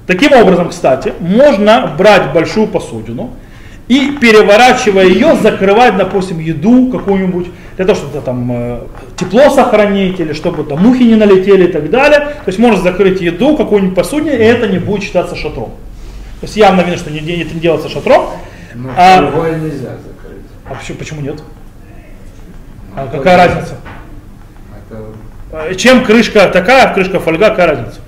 таким 0.06 0.32
образом, 0.32 0.70
кстати, 0.70 1.12
можно 1.20 1.94
брать 1.96 2.32
большую 2.32 2.66
посудину 2.66 3.34
и 3.88 4.16
переворачивая 4.20 5.06
ее, 5.06 5.36
закрывать, 5.36 5.96
допустим, 5.96 6.40
еду 6.40 6.90
какую-нибудь 6.90 7.48
для 7.76 7.84
того, 7.84 7.96
чтобы 7.96 8.20
там 8.20 8.50
э, 8.52 8.80
тепло 9.16 9.48
сохранить, 9.50 10.18
или 10.18 10.32
чтобы 10.32 10.64
там 10.64 10.82
мухи 10.82 11.04
не 11.04 11.14
налетели 11.14 11.68
и 11.68 11.72
так 11.72 11.88
далее. 11.90 12.20
То 12.20 12.48
есть 12.48 12.58
можно 12.58 12.80
закрыть 12.80 13.20
еду, 13.20 13.56
какую-нибудь 13.56 13.94
посудину, 13.94 14.36
и 14.36 14.42
это 14.42 14.66
не 14.66 14.78
будет 14.78 15.04
считаться 15.04 15.36
шатром. 15.36 15.74
То 16.40 16.46
есть 16.46 16.56
явно 16.56 16.80
видно, 16.80 16.96
что 16.96 17.10
не, 17.10 17.20
не, 17.20 17.36
не 17.36 17.60
делается 17.60 17.88
шатром. 17.88 18.30
Но 18.74 18.90
а, 18.96 19.20
нельзя 19.20 19.90
закрыть. 19.90 20.42
А 20.68 20.74
почему, 20.74 20.98
почему 20.98 21.20
нет? 21.20 21.42
А 22.96 23.04
ну, 23.04 23.18
какая 23.18 23.36
разница? 23.36 23.76
Это... 24.90 25.02
А, 25.52 25.74
чем 25.74 26.04
крышка 26.04 26.48
такая, 26.48 26.92
крышка 26.92 27.20
фольга, 27.20 27.50
какая 27.50 27.68
разница? 27.68 28.00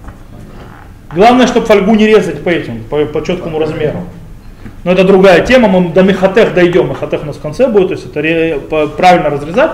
Главное, 1.15 1.47
чтобы 1.47 1.67
фольгу 1.67 1.95
не 1.95 2.07
резать 2.07 2.43
по 2.43 2.49
этим, 2.49 2.83
по, 2.85 3.05
по 3.07 3.25
четкому 3.25 3.59
размеру. 3.59 4.05
Но 4.89 4.95
это 4.95 5.05
другая 5.05 5.45
тема, 5.45 5.69
мы 5.69 5.91
до 5.91 6.03
мехатех 6.03 6.55
дойдем, 6.55 6.89
мехатех 6.89 7.23
у 7.23 7.27
нас 7.27 7.37
в 7.37 7.43
конце 7.43 7.67
будет, 7.67 7.89
то 7.89 7.93
есть 7.93 8.07
это 8.07 8.59
правильно 8.97 9.29
разрезать. 9.29 9.73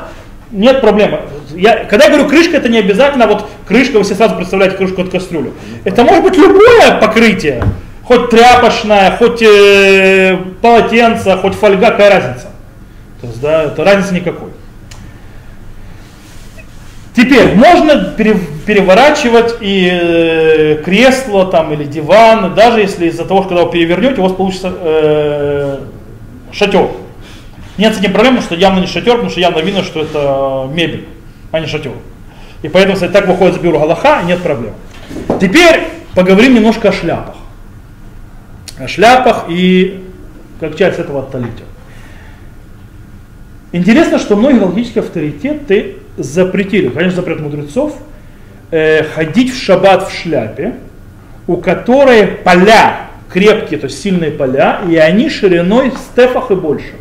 нет 0.50 0.80
проблемы. 0.80 1.20
Я, 1.54 1.84
когда 1.84 2.06
я 2.06 2.10
говорю 2.10 2.28
крышка, 2.28 2.56
это 2.56 2.68
не 2.68 2.78
обязательно 2.78 3.28
вот 3.28 3.46
крышка, 3.68 3.98
вы 3.98 4.04
себе 4.04 4.16
сразу 4.16 4.34
представляете 4.34 4.76
крышку 4.76 5.02
от 5.02 5.10
кастрюли. 5.10 5.52
Это 5.84 6.02
может 6.02 6.24
быть 6.24 6.36
любое 6.36 6.98
покрытие, 7.00 7.62
хоть 8.02 8.28
тряпочное, 8.28 9.16
хоть 9.16 9.40
э, 9.40 10.36
полотенце, 10.60 11.36
хоть 11.36 11.54
фольга, 11.54 11.92
какая 11.92 12.10
разница. 12.10 12.48
То 13.20 13.28
есть, 13.28 13.40
да, 13.40 13.62
это 13.62 13.84
разницы 13.84 14.14
никакой. 14.14 14.48
Теперь 17.14 17.54
можно 17.54 18.12
переворачивать 18.16 19.56
и 19.60 19.88
э, 19.88 20.82
кресло 20.84 21.46
там, 21.46 21.72
или 21.72 21.84
диван, 21.84 22.54
даже 22.54 22.80
если 22.80 23.06
из-за 23.06 23.24
того, 23.24 23.42
что 23.42 23.50
когда 23.50 23.64
вы 23.64 23.70
перевернете, 23.70 24.20
у 24.20 24.24
вас 24.24 24.32
получится 24.32 24.72
э, 24.76 25.78
шатер. 26.50 26.88
Нет 27.78 27.94
с 27.94 28.00
этим 28.00 28.12
проблем, 28.12 28.40
что 28.42 28.56
явно 28.56 28.80
не 28.80 28.88
шатер, 28.88 29.12
потому 29.12 29.30
что 29.30 29.38
явно 29.38 29.60
видно, 29.60 29.84
что 29.84 30.00
это 30.02 30.68
мебель, 30.74 31.06
а 31.52 31.60
не 31.60 31.68
шатер. 31.68 31.92
И 32.62 32.68
поэтому, 32.68 32.94
кстати, 32.94 33.12
так 33.12 33.28
выходит 33.28 33.54
с 33.54 33.58
бюро 33.58 33.78
Галаха, 33.78 34.22
нет 34.24 34.42
проблем. 34.42 34.74
Теперь 35.40 35.84
поговорим 36.16 36.54
немножко 36.54 36.88
о 36.88 36.92
шляпах. 36.92 37.36
О 38.78 38.88
шляпах 38.88 39.44
и 39.48 40.02
как 40.58 40.76
часть 40.76 40.98
этого 40.98 41.20
отталите. 41.20 41.62
Интересно, 43.70 44.18
что 44.18 44.34
многие 44.34 44.58
галактические 44.58 45.02
авторитеты 45.02 45.98
запретили, 46.16 46.88
конечно, 46.88 47.16
запрет 47.16 47.40
мудрецов, 47.40 47.96
э, 48.70 49.04
ходить 49.04 49.52
в 49.52 49.62
шаббат 49.62 50.08
в 50.08 50.12
шляпе, 50.12 50.74
у 51.46 51.56
которой 51.56 52.26
поля 52.26 53.08
крепкие, 53.30 53.80
то 53.80 53.86
есть 53.86 54.00
сильные 54.00 54.30
поля, 54.30 54.80
и 54.88 54.96
они 54.96 55.28
шириной 55.28 55.90
в 55.90 55.98
стефах 55.98 56.50
и 56.50 56.54
больше. 56.54 56.92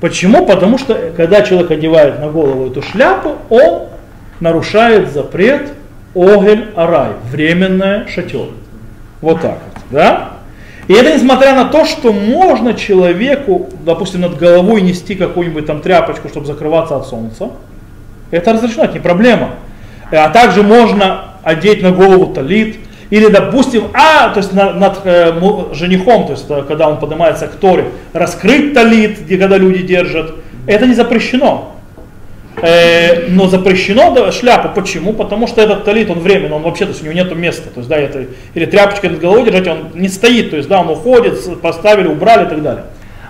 Почему? 0.00 0.46
Потому 0.46 0.78
что 0.78 1.12
когда 1.16 1.42
человек 1.42 1.70
одевает 1.70 2.20
на 2.20 2.28
голову 2.28 2.70
эту 2.70 2.82
шляпу, 2.82 3.36
он 3.48 3.88
нарушает 4.40 5.12
запрет 5.12 5.72
огель 6.14 6.68
арай, 6.76 7.12
временное 7.30 8.06
шатер. 8.06 8.48
Вот 9.20 9.40
так 9.40 9.58
вот, 9.74 9.82
да? 9.90 10.30
И 10.86 10.94
это 10.94 11.14
несмотря 11.14 11.54
на 11.54 11.66
то, 11.66 11.84
что 11.84 12.12
можно 12.12 12.74
человеку, 12.74 13.68
допустим, 13.84 14.22
над 14.22 14.38
головой 14.38 14.80
нести 14.80 15.14
какую-нибудь 15.14 15.66
там 15.66 15.82
тряпочку, 15.82 16.28
чтобы 16.28 16.46
закрываться 16.46 16.96
от 16.96 17.06
солнца. 17.06 17.50
Это 18.30 18.52
разрешено, 18.52 18.84
это 18.84 18.94
не 18.94 19.00
проблема. 19.00 19.50
А 20.10 20.28
также 20.30 20.62
можно 20.62 21.34
одеть 21.42 21.82
на 21.82 21.92
голову 21.92 22.32
талит, 22.32 22.76
или, 23.10 23.28
допустим, 23.28 23.84
а, 23.94 24.28
то 24.30 24.38
есть 24.38 24.52
над, 24.52 24.76
над 24.76 25.00
э, 25.04 25.32
женихом, 25.72 26.26
то 26.26 26.32
есть 26.32 26.44
э, 26.50 26.62
когда 26.68 26.88
он 26.88 26.98
поднимается 26.98 27.46
к 27.46 27.52
Торе, 27.52 27.86
раскрыть 28.12 28.74
талит, 28.74 29.20
где 29.22 29.38
когда 29.38 29.56
люди 29.56 29.82
держат, 29.82 30.34
это 30.66 30.86
не 30.86 30.94
запрещено. 30.94 31.74
Э, 32.60 33.28
но 33.28 33.46
запрещено 33.46 34.12
да, 34.12 34.30
шляпу. 34.30 34.68
Почему? 34.74 35.14
Потому 35.14 35.46
что 35.46 35.62
этот 35.62 35.84
талит, 35.84 36.10
он 36.10 36.18
временный, 36.18 36.56
он 36.56 36.62
вообще, 36.62 36.84
то 36.84 36.90
есть 36.90 37.02
у 37.02 37.04
него 37.06 37.14
нет 37.14 37.34
места. 37.34 37.70
То 37.70 37.80
есть, 37.80 37.88
да, 37.88 37.96
это, 37.96 38.26
или 38.52 38.66
тряпочка 38.66 39.08
над 39.08 39.20
головой 39.20 39.44
держать, 39.44 39.68
он 39.68 39.90
не 39.94 40.08
стоит, 40.08 40.50
то 40.50 40.56
есть, 40.56 40.68
да, 40.68 40.80
он 40.80 40.90
уходит, 40.90 41.60
поставили, 41.62 42.08
убрали 42.08 42.44
и 42.44 42.48
так 42.48 42.62
далее. 42.62 42.84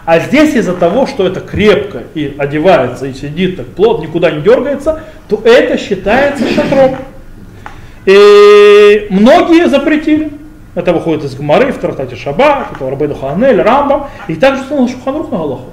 А 0.08 0.20
здесь 0.20 0.54
из-за 0.54 0.72
того, 0.72 1.06
что 1.06 1.26
это 1.26 1.40
крепко 1.40 2.04
и 2.14 2.34
одевается, 2.38 3.04
и 3.04 3.12
сидит 3.12 3.58
так 3.58 3.66
плотно, 3.66 4.04
никуда 4.04 4.30
не 4.30 4.40
дергается, 4.40 5.02
то 5.28 5.42
это 5.44 5.76
считается 5.76 6.48
шатром. 6.48 6.96
И 8.06 9.06
многие 9.10 9.68
запретили. 9.68 10.30
Это 10.74 10.94
выходит 10.94 11.24
из 11.24 11.34
Гмары 11.34 11.72
в 11.72 11.76
Тартате 11.76 12.16
Шаба, 12.16 12.68
это 12.74 12.88
Рабейду 12.88 13.16
Ханель, 13.16 13.60
Рамбам, 13.60 14.06
и 14.28 14.34
также 14.36 14.62
Шуханрух 14.62 15.30
на 15.30 15.36
Галаху. 15.36 15.70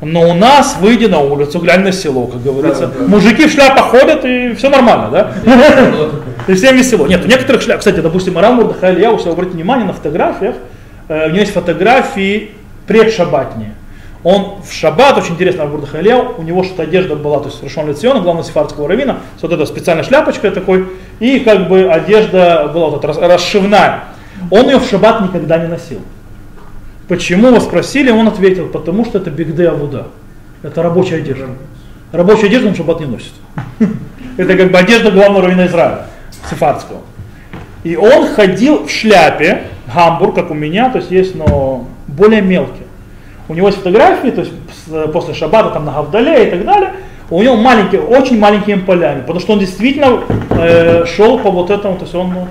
Но 0.00 0.28
у 0.28 0.34
нас, 0.34 0.78
выйди 0.80 1.04
на 1.04 1.20
улицу, 1.20 1.60
глянь 1.60 1.84
на 1.84 1.92
село, 1.92 2.26
как 2.26 2.42
говорится. 2.42 2.88
Да, 2.88 2.94
да. 2.98 3.06
Мужики 3.06 3.46
в 3.46 3.52
шляпах 3.52 3.90
ходят, 3.90 4.24
и 4.24 4.54
все 4.56 4.70
нормально, 4.70 5.08
да? 5.12 5.32
И 6.48 6.54
всем 6.54 6.74
весело. 6.74 7.06
Нет, 7.06 7.24
у 7.24 7.28
некоторых 7.28 7.62
шляп, 7.62 7.78
кстати, 7.78 8.00
допустим, 8.00 8.36
Арам 8.38 8.56
Мурдахай 8.56 8.92
Илья, 8.92 9.12
если 9.12 9.30
обратите 9.30 9.54
внимание 9.54 9.86
на 9.86 9.92
фотографиях, 9.92 10.56
э, 11.06 11.26
у 11.26 11.28
него 11.28 11.38
есть 11.38 11.52
фотографии 11.52 12.55
предшабатние. 12.86 13.74
Он 14.22 14.60
в 14.60 14.72
шаббат, 14.72 15.16
очень 15.18 15.34
интересно, 15.34 15.64
Абурда 15.64 15.86
Халел, 15.86 16.34
у 16.36 16.42
него 16.42 16.64
что-то 16.64 16.82
одежда 16.82 17.14
была, 17.14 17.38
то 17.38 17.48
есть 17.48 17.62
Рашон 17.62 17.88
Лециона, 17.88 18.20
главного 18.20 18.44
сефардского 18.44 18.88
равина, 18.88 19.18
вот 19.40 19.52
этой 19.52 19.66
специальной 19.68 20.02
шляпочкой 20.02 20.50
такой, 20.50 20.88
и 21.20 21.38
как 21.40 21.68
бы 21.68 21.88
одежда 21.88 22.68
была 22.74 22.88
вот 22.88 23.04
эта 23.04 23.28
расшивная. 23.28 24.04
Он 24.50 24.66
ее 24.66 24.78
в 24.78 24.88
шаббат 24.88 25.20
никогда 25.20 25.58
не 25.58 25.68
носил. 25.68 26.00
Почему 27.08 27.52
вы 27.52 27.60
спросили, 27.60 28.10
он 28.10 28.26
ответил, 28.26 28.68
потому 28.68 29.04
что 29.04 29.18
это 29.18 29.30
бигде 29.30 29.68
авуда. 29.68 30.08
Это 30.62 30.82
рабочая 30.82 31.18
одежда. 31.18 31.46
Рабочую 32.10 32.46
одежду 32.46 32.68
он 32.68 32.74
в 32.74 32.76
шаббат 32.76 33.00
не 33.00 33.06
носит. 33.06 33.32
Это 34.36 34.56
как 34.56 34.70
бы 34.70 34.78
одежда 34.78 35.10
главного 35.12 35.46
равина 35.46 35.66
Израиля, 35.66 36.06
сефардского. 36.50 37.00
И 37.84 37.96
он 37.96 38.26
ходил 38.26 38.86
в 38.86 38.90
шляпе, 38.90 39.68
гамбур, 39.94 40.34
как 40.34 40.50
у 40.50 40.54
меня, 40.54 40.90
то 40.90 40.98
есть 40.98 41.10
есть, 41.10 41.34
но 41.36 41.86
более 42.16 42.42
мелкий. 42.42 42.82
У 43.48 43.54
него 43.54 43.68
есть 43.68 43.78
фотографии, 43.78 44.30
то 44.30 44.40
есть 44.40 44.52
после 45.12 45.34
шаббата 45.34 45.70
там 45.70 45.84
на 45.84 45.92
Гавдале 45.92 46.48
и 46.48 46.50
так 46.50 46.64
далее. 46.64 46.92
У 47.28 47.42
него 47.42 47.56
маленькие, 47.56 48.00
очень 48.02 48.38
маленькими 48.38 48.80
полями, 48.80 49.20
потому 49.20 49.40
что 49.40 49.54
он 49.54 49.58
действительно 49.58 50.20
э, 50.50 51.04
шел 51.06 51.38
по 51.40 51.50
вот 51.50 51.70
этому, 51.70 51.96
то 51.96 52.02
есть 52.02 52.14
он 52.14 52.32
ну, 52.32 52.48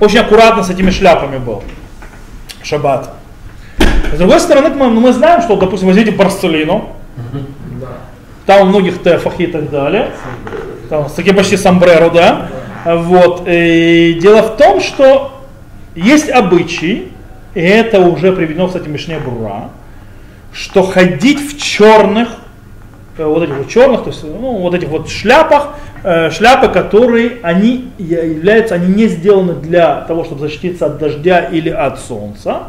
очень 0.00 0.18
аккуратно 0.18 0.62
с 0.62 0.70
этими 0.70 0.90
шляпами 0.90 1.36
был. 1.36 1.62
Шаббат. 2.62 3.10
С 4.12 4.18
другой 4.18 4.40
стороны, 4.40 4.70
мы, 4.70 4.88
мы 4.88 5.12
знаем, 5.12 5.42
что, 5.42 5.56
допустим, 5.56 5.88
возьмите 5.88 6.12
Барселину, 6.12 6.90
там 8.46 8.62
у 8.62 8.64
многих 8.66 9.02
тефах 9.02 9.40
и 9.40 9.46
так 9.46 9.70
далее, 9.70 10.10
там 10.88 11.06
такие 11.14 11.34
почти 11.34 11.58
сомбреро, 11.58 12.08
да, 12.10 12.48
вот, 12.86 13.42
и 13.46 14.18
дело 14.22 14.42
в 14.42 14.56
том, 14.56 14.80
что 14.80 15.44
есть 15.94 16.30
обычаи, 16.30 17.08
и 17.54 17.60
это 17.60 18.00
уже 18.00 18.32
приведено, 18.32 18.66
кстати, 18.66 18.88
Мишне 18.88 19.18
Брура, 19.18 19.70
что 20.52 20.82
ходить 20.82 21.40
в 21.40 21.60
черных, 21.60 22.28
э, 23.18 23.24
вот 23.24 23.42
этих 23.42 23.56
вот 23.56 23.68
черных, 23.68 24.04
то 24.04 24.10
есть 24.10 24.24
ну, 24.24 24.58
вот 24.58 24.74
этих 24.74 24.88
вот 24.88 25.08
шляпах, 25.08 25.74
э, 26.02 26.30
шляпы, 26.30 26.68
которые 26.68 27.38
они 27.42 27.90
являются, 27.98 28.74
они 28.74 28.94
не 28.94 29.08
сделаны 29.08 29.54
для 29.54 30.02
того, 30.02 30.24
чтобы 30.24 30.40
защититься 30.40 30.86
от 30.86 30.98
дождя 30.98 31.40
или 31.40 31.70
от 31.70 32.00
солнца, 32.00 32.68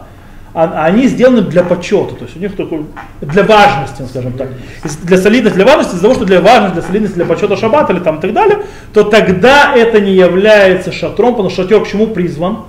а 0.58 0.86
они 0.86 1.08
сделаны 1.08 1.42
для 1.42 1.64
почета, 1.64 2.16
то 2.16 2.24
есть 2.24 2.38
у 2.38 2.40
них 2.40 2.56
такой, 2.56 2.86
для 3.20 3.44
важности, 3.44 4.04
скажем 4.10 4.34
так. 4.34 4.48
Для 5.04 5.18
солидности, 5.18 5.58
для 5.58 5.66
важности, 5.66 5.96
из-за 5.96 6.04
того, 6.04 6.14
что 6.14 6.24
для 6.24 6.40
важности, 6.40 6.76
для 6.76 6.82
солидности, 6.84 7.16
для 7.16 7.26
почета 7.26 7.58
шаббата 7.58 7.92
или 7.92 8.00
там 8.00 8.20
и 8.20 8.22
так 8.22 8.32
далее, 8.32 8.60
то 8.94 9.04
тогда 9.04 9.76
это 9.76 10.00
не 10.00 10.14
является 10.14 10.94
шатром, 10.94 11.32
потому 11.32 11.50
что 11.50 11.64
шатер 11.64 11.84
к 11.84 11.88
чему 11.90 12.08
призван? 12.08 12.60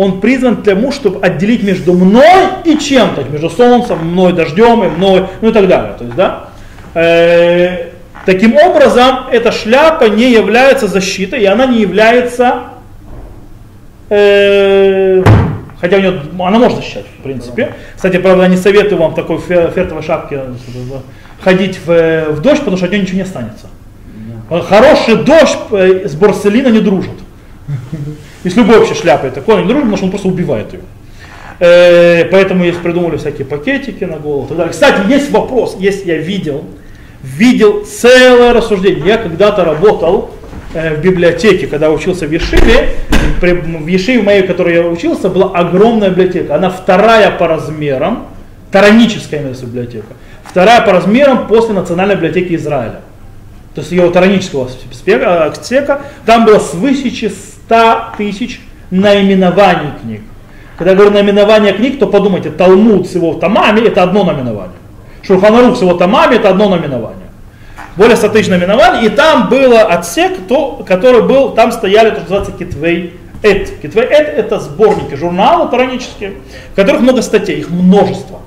Он 0.00 0.18
призван 0.22 0.56
к 0.56 0.64
тому, 0.64 0.92
чтобы 0.92 1.22
отделить 1.22 1.62
между 1.62 1.92
мной 1.92 2.24
и 2.64 2.78
чем-то, 2.78 3.24
между 3.24 3.50
солнцем, 3.50 3.98
мной, 3.98 4.32
дождем 4.32 4.82
и 4.82 4.88
мной, 4.88 5.26
ну 5.42 5.50
и 5.50 5.52
так 5.52 5.68
далее. 5.68 5.94
То 5.98 6.04
есть, 6.04 6.16
да, 6.16 6.48
э, 6.94 7.90
таким 8.24 8.56
образом, 8.56 9.26
эта 9.30 9.52
шляпа 9.52 10.04
не 10.04 10.32
является 10.32 10.88
защитой, 10.88 11.42
и 11.42 11.44
она 11.44 11.66
не 11.66 11.82
является, 11.82 12.62
э, 14.08 15.22
хотя 15.78 15.96
у 15.98 16.00
нее, 16.00 16.22
она 16.38 16.58
может 16.58 16.78
защищать, 16.78 17.04
в 17.18 17.22
принципе. 17.22 17.74
Кстати, 17.94 18.16
правда, 18.16 18.48
не 18.48 18.56
советую 18.56 18.98
вам 18.98 19.12
такой 19.12 19.36
фертовой 19.38 20.02
шапке 20.02 20.40
ходить 21.42 21.78
в, 21.84 22.30
в 22.30 22.40
дождь, 22.40 22.60
потому 22.60 22.78
что 22.78 22.86
от 22.86 22.92
нее 22.92 23.02
ничего 23.02 23.16
не 23.16 23.24
останется. 23.24 23.66
Хороший 24.48 25.16
дождь 25.16 25.58
э, 25.72 26.08
с 26.08 26.14
борселина 26.14 26.68
не 26.68 26.80
дружит. 26.80 27.10
И 28.44 28.48
с 28.48 28.56
любой 28.56 28.78
вообще 28.78 28.94
шляпой 28.94 29.30
такой, 29.30 29.56
он 29.56 29.62
не 29.62 29.68
дружит, 29.68 29.82
потому 29.82 29.96
что 29.96 30.06
он 30.06 30.10
просто 30.10 30.28
убивает 30.28 30.72
ее. 30.72 30.80
Э, 31.60 32.24
поэтому 32.24 32.64
есть 32.64 32.80
придумали 32.80 33.18
всякие 33.18 33.46
пакетики 33.46 34.04
на 34.04 34.16
голову. 34.16 34.54
Далее. 34.54 34.72
Кстати, 34.72 35.10
есть 35.10 35.30
вопрос, 35.30 35.76
если 35.78 36.08
я 36.08 36.16
видел, 36.16 36.64
видел 37.22 37.84
целое 37.84 38.54
рассуждение. 38.54 39.04
Я 39.06 39.18
когда-то 39.18 39.64
работал 39.64 40.30
э, 40.72 40.96
в 40.96 41.02
библиотеке, 41.02 41.66
когда 41.66 41.90
учился 41.90 42.26
в 42.26 42.32
Ешиве. 42.32 42.94
В 43.40 43.86
Ешиве 43.86 44.22
моей, 44.22 44.42
в 44.42 44.46
которой 44.46 44.74
я 44.74 44.82
учился, 44.86 45.28
была 45.28 45.50
огромная 45.52 46.08
библиотека. 46.08 46.54
Она 46.54 46.70
вторая 46.70 47.30
по 47.30 47.46
размерам, 47.46 48.28
тараническая 48.70 49.42
библиотека. 49.42 50.14
Вторая 50.44 50.80
по 50.80 50.92
размерам 50.92 51.46
после 51.46 51.74
Национальной 51.74 52.14
библиотеки 52.14 52.54
Израиля. 52.54 53.00
То 53.74 53.82
есть 53.82 53.92
ее 53.92 54.10
таранического 54.10 54.68
отсека. 55.46 56.00
Там 56.24 56.46
было 56.46 56.58
свыше 56.58 57.10
100 57.70 58.16
тысяч 58.18 58.60
наименований 58.90 59.92
книг. 60.02 60.22
Когда 60.76 60.90
я 60.90 60.96
говорю 60.96 61.12
наименование 61.12 61.72
книг, 61.72 62.00
то 62.00 62.08
подумайте, 62.08 62.50
Талмуд 62.50 63.08
с 63.08 63.14
его 63.14 63.34
томами 63.34 63.86
это 63.86 64.02
одно 64.02 64.24
наименование. 64.24 64.74
Шурханарух 65.22 65.76
с 65.76 65.82
его 65.82 65.94
томами 65.94 66.34
это 66.34 66.48
одно 66.48 66.68
наименование. 66.68 67.28
Более 67.94 68.16
100 68.16 68.28
тысяч 68.30 68.48
наименований, 68.48 69.06
и 69.06 69.08
там 69.10 69.48
было 69.48 69.82
отсек, 69.82 70.32
то, 70.48 70.82
который 70.84 71.22
был, 71.22 71.50
там 71.50 71.70
стояли, 71.70 72.10
то, 72.10 72.22
что 72.22 72.22
называется 72.22 72.52
Китвей 72.52 73.14
Эд. 73.42 73.70
Китвей 73.80 74.04
Эд 74.04 74.28
это 74.36 74.58
сборники, 74.58 75.14
журналы 75.14 75.68
таранические, 75.68 76.32
в 76.72 76.74
которых 76.74 77.02
много 77.02 77.22
статей, 77.22 77.60
их 77.60 77.70
множество. 77.70 78.40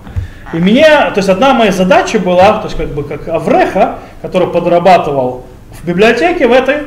И 0.53 0.57
меня, 0.57 1.11
то 1.11 1.19
есть 1.19 1.29
одна 1.29 1.53
моя 1.53 1.71
задача 1.71 2.19
была, 2.19 2.57
то 2.57 2.65
есть 2.65 2.75
как 2.75 2.89
бы 2.89 3.05
как 3.05 3.29
Авреха, 3.29 3.99
который 4.21 4.49
подрабатывал 4.49 5.45
в 5.71 5.87
библиотеке 5.87 6.47
в 6.47 6.51
этой, 6.51 6.77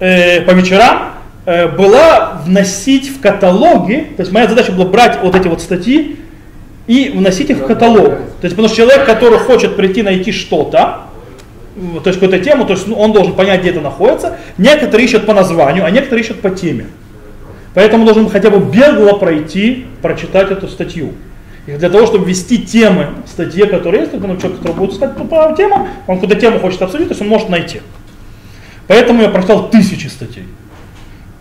э, 0.00 0.40
по 0.42 0.52
вечерам, 0.52 1.13
была 1.46 2.40
вносить 2.44 3.08
в 3.08 3.20
каталоги, 3.20 4.08
то 4.16 4.22
есть 4.22 4.32
моя 4.32 4.48
задача 4.48 4.72
была 4.72 4.86
брать 4.86 5.18
вот 5.22 5.34
эти 5.34 5.46
вот 5.46 5.60
статьи 5.60 6.16
и 6.86 7.10
вносить 7.14 7.50
их 7.50 7.58
в 7.58 7.66
каталог. 7.66 8.10
То 8.40 8.44
есть 8.44 8.56
потому 8.56 8.68
что 8.68 8.76
человек, 8.76 9.04
который 9.04 9.38
хочет 9.38 9.76
прийти 9.76 10.02
найти 10.02 10.32
что-то, 10.32 11.02
то 11.74 12.08
есть 12.08 12.20
какую-то 12.20 12.42
тему, 12.44 12.66
то 12.66 12.74
есть 12.74 12.86
ну, 12.86 12.96
он 12.96 13.12
должен 13.12 13.34
понять, 13.34 13.60
где 13.60 13.70
это 13.70 13.80
находится. 13.80 14.38
Некоторые 14.58 15.06
ищут 15.06 15.26
по 15.26 15.34
названию, 15.34 15.84
а 15.84 15.90
некоторые 15.90 16.24
ищут 16.24 16.40
по 16.40 16.50
теме. 16.50 16.86
Поэтому 17.74 18.04
должен 18.04 18.28
хотя 18.30 18.50
бы 18.50 18.58
бегло 18.58 19.18
пройти, 19.18 19.86
прочитать 20.00 20.50
эту 20.50 20.68
статью. 20.68 21.12
И 21.66 21.72
для 21.72 21.90
того, 21.90 22.06
чтобы 22.06 22.26
ввести 22.26 22.58
темы 22.58 23.08
в 23.26 23.28
статье, 23.28 23.66
которые 23.66 24.02
есть, 24.02 24.12
ну, 24.12 24.36
человек, 24.36 24.58
который 24.58 24.76
будет 24.76 24.92
искать 24.92 25.16
по 25.16 25.54
темам, 25.56 25.88
он 26.06 26.20
какую-то 26.20 26.40
тему 26.40 26.60
хочет 26.60 26.80
обсудить, 26.82 27.08
то 27.08 27.12
есть 27.12 27.22
он 27.22 27.28
может 27.28 27.48
найти. 27.48 27.80
Поэтому 28.86 29.22
я 29.22 29.28
прочитал 29.28 29.70
тысячи 29.70 30.06
статей. 30.06 30.44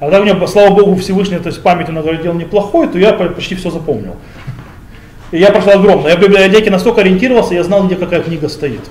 А 0.04 0.08
когда 0.08 0.20
у 0.20 0.24
меня, 0.26 0.48
слава 0.48 0.76
богу, 0.76 0.98
Всевышний, 0.98 1.38
то 1.38 1.48
есть 1.48 1.64
память 1.64 1.88
наградил 1.88 2.34
неплохой, 2.34 2.90
то 2.90 3.00
я 3.00 3.14
почти 3.14 3.56
все 3.56 3.72
запомнил. 3.72 4.18
И 5.32 5.40
я 5.40 5.50
прошел 5.50 5.80
огромное. 5.80 6.12
Я 6.12 6.18
в 6.18 6.20
библиотеке 6.20 6.70
настолько 6.70 7.00
ориентировался, 7.00 7.54
я 7.54 7.64
знал, 7.64 7.86
где 7.88 7.96
какая 7.96 8.22
книга 8.22 8.50
стоит. 8.50 8.82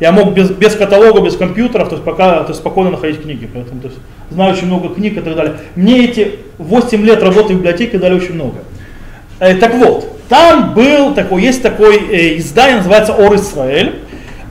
Я 0.00 0.12
мог 0.12 0.34
без, 0.34 0.50
без 0.50 0.74
каталога, 0.74 1.22
без 1.22 1.34
компьютеров, 1.34 1.88
то 1.88 1.94
есть 1.94 2.04
пока 2.04 2.42
то 2.42 2.48
есть 2.48 2.60
спокойно 2.60 2.90
находить 2.90 3.22
книги. 3.22 3.48
Поэтому 3.52 3.80
то 3.80 3.88
есть, 3.88 3.98
знаю 4.28 4.52
очень 4.52 4.66
много 4.66 4.90
книг 4.90 5.16
и 5.16 5.20
так 5.20 5.34
далее. 5.34 5.56
Мне 5.76 6.04
эти 6.04 6.40
8 6.58 7.02
лет 7.06 7.22
работы 7.22 7.54
в 7.54 7.56
библиотеке 7.56 7.98
дали 7.98 8.16
очень 8.16 8.34
много. 8.34 8.58
Э, 9.38 9.54
так 9.54 9.76
вот, 9.76 10.14
там 10.28 10.74
был 10.74 11.14
такой, 11.14 11.40
есть 11.40 11.62
такое 11.62 11.96
э, 11.96 12.36
издание, 12.36 12.76
называется 12.76 13.14
Ор 13.14 13.34
Исраэль. 13.34 14.00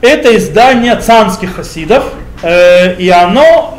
Это 0.00 0.36
издание 0.36 0.96
цанских 0.96 1.54
хасидов, 1.54 2.12
э, 2.42 2.96
и 2.96 3.08
оно 3.10 3.77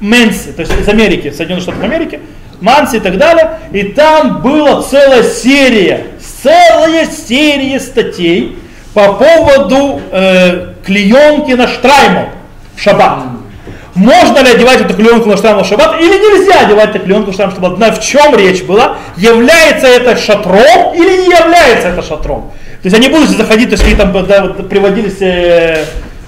Менси, 0.00 0.52
то 0.52 0.60
есть 0.60 0.72
из 0.80 0.88
Америки, 0.88 1.30
Соединенных 1.30 1.62
Штатов 1.62 1.82
Америки, 1.82 2.20
Манси 2.60 2.96
и 2.96 3.00
так 3.00 3.18
далее. 3.18 3.58
И 3.72 3.84
там 3.84 4.42
была 4.42 4.82
целая 4.82 5.22
серия, 5.22 6.06
целая 6.42 7.06
серия 7.06 7.80
статей 7.80 8.58
по 8.94 9.12
поводу 9.12 10.00
э, 10.10 10.74
клеенки 10.84 11.52
на 11.52 11.68
штрайму 11.68 12.30
в 12.76 12.80
шаббат. 12.82 13.20
Можно 13.94 14.38
ли 14.38 14.50
одевать 14.50 14.80
эту 14.80 14.94
клеенку 14.94 15.28
на 15.28 15.36
штрайму 15.36 15.62
в 15.62 15.66
шаббат 15.66 16.00
или 16.00 16.06
нельзя 16.06 16.66
одевать 16.66 16.90
эту 16.90 17.04
клеенку 17.04 17.28
на 17.28 17.32
штрайму 17.32 17.52
в 17.52 17.56
шаббат? 17.56 17.78
На 17.78 17.92
в 17.92 18.00
чем 18.00 18.36
речь 18.36 18.62
была? 18.62 18.96
Является 19.16 19.86
это 19.86 20.16
шатром 20.16 20.94
или 20.94 21.22
не 21.22 21.26
является 21.26 21.88
это 21.88 22.02
шатром? 22.02 22.52
То 22.82 22.86
есть 22.86 22.96
они 22.96 23.08
будут 23.08 23.28
заходить, 23.28 23.68
то 23.68 23.74
есть 23.74 23.82
какие 23.82 23.98
там 23.98 24.12
да, 24.26 24.42
приводились 24.68 25.20
э, 25.20 25.84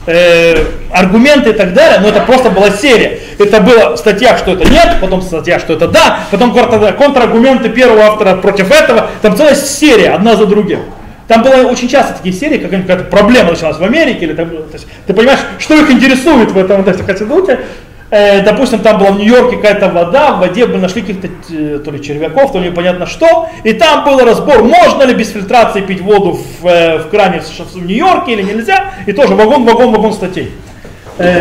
э, 0.07 0.64
аргументы 0.90 1.50
и 1.50 1.53
так 1.53 1.74
далее, 1.74 2.00
но 2.00 2.09
это 2.09 2.20
просто 2.20 2.50
была 2.50 2.70
серия. 2.70 3.20
Это 3.38 3.61
была 3.61 3.96
статья, 3.96 4.36
что 4.36 4.53
это 4.53 4.68
нет, 4.68 4.98
потом 5.00 5.22
статья, 5.22 5.59
что 5.59 5.72
это 5.72 5.88
да, 5.88 6.20
потом 6.30 6.53
контраргументы 6.53 7.68
первого 7.68 8.03
автора 8.05 8.36
против 8.36 8.70
этого, 8.70 9.09
там 9.20 9.36
целая 9.36 9.55
серия, 9.55 10.11
одна 10.11 10.36
за 10.36 10.46
другим. 10.46 10.80
Там 11.28 11.42
было 11.42 11.68
очень 11.68 11.88
часто 11.88 12.14
такие 12.14 12.34
серии, 12.34 12.59
как 12.59 12.70
какая-то 12.70 13.05
проблема 13.05 13.53
началась 13.53 13.78
в 13.78 13.84
Америке, 13.84 14.26
или 14.26 14.34
там, 14.34 14.50
то 14.50 14.74
есть, 14.74 14.86
ты 15.07 15.14
понимаешь, 15.14 15.40
что 15.59 15.74
их 15.76 15.90
интересует 15.90 16.50
в 16.50 16.59
этом 16.59 16.82
вот, 16.82 16.94
институте. 16.94 17.61
Э, 18.12 18.42
допустим, 18.42 18.80
там 18.80 18.98
была 18.98 19.12
в 19.12 19.16
Нью-Йорке 19.16 19.56
какая-то 19.56 19.88
вода, 19.88 20.34
в 20.34 20.40
воде 20.40 20.66
бы 20.66 20.76
нашли 20.76 21.00
каких-то 21.00 21.28
э, 21.48 21.78
то 21.82 21.90
ли 21.90 22.02
червяков, 22.02 22.52
то 22.52 22.58
ли 22.58 22.68
непонятно 22.68 23.06
что, 23.06 23.48
и 23.64 23.72
там 23.72 24.04
был 24.04 24.18
разбор, 24.18 24.62
можно 24.62 25.04
ли 25.04 25.14
без 25.14 25.30
фильтрации 25.30 25.80
пить 25.80 26.02
воду 26.02 26.38
в, 26.60 26.66
э, 26.66 26.98
в 26.98 27.08
кране 27.08 27.40
в, 27.40 27.76
Нью-Йорке 27.76 28.34
или 28.34 28.42
нельзя, 28.42 28.92
и 29.06 29.12
тоже 29.12 29.34
вагон, 29.34 29.64
вагон, 29.64 29.92
вагон 29.92 30.12
статей. 30.12 30.52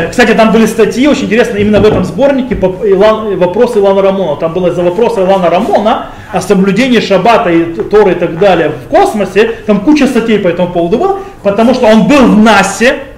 Кстати, 0.10 0.34
там 0.34 0.52
были 0.52 0.66
статьи 0.66 1.08
очень 1.08 1.26
интересные 1.26 1.62
именно 1.62 1.80
в 1.80 1.86
этом 1.86 2.04
сборнике 2.04 2.56
вопросы 2.56 3.80
Илана 3.80 4.02
Рамона. 4.02 4.36
Там 4.36 4.54
было 4.54 4.72
за 4.72 4.84
вопросы 4.84 5.22
Илана 5.22 5.50
Рамона 5.50 6.08
о 6.32 6.42
соблюдении 6.42 7.00
шаббата 7.00 7.50
и 7.50 7.64
Торы 7.64 8.12
и 8.12 8.16
так 8.16 8.38
далее 8.38 8.70
в 8.70 8.90
космосе. 8.90 9.56
Там 9.66 9.80
куча 9.80 10.08
статей 10.08 10.40
по 10.40 10.50
этому 10.50 10.72
поводу 10.72 10.98
было, 10.98 11.20
потому 11.42 11.74
что 11.74 11.88
он 11.88 12.08
был 12.08 12.28
в 12.28 12.38
НАСе. 12.38 13.11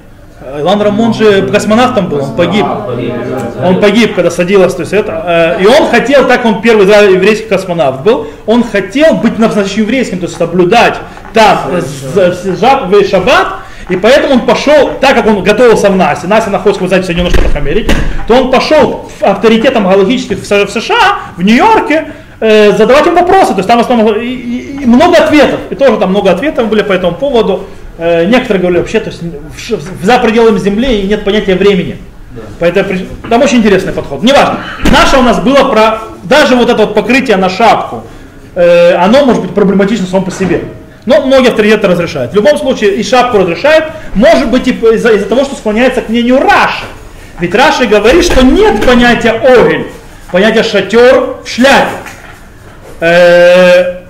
Илан 0.60 0.82
Рамон 0.82 1.14
же 1.14 1.48
космонавтом 1.48 2.10
был, 2.10 2.24
он 2.24 2.36
погиб. 2.36 2.66
Он 3.64 3.80
погиб, 3.80 4.16
когда 4.16 4.30
садилась, 4.30 4.76
то 4.76 4.82
есть 4.82 4.94
это. 4.94 5.58
Э, 5.60 5.62
и 5.64 5.66
он 5.66 5.88
хотел, 5.90 6.28
так 6.28 6.46
он 6.46 6.62
первый 6.62 6.86
еврейский 6.86 7.48
космонавт 7.48 8.02
был, 8.04 8.28
он 8.46 8.64
хотел 8.64 9.16
быть 9.16 9.40
настоящим 9.40 9.84
еврейским, 9.84 10.20
то 10.20 10.26
есть 10.26 10.38
соблюдать 10.38 10.96
там 11.34 11.58
шаббат, 13.10 13.48
и 13.90 13.96
поэтому 13.96 14.36
он 14.36 14.42
пошел, 14.46 14.92
так 15.02 15.16
как 15.16 15.28
он 15.28 15.44
готовился 15.44 15.90
в 15.90 15.96
НАСе, 15.96 16.28
НАСА 16.28 16.50
находится, 16.50 16.82
вы 16.82 16.88
знаете, 16.88 17.04
в 17.04 17.08
Соединенных 17.08 17.34
Штатах 17.34 17.56
Америки, 17.56 17.92
то 18.28 18.36
он 18.36 18.52
пошел 18.52 19.10
авторитетом 19.22 19.84
галактических 19.84 20.38
в 20.40 20.46
США, 20.46 21.20
в 21.36 21.42
Нью-Йорке, 21.42 22.12
э, 22.40 22.72
задавать 22.78 23.08
им 23.08 23.16
вопросы. 23.16 23.52
То 23.54 23.58
есть 23.58 23.68
там 23.68 23.80
в 23.80 23.82
основном 23.82 24.16
и, 24.16 24.26
и, 24.26 24.84
и 24.84 24.86
много 24.86 25.18
ответов. 25.18 25.60
И 25.70 25.76
тоже 25.76 25.98
там 25.98 26.12
много 26.12 26.32
ответов 26.32 26.68
были 26.68 26.82
по 26.82 26.94
этому 26.94 27.16
поводу. 27.16 27.66
Э, 27.98 28.26
некоторые 28.26 28.62
говорили 28.62 28.80
вообще, 28.80 29.00
то 29.00 29.10
есть 29.10 29.22
в, 29.22 30.06
за 30.06 30.20
пределами 30.20 30.58
Земли 30.58 31.02
и 31.02 31.08
нет 31.08 31.24
понятия 31.24 31.56
времени. 31.56 31.98
Да. 32.32 32.42
Поэтому, 32.60 32.90
там 33.30 33.42
очень 33.44 33.58
интересный 33.58 33.94
подход. 33.94 34.24
Неважно. 34.24 34.60
Наше 34.92 35.18
у 35.18 35.22
нас 35.22 35.40
было 35.40 35.70
про 35.70 36.00
даже 36.24 36.56
вот 36.56 36.70
это 36.70 36.86
вот 36.86 36.96
покрытие 36.96 37.38
на 37.38 37.50
шапку. 37.50 38.04
Э, 38.56 38.96
оно 38.96 39.26
может 39.26 39.44
быть 39.44 39.54
проблематично 39.54 40.08
само 40.08 40.26
по 40.26 40.32
себе. 40.32 40.64
Но 41.06 41.22
многие 41.26 41.50
авторитеты 41.50 41.88
разрешают. 41.88 42.32
В 42.32 42.36
любом 42.36 42.58
случае 42.58 42.96
и 42.96 43.04
шапку 43.04 43.38
разрешают, 43.38 43.86
может 44.16 44.50
быть 44.50 44.68
из-за, 44.68 45.12
из 45.12 45.26
того, 45.26 45.44
что 45.44 45.56
склоняется 45.56 46.02
к 46.02 46.10
мнению 46.10 46.40
Раши. 46.40 46.86
Ведь 47.40 47.54
Раши 47.54 47.86
говорит, 47.86 48.24
что 48.24 48.44
нет 48.44 48.86
понятия 48.86 49.32
огель, 49.32 49.88
понятия 50.32 50.64
шатер 50.64 51.36
в 51.44 51.48
шляпе. 51.48 51.90
Э, 53.02 54.03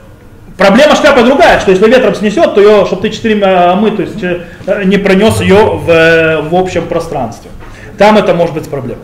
проблема 0.57 0.95
шляпы 0.95 1.23
другая, 1.23 1.59
что 1.59 1.71
если 1.71 1.87
ветром 1.87 2.15
снесет, 2.15 2.55
то 2.55 2.61
ее, 2.61 2.85
чтобы 2.85 3.01
ты 3.01 3.09
четыре 3.09 3.35
мы, 3.75 3.91
то 3.91 4.01
есть 4.01 4.23
э, 4.23 4.83
не 4.85 4.97
пронес 4.97 5.41
ее 5.41 5.55
в, 5.55 6.49
в 6.49 6.55
общем 6.55 6.87
пространстве. 6.87 7.51
Там 7.97 8.17
это 8.17 8.33
может 8.33 8.55
быть 8.55 8.69
проблема. 8.69 9.01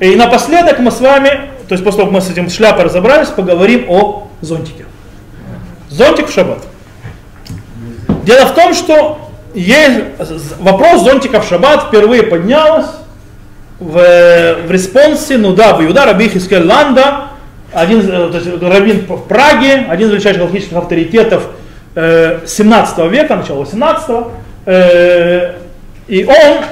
И 0.00 0.14
напоследок 0.14 0.78
мы 0.78 0.90
с 0.90 1.00
вами, 1.00 1.50
то 1.68 1.72
есть 1.72 1.84
после 1.84 1.98
того, 1.98 2.10
как 2.10 2.12
мы 2.12 2.20
с 2.20 2.30
этим 2.30 2.48
шляпой 2.48 2.84
разобрались, 2.84 3.28
поговорим 3.28 3.86
о 3.88 4.28
зонтике. 4.40 4.86
Зонтик 5.90 6.28
в 6.28 6.32
шаббат. 6.32 6.60
Дело 8.24 8.46
в 8.46 8.54
том, 8.54 8.74
что 8.74 9.30
есть, 9.54 10.00
вопрос 10.60 11.02
зонтиков 11.02 11.44
в 11.44 11.48
шаббат 11.48 11.88
впервые 11.88 12.22
поднялась 12.24 12.86
в, 13.80 13.92
в 14.66 14.70
респонсе, 14.70 15.38
ну 15.38 15.52
да, 15.54 15.74
в 15.74 15.84
Иуда, 15.84 16.04
Раби 16.04 16.28
Хискель 16.28 16.64
Ланда, 16.64 17.27
один, 17.72 18.00
э, 18.00 18.30
то 18.30 18.38
есть, 18.38 18.62
раввин 18.62 19.06
в 19.06 19.26
Праге, 19.26 19.86
один 19.88 20.08
из 20.08 20.12
величайших 20.12 20.40
галактических 20.40 20.76
авторитетов 20.76 21.48
э, 21.94 22.40
17 22.46 22.98
века, 23.10 23.36
начала 23.36 23.58
18 23.58 24.10
э, 24.66 25.54
и 26.08 26.24
он, 26.24 26.64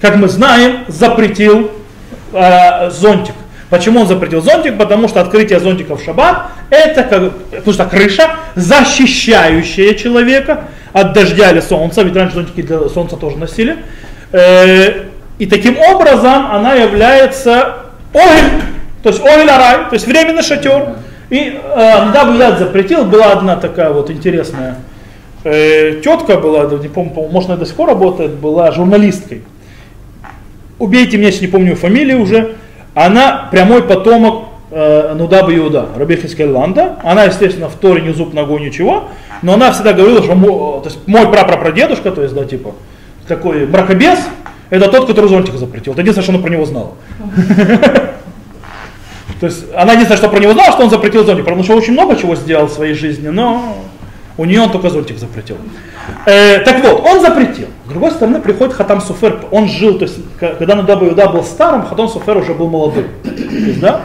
как 0.00 0.16
мы 0.16 0.28
знаем, 0.28 0.84
запретил 0.88 1.70
э, 2.32 2.90
зонтик. 2.90 3.34
Почему 3.70 4.00
он 4.00 4.06
запретил 4.06 4.40
зонтик? 4.40 4.78
Потому 4.78 5.08
что 5.08 5.20
открытие 5.20 5.60
зонтика 5.60 5.96
в 5.96 6.02
шаббат 6.02 6.46
это 6.70 7.02
как, 7.02 7.32
потому 7.50 7.72
что 7.72 7.84
крыша, 7.84 8.36
защищающая 8.54 9.94
человека 9.94 10.64
от 10.92 11.12
дождя 11.12 11.50
или 11.50 11.60
солнца, 11.60 12.02
ведь 12.02 12.16
раньше 12.16 12.36
зонтики 12.36 12.62
для 12.62 12.88
солнца 12.88 13.16
тоже 13.16 13.36
носили. 13.36 13.78
Э, 14.32 15.04
и 15.38 15.46
таким 15.46 15.78
образом 15.78 16.50
она 16.50 16.74
является 16.74 17.76
огель, 18.12 18.62
то 19.02 19.10
есть 19.10 19.20
огель 19.20 19.50
арай, 19.50 19.88
то 19.88 19.94
есть 19.94 20.06
временный 20.06 20.42
шатер. 20.42 20.96
И 21.30 21.60
э, 21.62 22.04
Надаб 22.06 22.58
запретил, 22.58 23.04
была 23.04 23.32
одна 23.32 23.56
такая 23.56 23.90
вот 23.90 24.10
интересная 24.10 24.78
э, 25.44 26.00
тетка 26.02 26.36
была, 26.38 26.64
не 26.64 26.88
помню, 26.88 27.12
может 27.30 27.50
она 27.50 27.58
до 27.58 27.66
сих 27.66 27.74
пор 27.74 27.88
работает, 27.88 28.32
была 28.32 28.72
журналисткой. 28.72 29.42
Убейте 30.78 31.16
меня, 31.16 31.28
если 31.28 31.46
не 31.46 31.50
помню 31.50 31.76
фамилию 31.76 32.20
уже. 32.20 32.54
Она 32.94 33.48
прямой 33.50 33.82
потомок 33.82 34.44
э, 34.70 35.14
Нудаба 35.14 35.54
Иуда, 35.54 35.88
Раби 35.96 36.18
Ланда. 36.44 36.96
Она, 37.02 37.24
естественно, 37.24 37.68
в 37.68 37.74
Торе 37.74 38.02
не 38.02 38.12
зуб 38.12 38.32
ногой 38.32 38.60
ничего, 38.60 39.08
но 39.42 39.54
она 39.54 39.72
всегда 39.72 39.92
говорила, 39.92 40.22
что 40.22 40.34
мой, 40.34 40.80
то 40.82 40.86
есть 40.86 40.98
мой 41.06 41.28
прапрапрадедушка, 41.28 42.10
то 42.10 42.22
есть, 42.22 42.34
да, 42.34 42.44
типа, 42.44 42.74
такой 43.26 43.66
бракобес, 43.66 44.18
это 44.70 44.88
тот, 44.88 45.06
который 45.06 45.28
зонтик 45.28 45.54
запретил. 45.54 45.92
Это 45.92 46.02
единственное, 46.02 46.24
что 46.24 46.32
она 46.32 46.42
про 46.42 46.50
него 46.50 46.64
знала. 46.64 46.92
То 49.40 49.46
есть 49.46 49.64
она 49.74 49.92
единственное, 49.92 50.18
что 50.18 50.28
про 50.28 50.40
него 50.40 50.52
знала, 50.52 50.72
что 50.72 50.82
он 50.82 50.90
запретил 50.90 51.24
зонтик, 51.24 51.44
потому 51.44 51.62
что 51.62 51.74
очень 51.74 51.92
много 51.92 52.16
чего 52.16 52.34
сделал 52.34 52.66
в 52.66 52.72
своей 52.72 52.94
жизни, 52.94 53.28
но 53.28 53.76
у 54.36 54.44
нее 54.44 54.60
он 54.60 54.70
только 54.70 54.90
зонтик 54.90 55.18
запретил. 55.18 55.56
Э, 56.26 56.58
так 56.60 56.82
вот, 56.82 57.04
он 57.04 57.20
запретил. 57.20 57.68
С 57.86 57.88
другой 57.88 58.10
стороны, 58.10 58.40
приходит 58.40 58.74
Хатам 58.74 59.00
Суфер. 59.00 59.40
Он 59.50 59.68
жил, 59.68 59.98
то 59.98 60.04
есть, 60.04 60.18
когда 60.38 60.74
Надаб 60.74 61.02
Иуда 61.02 61.28
был 61.28 61.44
старым, 61.44 61.86
Хатам 61.86 62.08
Суфер 62.08 62.36
уже 62.36 62.54
был 62.54 62.68
молодым. 62.68 63.06
Есть, 63.24 63.80
да? 63.80 64.02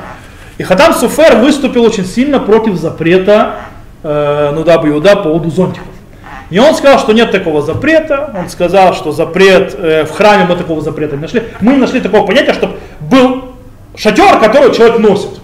И 0.58 0.64
Хатам 0.64 0.94
Суфер 0.94 1.38
выступил 1.38 1.84
очень 1.84 2.06
сильно 2.06 2.40
против 2.40 2.76
запрета 2.76 3.56
э, 4.04 4.52
Нудаба 4.54 4.88
Иуда 4.90 5.16
по 5.16 5.24
поводу 5.24 5.50
зонтиков. 5.50 5.88
И 6.50 6.60
он 6.60 6.76
сказал, 6.76 7.00
что 7.00 7.14
нет 7.14 7.32
такого 7.32 7.62
запрета. 7.62 8.32
Он 8.38 8.48
сказал, 8.48 8.94
что 8.94 9.12
запрет, 9.12 9.76
э, 9.76 10.06
в 10.06 10.12
храме 10.12 10.46
мы 10.48 10.56
такого 10.56 10.82
запрета 10.82 11.16
не 11.16 11.24
нашли. 11.24 11.44
Мы 11.62 11.74
не 11.74 11.80
нашли 11.80 12.00
такого 12.00 12.28
понятия, 12.28 12.54
чтобы 12.54 12.76
шатер, 13.96 14.40
который 14.40 14.74
человек 14.74 15.00
носит. 15.00 15.40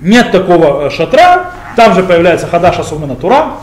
Нет 0.00 0.30
такого 0.30 0.86
э, 0.86 0.90
шатра, 0.90 1.52
там 1.76 1.94
же 1.94 2.02
появляется 2.02 2.46
хадаш 2.46 2.78
особенно 2.78 3.16
тура, 3.16 3.54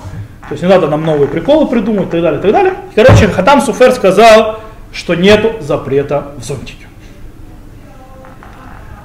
то 0.48 0.52
есть 0.52 0.64
не 0.64 0.70
надо 0.70 0.88
нам 0.88 1.04
новые 1.04 1.28
приколы 1.28 1.68
придумывать 1.68 2.10
и 2.10 2.12
так 2.12 2.22
далее, 2.22 2.40
и 2.40 2.42
так 2.42 2.52
далее. 2.52 2.74
Короче, 2.94 3.28
Хатам 3.28 3.62
Суфер 3.62 3.92
сказал, 3.94 4.60
что 4.92 5.16
нет 5.16 5.62
запрета 5.62 6.34
в 6.38 6.44
зонтике. 6.44 6.86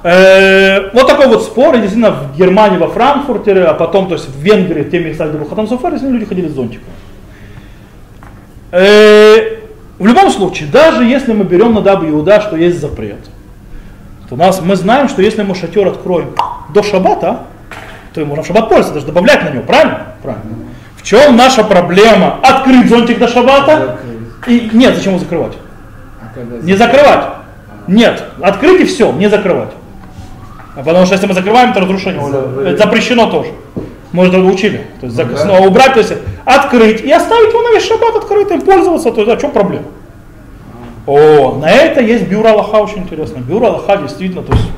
Э, 0.02 0.90
вот 0.92 1.06
такой 1.06 1.28
вот 1.28 1.42
спор, 1.42 1.74
и 1.74 1.78
действительно 1.78 2.10
в 2.10 2.36
Германии, 2.36 2.78
во 2.78 2.88
Франкфурте, 2.88 3.52
а 3.64 3.74
потом, 3.74 4.08
то 4.08 4.14
есть 4.14 4.28
в 4.28 4.38
Венгрии, 4.38 4.82
в 4.82 4.90
те 4.90 4.98
места, 4.98 5.28
где 5.28 5.38
был 5.38 5.48
Хатам 5.48 5.68
Суфер, 5.68 5.94
люди 6.02 6.24
ходили 6.24 6.48
с 6.48 6.52
зонтиком. 6.52 6.88
Э, 8.72 9.60
в 9.98 10.06
любом 10.06 10.30
случае, 10.30 10.68
даже 10.70 11.04
если 11.04 11.32
мы 11.32 11.44
берем 11.44 11.74
на 11.74 11.82
Даб 11.82 12.02
Иуда, 12.04 12.40
что 12.40 12.56
есть 12.56 12.80
запрет, 12.80 13.18
то 14.30 14.36
нас, 14.36 14.60
мы 14.62 14.76
знаем, 14.76 15.08
что 15.08 15.22
если 15.22 15.42
мы 15.42 15.56
шатер 15.56 15.88
откроем 15.88 16.36
до 16.72 16.84
шаббата, 16.84 17.40
то 18.14 18.20
ему 18.20 18.36
на 18.36 18.44
шаббат 18.44 18.68
пользоваться, 18.68 18.94
даже 18.94 19.06
добавлять 19.06 19.42
на 19.42 19.50
него, 19.50 19.64
правильно? 19.64 20.06
Правильно. 20.22 20.44
В 20.96 21.02
чем 21.02 21.36
наша 21.36 21.64
проблема? 21.64 22.38
Открыть 22.40 22.88
зонтик 22.88 23.18
до 23.18 23.26
шаббата? 23.26 23.98
И 24.46 24.70
нет, 24.72 24.94
зачем 24.94 25.14
его 25.14 25.20
закрывать? 25.20 25.54
А 26.20 26.62
не 26.62 26.76
закрывать. 26.76 27.24
А. 27.24 27.42
Нет, 27.88 28.22
открыть 28.40 28.82
и 28.82 28.84
все, 28.84 29.10
не 29.12 29.28
закрывать. 29.28 29.72
А 30.76 30.82
потому 30.84 31.06
что 31.06 31.14
если 31.16 31.26
мы 31.26 31.34
закрываем, 31.34 31.72
то 31.72 31.80
разрушение. 31.80 32.22
Это 32.68 32.84
запрещено 32.84 33.28
тоже. 33.28 33.50
Мы 34.12 34.26
же 34.26 34.38
учили. 34.38 34.86
То 35.00 35.06
есть 35.06 35.18
ну, 35.18 35.36
снова 35.36 35.66
убрать, 35.66 35.94
то 35.94 35.98
есть 35.98 36.12
открыть 36.44 37.00
и 37.00 37.10
оставить 37.10 37.52
его 37.52 37.62
на 37.62 37.74
весь 37.74 37.86
шаббат 37.86 38.14
открытым, 38.14 38.60
пользоваться, 38.60 39.10
то 39.10 39.22
есть, 39.22 39.32
а 39.32 39.38
что 39.38 39.48
проблема? 39.48 39.86
О, 41.06 41.56
на 41.56 41.70
это 41.70 42.00
есть 42.00 42.28
бюро 42.28 42.50
Аллаха 42.50 42.76
очень 42.76 42.98
интересно. 42.98 43.38
Бюро 43.38 43.66
Аллаха 43.66 43.96
действительно, 43.96 44.42
то 44.42 44.52
есть 44.52 44.68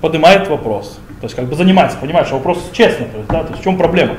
поднимает 0.00 0.48
вопрос. 0.48 0.98
То 1.20 1.24
есть 1.24 1.34
как 1.34 1.46
бы 1.46 1.56
занимается, 1.56 1.96
понимаешь, 1.98 2.30
вопрос 2.30 2.70
честно, 2.72 3.06
то 3.06 3.18
есть, 3.18 3.28
да, 3.28 3.42
то 3.42 3.48
есть 3.50 3.60
в 3.60 3.64
чем 3.64 3.78
проблема? 3.78 4.14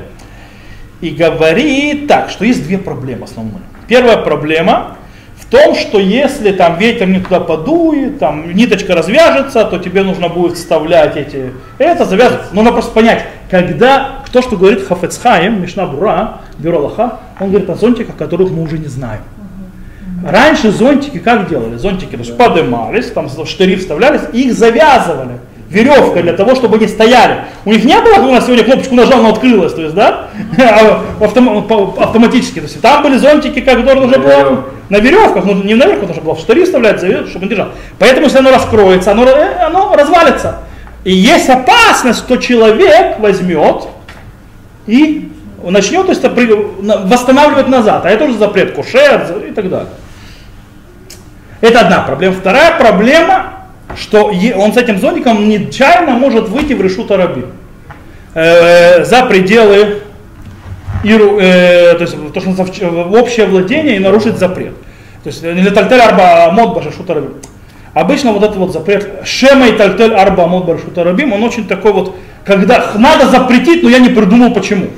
И 1.00 1.10
говорит 1.10 2.08
так, 2.08 2.28
что 2.28 2.44
есть 2.44 2.64
две 2.64 2.76
проблемы 2.76 3.24
основные. 3.24 3.62
Первая 3.86 4.16
проблема 4.16 4.96
в 5.36 5.46
том, 5.46 5.76
что 5.76 6.00
если 6.00 6.50
там 6.50 6.76
ветер 6.76 7.06
не 7.06 7.20
туда 7.20 7.38
подует, 7.38 8.18
там 8.18 8.52
ниточка 8.52 8.94
развяжется, 8.94 9.64
то 9.64 9.78
тебе 9.78 10.02
нужно 10.02 10.28
будет 10.28 10.56
вставлять 10.56 11.16
эти, 11.16 11.52
это 11.78 12.04
завязывать. 12.04 12.52
Нужно 12.52 12.72
просто 12.72 12.90
понять, 12.90 13.24
когда, 13.48 14.24
то, 14.32 14.42
что 14.42 14.56
говорит 14.56 14.86
Хафецхаем, 14.86 15.62
Мишна 15.62 15.86
Бура, 15.86 16.38
Бюро 16.58 16.80
Лаха, 16.80 17.20
он 17.38 17.50
говорит 17.50 17.70
о 17.70 17.76
зонтиках, 17.76 18.16
которых 18.16 18.50
мы 18.50 18.62
уже 18.62 18.76
не 18.76 18.88
знаем. 18.88 19.22
Раньше 20.26 20.70
зонтики 20.70 21.18
как 21.18 21.48
делали? 21.48 21.76
Зонтики 21.76 22.12
то 22.12 22.18
есть, 22.18 22.36
поднимались, 22.36 23.10
там 23.10 23.28
штыри 23.46 23.76
вставлялись, 23.76 24.22
и 24.32 24.48
их 24.48 24.54
завязывали 24.54 25.38
веревка 25.70 26.22
для 26.22 26.32
того, 26.32 26.54
чтобы 26.54 26.76
они 26.76 26.88
стояли. 26.88 27.44
У 27.64 27.70
них 27.70 27.84
не 27.84 27.98
было, 28.00 28.14
как 28.14 28.24
у 28.24 28.32
нас 28.32 28.46
сегодня 28.46 28.64
кнопочку 28.64 28.94
нажал, 28.94 29.20
она 29.20 29.30
открылась, 29.30 29.74
то 29.74 29.82
есть, 29.82 29.94
да, 29.94 30.28
а 30.58 31.02
автом, 31.20 31.66
автоматически. 31.98 32.60
То 32.60 32.66
есть 32.66 32.80
там 32.80 33.02
были 33.02 33.18
зонтики, 33.18 33.60
как 33.60 33.78
нужно 33.78 34.18
было 34.18 34.64
на 34.88 34.96
веревках, 34.96 35.44
ну 35.44 35.54
не 35.62 35.74
наверху, 35.74 36.06
нужно 36.06 36.22
было 36.22 36.34
в 36.34 36.40
штыри 36.40 36.64
вставлять, 36.64 36.98
чтобы 37.00 37.44
он 37.44 37.48
держал. 37.48 37.68
Поэтому, 37.98 38.26
если 38.26 38.38
оно 38.38 38.50
раскроется, 38.50 39.12
оно, 39.12 39.24
э, 39.24 39.58
оно 39.60 39.94
развалится. 39.94 40.60
И 41.04 41.12
есть 41.12 41.48
опасность, 41.48 42.20
что 42.20 42.36
человек 42.36 43.18
возьмет 43.20 43.88
и 44.86 45.30
начнет 45.62 46.06
то 46.06 46.12
есть, 46.12 46.22
восстанавливать 46.22 47.68
назад. 47.68 48.04
А 48.04 48.10
это 48.10 48.24
уже 48.24 48.38
запрет 48.38 48.74
кушер 48.74 49.26
и 49.48 49.52
так 49.52 49.68
далее. 49.68 49.88
Это 51.60 51.80
одна 51.80 52.00
проблема. 52.00 52.34
Вторая 52.34 52.78
проблема, 52.78 53.54
что 53.96 54.26
он 54.56 54.72
с 54.72 54.76
этим 54.76 54.98
зонтиком 54.98 55.48
нечаянно 55.48 56.12
может 56.12 56.48
выйти 56.48 56.72
в 56.72 56.82
решута 56.82 57.16
раби. 57.16 57.44
Э, 58.34 59.04
за 59.04 59.24
пределы 59.26 60.02
Иру, 61.02 61.38
э, 61.38 61.94
то 61.94 62.02
есть 62.02 62.16
то, 62.32 62.40
что 62.40 62.50
в 62.50 63.12
общее 63.14 63.46
владение 63.46 63.96
и 63.96 63.98
нарушить 63.98 64.38
запрет. 64.38 64.74
То 65.22 65.30
есть 65.30 65.42
или 65.42 65.70
тальтель 65.70 66.00
арба 66.00 66.50
мод 66.52 66.74
башашута 66.74 67.14
рабим. 67.14 67.34
Обычно 67.94 68.32
вот 68.32 68.42
этот 68.42 68.56
вот 68.56 68.72
запрет 68.72 69.08
шема 69.24 69.68
и 69.68 69.72
тальтель 69.72 70.14
арба 70.14 70.46
мод 70.46 70.66
башашута 70.66 71.04
рабим, 71.04 71.32
он 71.32 71.42
очень 71.42 71.66
такой 71.66 71.92
вот, 71.92 72.16
когда 72.44 72.92
надо 72.96 73.28
запретить, 73.28 73.82
но 73.82 73.88
я 73.88 73.98
не 73.98 74.10
придумал 74.10 74.52
почему. 74.52 74.88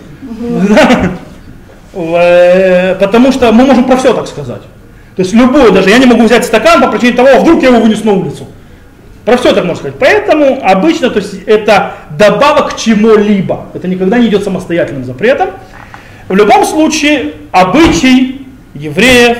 Э, 1.92 2.94
потому 3.00 3.32
что 3.32 3.50
мы 3.50 3.64
можем 3.64 3.82
про 3.82 3.96
все 3.96 4.14
так 4.14 4.28
сказать. 4.28 4.62
То 5.20 5.24
есть 5.24 5.34
любой, 5.34 5.70
даже 5.70 5.90
я 5.90 5.98
не 5.98 6.06
могу 6.06 6.22
взять 6.22 6.46
стакан 6.46 6.80
по 6.80 6.88
причине 6.90 7.12
того, 7.12 7.28
а 7.28 7.40
вдруг 7.40 7.62
я 7.62 7.68
его 7.68 7.80
вынесу 7.80 8.06
на 8.06 8.12
улицу. 8.12 8.46
Про 9.26 9.36
все 9.36 9.52
так 9.52 9.66
можно 9.66 9.76
сказать. 9.76 9.98
Поэтому 10.00 10.60
обычно 10.62 11.10
то 11.10 11.18
есть, 11.18 11.42
это 11.44 11.92
добавок 12.16 12.72
к 12.72 12.78
чему-либо. 12.78 13.66
Это 13.74 13.86
никогда 13.86 14.16
не 14.16 14.28
идет 14.28 14.44
самостоятельным 14.44 15.04
запретом. 15.04 15.50
В 16.26 16.34
любом 16.34 16.64
случае, 16.64 17.34
обычай 17.52 18.46
евреев 18.72 19.36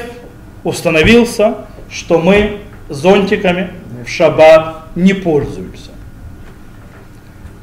установился, 0.65 1.55
что 1.91 2.19
мы 2.19 2.59
зонтиками 2.91 3.71
в 4.05 4.11
шаббат 4.11 4.83
не 4.97 5.15
пользуемся. 5.15 5.93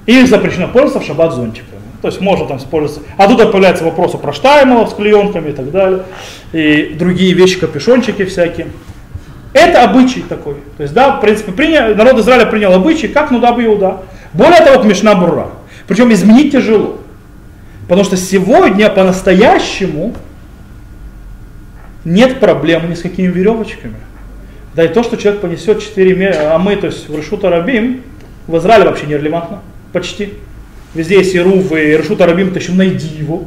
Их 0.08 0.28
запрещено 0.28 0.70
пользоваться 0.70 1.02
в 1.02 1.06
шаббат 1.06 1.36
зонтиками. 1.36 1.77
То 2.02 2.10
есть 2.10 2.22
можно 2.22 2.46
там 2.46 2.58
использоваться. 2.58 3.02
А 3.18 3.28
тут 3.28 3.38
появляется 3.52 3.84
вопрос 3.84 4.12
про 4.12 4.32
штаймелов 4.32 4.90
с 4.90 4.94
клеенками 4.94 5.50
и 5.50 5.54
так 5.54 5.72
далее. 5.72 6.04
И 6.54 6.96
другие 6.98 7.34
вещи, 7.34 7.60
капюшончики 7.60 8.26
всякие. 8.26 8.68
Это 9.54 9.84
обычай 9.84 10.22
такой. 10.22 10.56
То 10.78 10.84
есть, 10.84 10.94
да, 10.94 11.18
в 11.18 11.22
принципе, 11.22 11.52
принял, 11.52 11.96
народ 11.96 12.20
Израиля 12.20 12.46
принял 12.46 12.74
обычай, 12.74 13.08
как 13.08 13.32
ну 13.32 13.40
да 13.40 13.52
бы 13.52 13.66
Иуда. 13.66 14.02
Более 14.34 14.62
того, 14.62 14.84
Мишна 14.84 15.16
Бура. 15.16 15.48
Причем 15.88 16.12
изменить 16.14 16.52
тяжело. 16.52 17.00
Потому 17.88 18.04
что 18.04 18.18
сегодня 18.18 18.90
по-настоящему 18.90 20.14
нет 22.06 22.40
проблем 22.40 22.90
ни 22.90 22.94
с 22.94 23.02
какими 23.02 23.28
веревочками. 23.28 23.96
Да 24.76 24.84
и 24.84 24.90
то, 24.90 25.02
что 25.02 25.18
человек 25.18 25.42
понесет 25.42 25.82
4 25.82 26.30
а 26.32 26.60
мы, 26.60 26.76
то 26.76 26.88
есть 26.88 27.10
в 27.10 27.18
Решута 27.18 27.50
Рабим, 27.50 28.04
в 28.46 28.58
Израиле 28.58 28.86
вообще 28.86 29.08
нерелевантно. 29.08 29.62
Почти. 29.92 30.34
Везде 30.98 31.20
есть 31.20 31.36
Ирув 31.36 31.72
и 31.74 31.96
Рабим, 31.96 32.52
ты 32.52 32.58
еще 32.58 32.72
найди 32.72 33.08
его 33.08 33.44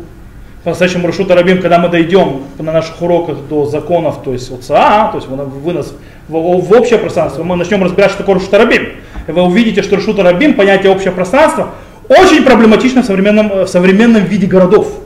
по-настоящему 0.62 1.08
Рашута 1.08 1.34
Рабим, 1.34 1.60
когда 1.60 1.80
мы 1.80 1.88
дойдем 1.88 2.42
на 2.58 2.70
наших 2.70 3.02
уроках 3.02 3.38
до 3.48 3.66
законов, 3.66 4.22
то 4.22 4.32
есть 4.32 4.52
ОЦА, 4.52 5.08
то 5.10 5.16
есть 5.16 5.26
вынос 5.26 5.94
в, 6.28 6.32
в 6.32 6.72
общее 6.72 7.00
пространство, 7.00 7.42
мы 7.42 7.56
начнем 7.56 7.82
разбирать, 7.82 8.10
что 8.10 8.18
такое 8.18 8.36
Рашута 8.36 8.58
Рабим. 8.58 8.90
И 9.26 9.32
вы 9.32 9.42
увидите, 9.42 9.82
что 9.82 9.96
Рашута 9.96 10.22
Рабим, 10.22 10.54
понятие 10.54 10.92
общее 10.92 11.10
пространство, 11.10 11.70
очень 12.08 12.44
проблематично 12.44 13.02
в 13.02 13.06
современном, 13.06 13.64
в 13.64 13.66
современном 13.66 14.24
виде 14.26 14.46
городов. 14.46 15.00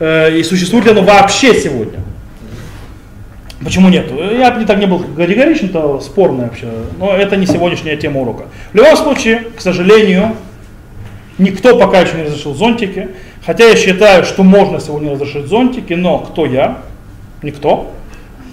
Э, 0.00 0.36
и 0.36 0.42
существует 0.42 0.84
ли 0.84 0.90
оно 0.90 1.02
вообще 1.02 1.54
сегодня? 1.54 2.00
Почему 3.62 3.88
нет? 3.88 4.06
Я 4.10 4.50
бы 4.50 4.60
не 4.60 4.66
так 4.66 4.78
не 4.78 4.86
был 4.86 4.98
категоричен, 4.98 5.68
это 5.68 5.98
спорно 6.00 6.44
вообще, 6.44 6.66
но 6.98 7.16
это 7.16 7.36
не 7.36 7.46
сегодняшняя 7.46 7.96
тема 7.96 8.20
урока. 8.20 8.44
В 8.72 8.76
любом 8.76 8.96
случае, 8.96 9.44
к 9.56 9.62
сожалению, 9.62 10.34
никто 11.38 11.78
пока 11.78 12.00
еще 12.00 12.16
не 12.16 12.24
разрешил 12.24 12.54
зонтики. 12.54 13.08
Хотя 13.44 13.68
я 13.68 13.76
считаю, 13.76 14.24
что 14.24 14.42
можно 14.42 14.80
сегодня 14.80 15.12
разрешить 15.12 15.46
зонтики, 15.46 15.92
но 15.92 16.18
кто 16.18 16.46
я? 16.46 16.78
Никто. 17.42 17.90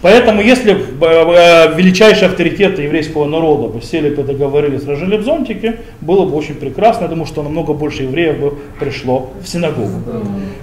Поэтому 0.01 0.41
если 0.41 0.73
э, 0.73 1.75
величайшие 1.75 2.27
авторитеты 2.27 2.82
еврейского 2.82 3.25
народа 3.27 3.67
бы 3.67 3.82
сели 3.84 4.13
бы 4.13 4.23
договорились, 4.23 4.86
разжили 4.86 5.17
бы 5.17 5.23
зонтики, 5.23 5.77
было 6.01 6.25
бы 6.25 6.36
очень 6.36 6.55
прекрасно. 6.55 7.03
Я 7.03 7.09
думаю, 7.09 7.27
что 7.27 7.43
намного 7.43 7.73
больше 7.73 8.03
евреев 8.03 8.39
бы 8.39 8.57
пришло 8.79 9.29
в 9.41 9.47
синагогу 9.47 10.01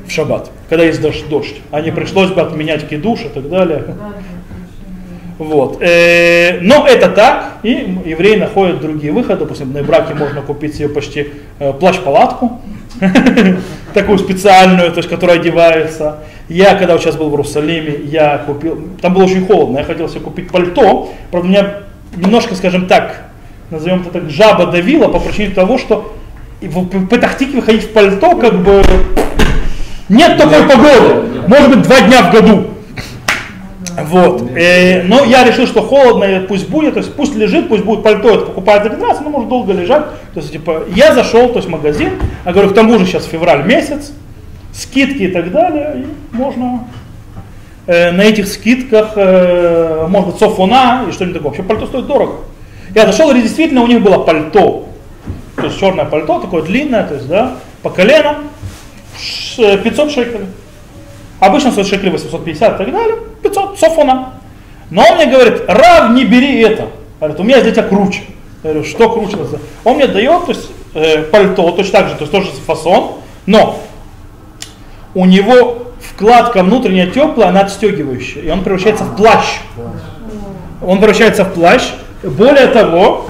в 0.07 0.11
шаббат, 0.11 0.51
когда 0.69 0.85
есть 0.85 1.01
дождь 1.01 1.55
а 1.71 1.81
не 1.81 1.93
пришлось 1.93 2.31
бы 2.31 2.41
отменять 2.41 2.89
кидуш 2.89 3.21
и 3.27 3.29
так 3.29 3.49
далее. 3.49 3.95
Вот. 5.39 5.81
Э, 5.81 6.61
но 6.61 6.87
это 6.87 7.09
так, 7.09 7.59
и 7.63 7.71
евреи 8.05 8.37
находят 8.37 8.81
другие 8.81 9.13
выходы. 9.13 9.41
Допустим, 9.41 9.73
на 9.73 9.83
браке 9.85 10.15
можно 10.15 10.43
купить 10.43 10.75
себе 10.75 10.89
почти 10.89 11.29
э, 11.61 11.73
плащ-палатку, 11.73 12.61
такую 13.95 14.19
специальную, 14.19 14.91
то 14.91 14.99
есть, 14.99 15.09
которая 15.09 15.39
одевается. 15.39 16.19
Я, 16.49 16.75
когда 16.75 16.99
сейчас 16.99 17.17
был 17.17 17.29
в 17.29 17.33
Иерусалиме, 17.33 18.01
я 18.05 18.39
купил, 18.39 18.83
там 19.01 19.15
было 19.15 19.25
очень 19.25 19.47
холодно, 19.47 19.79
я 19.79 19.85
хотел 19.85 20.09
себе 20.09 20.21
купить 20.21 20.51
пальто, 20.51 21.13
правда, 21.31 21.49
меня 21.49 21.75
немножко, 22.17 22.55
скажем 22.55 22.87
так, 22.87 23.27
назовем 23.71 24.01
это 24.01 24.11
так, 24.21 24.31
жаба 24.31 24.67
давила 24.67 25.09
по 25.09 25.21
причине 25.21 25.55
того, 25.55 25.79
что 25.79 26.17
в 26.61 27.07
Петахтике 27.07 27.57
выходить 27.57 27.85
в 27.85 27.93
пальто, 27.93 28.35
как 28.37 28.55
бы, 28.63 28.83
нет 30.09 30.37
такой 30.37 30.63
погоды, 30.63 31.45
может 31.47 31.69
быть, 31.69 31.83
два 31.83 32.01
дня 32.01 32.23
в 32.23 32.33
году. 32.33 32.65
Вот. 34.05 34.43
Э, 34.55 35.03
но 35.03 35.25
я 35.25 35.45
решил, 35.45 35.67
что 35.67 35.83
холодно, 35.83 36.45
пусть 36.47 36.69
будет, 36.69 36.95
то 36.95 37.01
есть 37.01 37.15
пусть 37.15 37.35
лежит, 37.35 37.69
пусть 37.69 37.85
будет 37.85 38.03
пальто, 38.03 38.31
это 38.31 38.47
покупает 38.47 38.85
за 38.85 38.91
15, 38.91 39.25
но 39.25 39.31
может 39.31 39.49
долго 39.49 39.73
лежать. 39.73 40.05
То 40.35 40.41
есть, 40.41 40.53
типа, 40.53 40.85
я 40.95 41.15
зашел, 41.15 41.49
то 41.49 41.57
есть 41.57 41.69
в 41.69 41.71
магазин, 41.71 42.13
я 42.45 42.53
говорю, 42.53 42.71
к 42.71 42.75
тому 42.75 42.99
же 42.99 43.07
сейчас 43.07 43.25
февраль 43.25 43.65
месяц, 43.65 44.13
скидки 44.73 45.23
и 45.23 45.29
так 45.29 45.51
далее, 45.51 46.05
и 46.05 46.37
можно 46.37 46.87
э, 47.87 48.13
на 48.13 48.23
этих 48.23 48.47
скидках, 48.49 49.13
э, 49.17 50.07
может 50.09 50.31
быть, 50.31 50.39
софона 50.39 51.07
и 51.09 51.13
что-нибудь 51.13 51.39
такое. 51.39 51.51
Вообще 51.51 51.63
пальто 51.63 51.87
стоит 51.87 52.07
дорого. 52.07 52.35
Я 52.95 53.07
зашел, 53.07 53.31
и 53.31 53.43
действительно 53.43 53.83
у 53.83 53.87
них 53.87 54.03
было 54.03 54.19
пальто, 54.19 54.89
то 55.57 55.65
есть 55.65 55.79
черное 55.79 56.05
пальто, 56.05 56.41
такое 56.41 56.63
длинное, 56.63 57.05
то 57.05 57.15
есть, 57.15 57.29
да, 57.29 57.57
по 57.83 57.91
колено, 57.91 58.39
500 59.57 60.11
шекелей. 60.11 60.47
Обычно 61.41 61.71
стоит 61.71 61.87
шекелей 61.87 62.13
850 62.13 62.75
и 62.75 62.85
так 62.85 62.93
далее, 62.93 63.17
500, 63.49 63.79
софона. 63.79 64.33
Но 64.91 65.03
он 65.09 65.17
мне 65.17 65.27
говорит, 65.27 65.63
Рав, 65.67 66.11
не 66.13 66.25
бери 66.25 66.61
это. 66.61 66.89
Говорит, 67.21 67.41
у 67.41 67.43
меня 67.43 67.61
здесь 67.61 67.75
круче. 67.89 68.23
Я 68.63 68.71
говорю, 68.71 68.89
что 68.89 69.11
круче? 69.11 69.37
Он 69.85 69.97
мне 69.97 70.07
дает 70.07 70.47
то 70.47 70.53
есть, 70.53 70.71
э, 70.95 71.23
пальто, 71.25 71.71
точно 71.73 71.93
так 71.93 72.09
же, 72.09 72.15
то 72.15 72.21
есть 72.23 72.33
тоже 72.33 72.51
фасон, 72.67 73.13
но 73.47 73.79
у 75.15 75.25
него 75.25 75.89
вкладка 76.01 76.63
внутренняя 76.63 77.09
теплая, 77.11 77.49
она 77.49 77.61
отстегивающая, 77.61 78.43
и 78.43 78.51
он 78.51 78.63
превращается 78.63 79.05
в 79.05 79.17
плащ. 79.17 79.61
Он 80.85 80.99
превращается 80.99 81.45
в 81.45 81.55
плащ. 81.55 81.83
Более 82.23 82.69
того, 82.69 83.27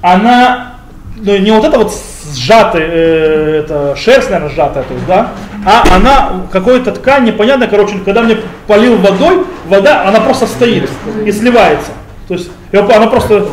она, 0.00 0.76
ну, 1.16 1.36
не 1.38 1.50
вот 1.50 1.64
это 1.64 1.78
вот 1.78 1.92
сжатая, 2.34 2.86
э, 2.86 3.62
это 3.64 3.96
шерсть, 3.96 4.30
наверное, 4.30 4.54
сжатая, 4.54 4.84
то 4.84 4.94
есть, 4.94 5.06
да, 5.06 5.32
а 5.64 5.84
она 5.94 6.46
какой-то 6.50 6.92
ткань 6.92 7.24
непонятная, 7.24 7.68
короче, 7.68 7.98
когда 8.04 8.22
мне 8.22 8.38
полил 8.66 8.96
водой, 8.96 9.44
вода, 9.66 10.06
она 10.06 10.20
просто 10.20 10.46
стоит 10.46 10.88
и 11.24 11.32
сливается. 11.32 11.92
То 12.28 12.34
есть 12.34 12.50
она 12.72 13.06
просто... 13.06 13.46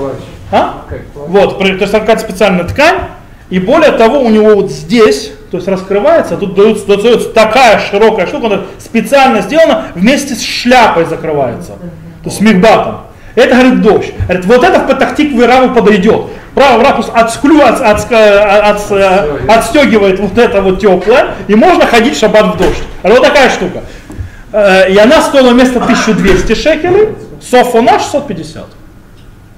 А? 0.51 0.85
Вот, 1.13 1.59
то 1.59 1.65
есть 1.65 1.91
какая-то 1.91 2.21
специальная 2.21 2.63
ткань, 2.63 3.01
и 3.49 3.59
более 3.59 3.91
того, 3.91 4.21
у 4.21 4.29
него 4.29 4.55
вот 4.55 4.71
здесь, 4.71 5.31
то 5.51 5.57
есть 5.57 5.67
раскрывается, 5.67 6.37
тут 6.37 6.55
дается, 6.55 6.85
дается 6.87 7.29
такая 7.29 7.79
широкая 7.79 8.27
штука, 8.27 8.47
она 8.47 8.61
специально 8.77 9.41
сделана, 9.41 9.85
вместе 9.95 10.35
с 10.35 10.43
шляпой 10.43 11.05
закрывается. 11.05 11.73
То 11.73 12.25
есть 12.25 12.37
с 12.37 12.41
мигбатом. 12.41 13.01
Это, 13.39 13.55
говорит, 13.55 13.81
дождь. 13.81 14.13
Говорит, 14.23 14.45
вот 14.45 14.63
это 14.63 14.79
в 14.79 14.87
Патахтик 14.87 15.39
Раву 15.41 15.73
подойдет. 15.73 16.21
Правый 16.55 16.83
ракурс 16.83 17.09
отсклю, 17.13 17.61
от, 17.61 17.79
от, 17.79 18.11
от, 18.11 18.91
от, 18.91 19.49
отстегивает 19.49 20.19
вот 20.19 20.37
это 20.37 20.61
вот 20.61 20.81
теплое, 20.81 21.35
и 21.47 21.55
можно 21.55 21.85
ходить 21.85 22.15
в 22.15 22.19
шаббат 22.19 22.55
в 22.55 22.57
дождь. 22.57 22.83
Вот 23.03 23.21
такая 23.21 23.49
штука. 23.49 23.83
Э, 24.51 24.91
и 24.91 24.97
она 24.97 25.21
стоила 25.21 25.51
вместо 25.51 25.81
1200 25.81 26.53
шекелей, 26.55 27.09
софа 27.41 27.81
наш 27.81 28.03
650. 28.03 28.65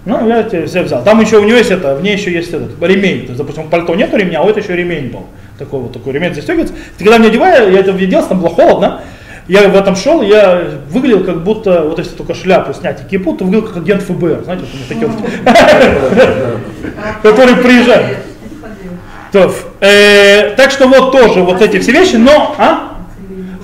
Ну, 0.04 0.28
я 0.28 0.44
тебе 0.44 0.66
все 0.66 0.82
взял. 0.82 1.04
Там 1.04 1.22
еще 1.22 1.38
у 1.38 1.44
него 1.44 1.58
есть 1.58 1.72
это, 1.72 1.96
в 1.96 2.02
ней 2.02 2.16
еще 2.16 2.32
есть 2.32 2.50
этот 2.50 2.72
ремень. 2.82 3.22
То 3.22 3.28
есть, 3.28 3.38
допустим, 3.38 3.70
пальто 3.70 3.96
нету 3.96 4.18
ремня, 4.18 4.40
а 4.40 4.44
вот 4.44 4.52
это 4.52 4.60
еще 4.60 4.76
ремень 4.76 5.12
был. 5.12 5.28
Такой 5.60 5.80
вот 5.82 5.94
такой 5.94 6.14
ремень 6.14 6.34
застегивается. 6.34 6.74
Ты 6.98 7.04
когда 7.04 7.20
мне 7.20 7.28
одеваю, 7.28 7.72
я 7.72 7.80
это 7.80 7.92
видел, 7.92 8.24
там 8.26 8.40
было 8.40 8.50
холодно. 8.50 9.02
Я 9.52 9.68
в 9.68 9.76
этом 9.76 9.98
шел, 9.98 10.22
я 10.22 10.62
выглядел 10.92 11.26
как 11.26 11.44
будто, 11.44 11.82
вот 11.82 12.00
если 12.00 12.16
только 12.16 12.34
шляпу 12.34 12.74
снять 12.74 13.02
и 13.02 13.04
кипу, 13.04 13.34
то 13.34 13.44
выглядел 13.44 13.68
как 13.68 13.84
агент 13.84 14.02
ФБР, 14.02 14.46
знаете, 14.46 14.64
вот 14.72 14.88
такие 14.88 15.08
вот, 15.08 15.20
который 17.22 17.58
приезжает. 17.58 18.20
Э, 19.82 20.56
так 20.56 20.72
что 20.72 20.88
вот 20.88 21.12
тоже 21.12 21.42
вот 21.42 21.62
эти 21.62 21.80
все 21.80 21.92
вещи, 21.92 22.16
но, 22.16 22.56
а? 22.58 22.94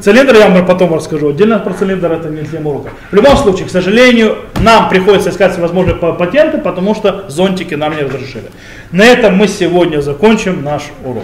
Цилиндр 0.02 0.36
я 0.36 0.50
вам 0.50 0.66
потом 0.66 0.94
расскажу. 0.94 1.30
Отдельно 1.30 1.58
про 1.58 1.74
цилиндр 1.74 2.12
это 2.12 2.28
не 2.28 2.44
тема 2.44 2.72
урока. 2.72 2.90
В 3.10 3.16
любом 3.16 3.38
случае, 3.38 3.68
к 3.68 3.72
сожалению, 3.72 4.40
нам 4.60 4.90
приходится 4.90 5.30
искать 5.30 5.54
всевозможные 5.54 5.96
патенты, 5.96 6.58
потому 6.58 6.96
что 6.96 7.24
зонтики 7.30 7.76
нам 7.76 7.96
не 7.96 8.04
разрешили. 8.04 8.52
На 8.92 9.06
этом 9.06 9.38
мы 9.38 9.48
сегодня 9.48 10.02
закончим 10.02 10.66
наш 10.66 10.84
урок. 11.06 11.24